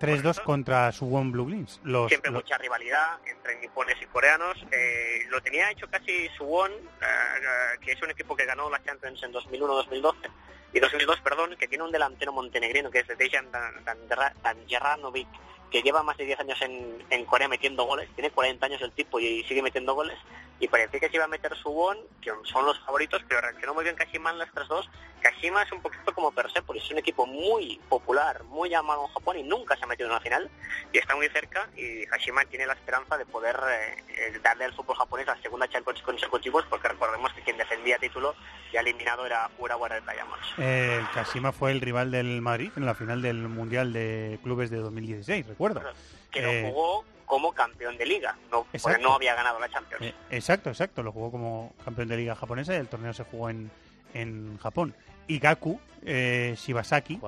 [0.00, 1.48] 3-2 contra Suwon Blue.
[1.84, 4.56] Los, Siempre los- mucha rivalidad entre nipones y coreanos.
[4.72, 8.82] Eh, lo tenía hecho casi Suwon, eh, eh, que es un equipo que ganó la
[8.82, 10.28] Champions en 2001-2012
[10.72, 15.28] y 2002, perdón, que tiene un delantero montenegrino que es Dejan Dan- Dan- Danjeranovic,
[15.70, 18.08] que lleva más de 10 años en, en Corea metiendo goles.
[18.14, 20.18] Tiene 40 años el tipo y sigue metiendo goles.
[20.62, 23.82] Y parecía que se iba a meter Suwon, que son los favoritos, pero reaccionó muy
[23.82, 24.88] bien Kashima en las otras dos.
[25.20, 29.38] Kashima es un poquito como Persepolis, es un equipo muy popular, muy llamado en Japón
[29.38, 30.48] y nunca se ha metido en una final
[30.92, 34.72] y está muy cerca y Kashima tiene la esperanza de poder eh, eh, darle al
[34.74, 38.36] fútbol japonés la segunda Champions consecutivos porque recordemos que quien defendía título
[38.72, 40.46] ya eliminado era Urawa Diamonds.
[40.58, 44.70] eh, el Kashima fue el rival del Madrid en la final del Mundial de Clubes
[44.70, 45.82] de 2016, recuerdo.
[46.30, 50.04] Que Eh, lo jugó como campeón de liga, no, porque no había ganado la Champions.
[50.04, 51.02] Eh, exacto, exacto.
[51.02, 53.70] Lo jugó como campeón de liga japonesa y el torneo se jugó en,
[54.12, 54.94] en Japón.
[55.26, 57.18] Y Gaku eh, Shibasaki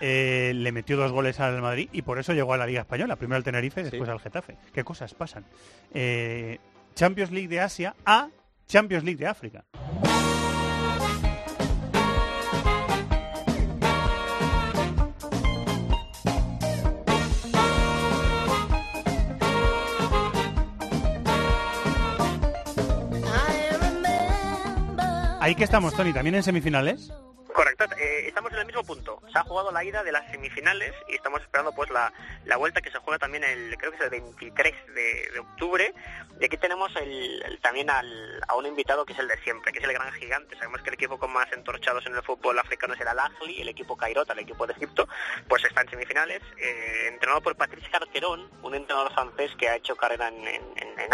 [0.00, 3.16] eh, le metió dos goles al Madrid y por eso llegó a la Liga Española.
[3.16, 4.58] Primero al Tenerife y después al Getafe.
[4.74, 5.46] ¿Qué cosas pasan?
[5.94, 6.58] Eh,
[6.94, 8.28] Champions League de Asia a
[8.66, 9.64] Champions League de África.
[25.44, 27.12] Ahí que estamos, Tony, también en semifinales.
[27.54, 29.22] Correcto, eh, estamos en el mismo punto.
[29.32, 32.12] Se ha jugado la ida de las semifinales y estamos esperando pues la,
[32.46, 35.94] la vuelta que se juega también el creo que es el 23 de, octubre.
[36.40, 39.78] Y aquí tenemos el, también al- a un invitado que es el de siempre, que
[39.78, 40.56] es el gran gigante.
[40.56, 43.68] Sabemos que el equipo con más entorchados en el fútbol africano es el Al-Ahly, el
[43.68, 45.06] equipo Cairota, el equipo de Egipto,
[45.48, 49.94] pues está en semifinales, eh, entrenado por Patrice Carteron, un entrenador francés que ha hecho
[49.94, 50.64] carrera en, en-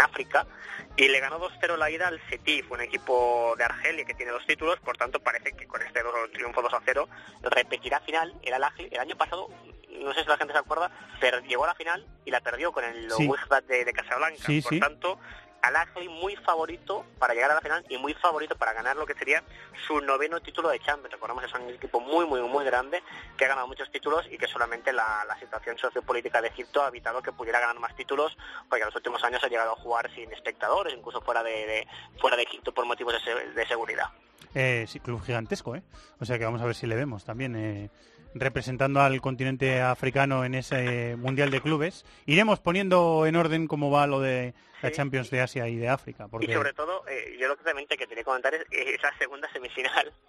[0.01, 0.47] África,
[0.95, 4.45] y le ganó 2-0 la ida al Setif, un equipo de Argelia que tiene dos
[4.47, 7.07] títulos, por tanto parece que con este do- triunfo 2-0
[7.43, 8.89] repetirá final el Al-Ahly.
[8.91, 9.47] El año pasado,
[9.89, 12.71] no sé si la gente se acuerda, pero llegó a la final y la perdió
[12.71, 13.29] con el Sí.
[13.67, 14.41] De, de Casablanca.
[14.45, 14.79] Sí, por sí.
[14.79, 15.19] tanto,
[15.61, 19.13] Al-Ahly muy favorito para llegar a la final y muy favorito para ganar lo que
[19.13, 19.43] sería
[19.85, 21.11] su noveno título de Champions.
[21.13, 23.03] Recordemos que es un equipo muy, muy, muy grande
[23.37, 26.87] que ha ganado muchos títulos y que solamente la, la situación sociopolítica de Egipto ha
[26.87, 28.35] evitado que pudiera ganar más títulos
[28.69, 31.87] porque en los últimos años ha llegado a jugar sin espectadores, incluso fuera de, de-
[32.19, 33.13] fuera de Egipto por motivos
[33.53, 34.07] de seguridad.
[34.53, 35.83] Eh, sí, club gigantesco, ¿eh?
[36.19, 37.89] O sea que vamos a ver si le vemos también eh,
[38.33, 42.05] representando al continente africano en ese Mundial de Clubes.
[42.25, 46.27] Iremos poniendo en orden cómo va lo de la Champions de Asia y de África.
[46.27, 46.47] Porque...
[46.47, 49.51] Y sobre todo, eh, yo lo que también te quería comentar es eh, esa segunda
[49.51, 50.11] semifinal.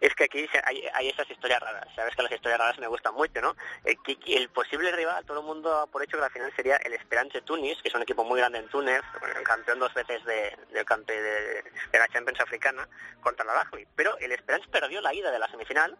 [0.00, 1.86] Es que aquí hay, hay esas historias raras.
[1.94, 3.54] Sabes que las historias raras me gustan mucho, ¿no?
[3.84, 3.96] Eh,
[4.28, 7.42] el posible rival, todo el mundo da por hecho que la final sería el Esperance
[7.42, 9.02] Tunis, que es un equipo muy grande en Túnez,
[9.44, 12.88] campeón dos veces de, del campe de, de la Champions africana,
[13.20, 13.86] contra la Al-Ahly.
[13.94, 15.96] Pero el Esperance perdió la ida de la semifinal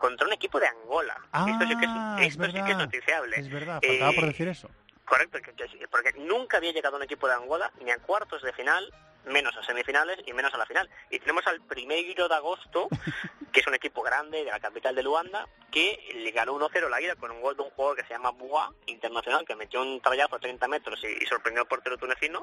[0.00, 1.14] contra un equipo de Angola.
[1.46, 3.36] esto sí que es, Ah, es esto sí que es noticiable.
[3.38, 4.70] Es verdad, faltaba por Eh, decir eso.
[5.04, 8.52] Correcto, que- que- porque nunca había llegado un equipo de Angola ni a cuartos de
[8.54, 8.90] final,
[9.26, 10.88] menos a semifinales y menos a la final.
[11.10, 12.88] Y tenemos al primero de agosto
[13.52, 17.00] que es un equipo grande de la capital de Luanda, que le ganó 1-0 la
[17.00, 20.00] ida con un gol de un jugador que se llama Bois, internacional, que metió un
[20.00, 22.42] trayazo a 30 metros y, y sorprendió al portero tunecino,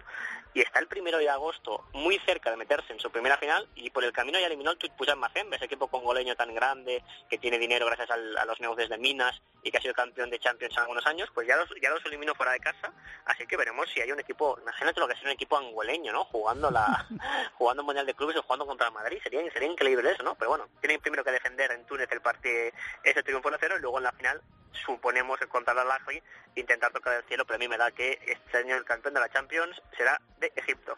[0.53, 3.89] y está el primero de agosto muy cerca de meterse en su primera final, y
[3.89, 7.57] por el camino ya eliminó el Tutpujan Mazembe, ese equipo congoleño tan grande, que tiene
[7.57, 10.73] dinero gracias al- a los negocios de minas y que ha sido campeón de Champions
[10.75, 12.93] en algunos años, pues ya los, ya los eliminó fuera de casa,
[13.25, 16.23] así que veremos si hay un equipo, imagínate lo que es un equipo angoleño, ¿no?
[16.25, 17.05] Jugando la
[17.57, 20.35] jugando Mundial de Clubes o jugando contra el Madrid, sería, sería increíble eso, ¿no?
[20.35, 22.71] Pero bueno, tienen primero que defender en Túnez el partido,
[23.03, 24.41] ese triunfo 1-0 y luego en la final
[24.85, 26.23] suponemos contra el Al-Ahly
[26.55, 29.19] intentar tocar el cielo, pero a mí me da que este año el campeón de
[29.19, 30.95] la Champions será de Egipto.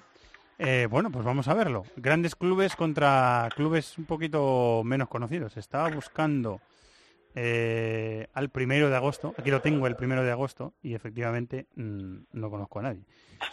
[0.60, 1.86] Eh, bueno, pues vamos a verlo.
[1.96, 5.56] Grandes clubes contra clubes un poquito menos conocidos.
[5.58, 6.62] Estaba buscando
[7.35, 9.34] eh, al primero de agosto.
[9.38, 13.01] Aquí lo tengo el primero de agosto y efectivamente mm, no conozco a nadie.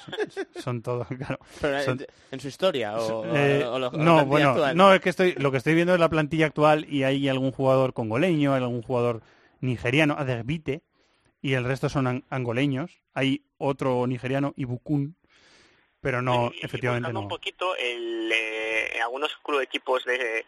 [0.04, 0.14] Son,
[0.62, 1.38] son todos, claro.
[1.60, 4.50] Pero, son- en, su historia o, eh, o- o lo- o la no, plantilla bueno,
[4.50, 4.76] actual.
[4.76, 7.52] no, es que estoy, lo que estoy viendo es la plantilla actual y hay algún
[7.52, 9.22] jugador congoleño, hay algún jugador
[9.60, 10.82] nigeriano, Aderbite,
[11.42, 13.02] y el resto son an- angoleños.
[13.14, 15.16] Hay otro nigeriano, Ibukun,
[16.00, 17.20] pero no, efectivamente no.
[17.20, 18.65] un poquito el, eh,
[19.02, 20.44] algunos club equipos de,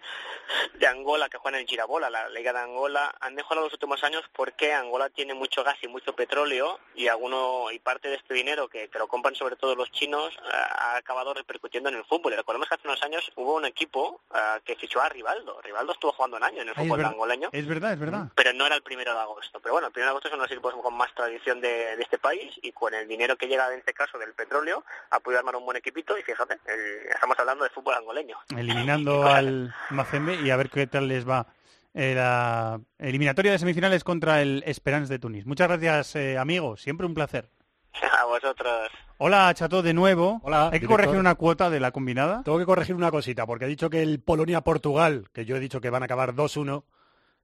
[0.74, 4.24] de Angola que juegan en Girabola, la Liga de Angola, han mejorado los últimos años
[4.32, 8.68] porque Angola tiene mucho gas y mucho petróleo y alguno y parte de este dinero
[8.68, 12.32] que, que lo compran sobre todo los chinos eh, ha acabado repercutiendo en el fútbol.
[12.32, 15.60] Y recordemos que hace unos años hubo un equipo eh, que fichó a Rivaldo.
[15.62, 18.24] Rivaldo estuvo jugando un año en el Ay, fútbol angoleño es verdad, es verdad.
[18.34, 19.60] pero no era el primero de agosto.
[19.60, 22.18] Pero bueno, el primero de agosto son los equipos con más tradición de, de este
[22.18, 25.56] país y con el dinero que llega en este caso del petróleo ha podido armar
[25.56, 28.27] un buen equipito y fíjate, el- estamos hablando de fútbol angoleño.
[28.56, 31.46] Eliminando al Mazembe y a ver qué tal les va
[31.94, 35.46] eh, la eliminatoria de semifinales contra el Esperance de Tunis.
[35.46, 36.76] Muchas gracias, eh, amigo.
[36.76, 37.48] Siempre un placer.
[38.20, 38.90] A vosotros.
[39.18, 40.40] Hola, Chato, de nuevo.
[40.44, 40.96] Hola, Hay que director.
[40.96, 42.42] corregir una cuota de la combinada.
[42.44, 45.80] Tengo que corregir una cosita, porque he dicho que el Polonia-Portugal, que yo he dicho
[45.80, 46.84] que van a acabar 2-1,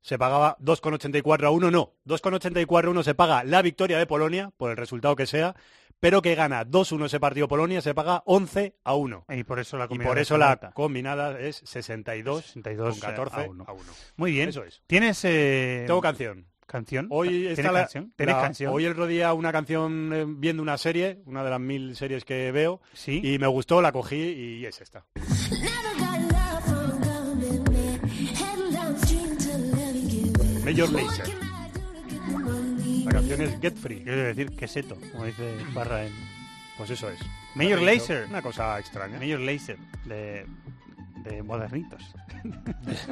[0.01, 1.71] se pagaba 2,84 a 1.
[1.71, 5.57] No, 2,84 a 1 se paga la victoria de Polonia, por el resultado que sea,
[6.05, 9.25] pero que gana 2-1 ese partido Polonia, se paga 11 a 1.
[9.31, 13.01] Y por eso la Y combinada por es eso la combinada es 62, 62 con
[13.01, 13.65] 14 a uno.
[13.67, 13.83] a 1.
[14.17, 14.51] Muy bien.
[14.51, 14.83] Eso es.
[14.87, 16.45] ¿Tienes eh, Tengo canción.
[16.67, 17.07] canción?
[17.09, 18.13] Hoy ¿Tienes está la- canción?
[18.19, 18.75] ¿Tienes la- canción?
[18.75, 22.27] Hoy el otro día una canción eh, viendo una serie, una de las mil series
[22.27, 23.23] que veo, ¿Sí?
[23.25, 24.17] y me gustó, la cogí
[24.61, 25.07] y es esta.
[30.65, 31.44] Major Lazer.
[33.05, 34.03] La canción es Get Free.
[34.03, 36.13] Quiero decir queseto, como dice Barra en...
[36.77, 37.21] Pues eso es.
[37.55, 38.27] Major Lazer.
[38.29, 39.19] Una cosa extraña.
[39.19, 40.47] Major Lazer, de,
[41.23, 42.03] de modernitos.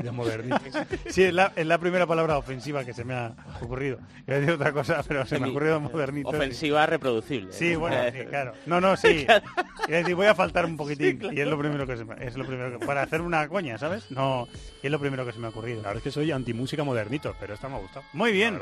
[0.03, 0.61] De modernitos.
[1.09, 3.99] Sí, es la, es la primera palabra ofensiva que se me ha ocurrido.
[4.27, 6.35] Iba a decir otra cosa, pero se me ha ocurrido modernitos.
[6.35, 7.53] Ofensiva reproducible.
[7.53, 7.81] Sí, ¿no?
[7.81, 8.55] bueno, sí, claro.
[8.67, 9.25] No, no, sí.
[9.25, 9.45] Claro.
[9.89, 11.13] Iba a decir, voy a faltar un poquitín.
[11.13, 11.35] Sí, claro.
[11.35, 13.79] Y es lo primero que se me, es lo primero que, para hacer una coña,
[13.79, 14.11] ¿sabes?
[14.11, 14.49] No,
[14.83, 15.83] y es lo primero que se me ha ocurrido.
[15.83, 18.05] La verdad es que soy antimúsica modernito, pero esta me ha gustado.
[18.13, 18.59] Muy bien.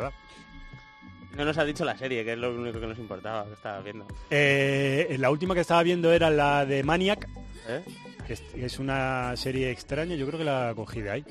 [1.36, 3.80] No nos has dicho la serie, que es lo único que nos importaba, que estaba
[3.80, 4.06] viendo.
[4.30, 7.28] Eh, la última que estaba viendo era la de Maniac,
[7.68, 7.82] ¿Eh?
[8.26, 11.24] que es, es una serie extraña, yo creo que la cogí de ahí.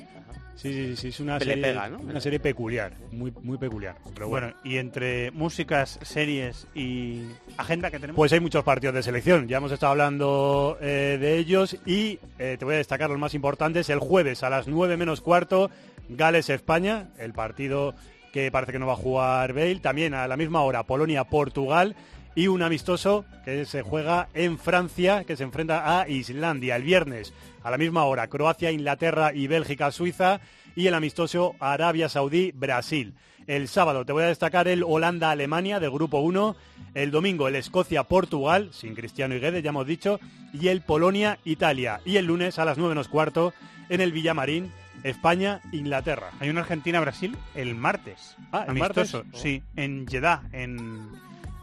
[0.56, 2.00] Sí, sí, sí, es una serie, pega, ¿no?
[2.00, 3.96] una serie peculiar, muy, muy peculiar.
[4.12, 7.22] Pero bueno, Bueno, y entre músicas, series y
[7.56, 8.16] agenda que tenemos.
[8.16, 12.56] pues hay muchos partidos de selección, ya hemos estado hablando eh, de ellos y eh,
[12.58, 13.88] te voy a destacar los más importantes.
[13.88, 15.70] El jueves a las 9 menos cuarto,
[16.10, 17.94] Gales-España, el partido
[18.32, 19.80] que parece que no va a jugar Bale.
[19.80, 21.96] También a la misma hora, Polonia-Portugal.
[22.34, 27.34] Y un amistoso que se juega en Francia, que se enfrenta a Islandia el viernes
[27.64, 30.40] a la misma hora, Croacia, Inglaterra y Bélgica, Suiza.
[30.76, 33.14] Y el amistoso Arabia Saudí, Brasil.
[33.46, 36.54] El sábado te voy a destacar el Holanda-Alemania del grupo 1.
[36.94, 40.20] El domingo el Escocia-Portugal, sin Cristiano y Guedes, ya hemos dicho.
[40.52, 42.00] Y el Polonia-Italia.
[42.04, 43.52] Y el lunes a las 9 menos cuarto
[43.88, 44.70] en el Villamarín,
[45.04, 46.30] España-Inglaterra.
[46.40, 48.36] Hay una Argentina-Brasil el martes.
[48.52, 49.18] Ah, ¿el amistoso.
[49.18, 49.34] martes?
[49.34, 49.42] Oh.
[49.42, 51.08] Sí, en Jeddah, en,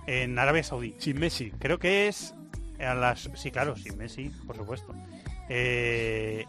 [0.08, 0.96] en Arabia Saudí.
[0.98, 1.52] Sin Messi.
[1.60, 2.34] Creo que es
[2.80, 3.30] a las...
[3.36, 4.94] Sí, claro, sin Messi, por supuesto.
[5.50, 6.46] Eh,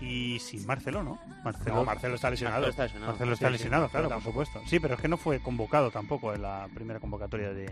[0.00, 1.18] y sin Marcelo, ¿no?
[1.44, 2.62] Marcelo, No, Marcelo está lesionado.
[2.62, 3.12] Marcelo está lesionado.
[3.12, 4.62] Marcelo está Sí, sí, lesionado, Marcelo claro, por supuesto.
[4.66, 7.70] Sí, pero es que no fue convocado tampoco en la primera convocatoria de,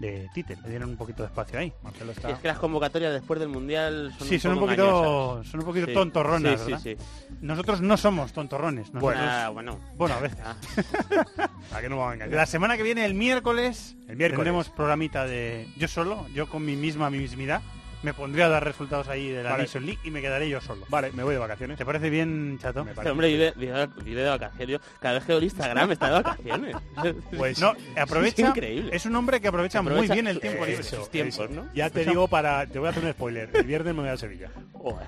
[0.00, 0.56] de Tite.
[0.62, 1.72] Le dieron un poquito de espacio ahí.
[1.82, 2.30] Marcelo está...
[2.30, 5.66] Es que las convocatorias después del Mundial son Sí, un son un poquito, son un
[5.66, 5.94] poquito Sí.
[5.94, 6.96] tontorronas, ¿verdad?
[7.40, 8.92] Nosotros no somos tontorrones.
[8.92, 9.78] Nosotros, Ah, bueno.
[9.96, 10.38] Bueno, a veces.
[11.72, 12.34] ¿A qué no vamos a engañar?
[12.36, 14.30] La semana que viene, el miércoles, El miércoles.
[14.36, 17.62] tendremos programita de yo solo, yo con mi misma mismidad.
[18.02, 19.62] Me pondré a dar resultados ahí de la Vale.
[19.62, 20.84] Nation League y me quedaré yo solo.
[20.88, 21.78] Vale, me voy de vacaciones.
[21.78, 22.82] ¿Te parece bien, chato?
[22.84, 23.10] Me Este parece.
[23.12, 24.80] hombre vive, vive, vive de vacaciones.
[25.00, 26.76] Cada vez que veo Instagram está de vacaciones.
[27.36, 28.42] Pues No, aprovecha.
[28.42, 28.96] Es increíble.
[28.96, 30.80] Es un hombre que aprovecha, muy bien el tiempo libre.
[30.80, 31.68] esos tiempos, ¿no?
[31.74, 32.66] Ya te digo para...
[32.66, 33.50] Te voy a hacer un spoiler.
[33.54, 34.50] El viernes me voy a Sevilla.
[34.72, 35.06] Joder.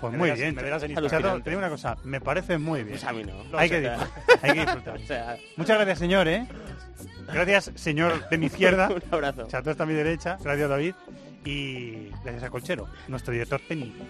[0.00, 0.54] Pues Me muy verás- bien.
[0.54, 1.42] me verás en Chato, Instagram.
[1.42, 2.98] te digo una cosa, me parece muy bien.
[2.98, 3.58] Pues a mí no.
[3.58, 4.38] Hay O que sea, disfrutar.
[4.42, 4.96] Hay que disfrutar.
[4.96, 6.46] o sea- Muchas gracias, señor, ¿eh?
[7.32, 8.88] Gracias, señor de mi izquierda.
[8.90, 9.46] Un abrazo.
[9.48, 10.36] Chato está a mi derecha.
[10.42, 10.94] Gracias, David.
[11.46, 14.04] Y gracias a Colchero, nuestro director técnico.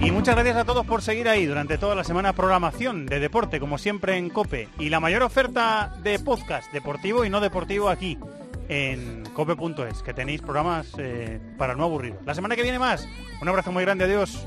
[0.00, 3.58] Y muchas gracias a todos por seguir ahí durante toda la semana programación de deporte,
[3.58, 4.68] como siempre en Cope.
[4.78, 8.16] Y la mayor oferta de podcast deportivo y no deportivo aquí
[8.68, 12.14] en cope.es, que tenéis programas eh, para no aburrir.
[12.24, 13.08] La semana que viene más.
[13.42, 14.46] Un abrazo muy grande, adiós.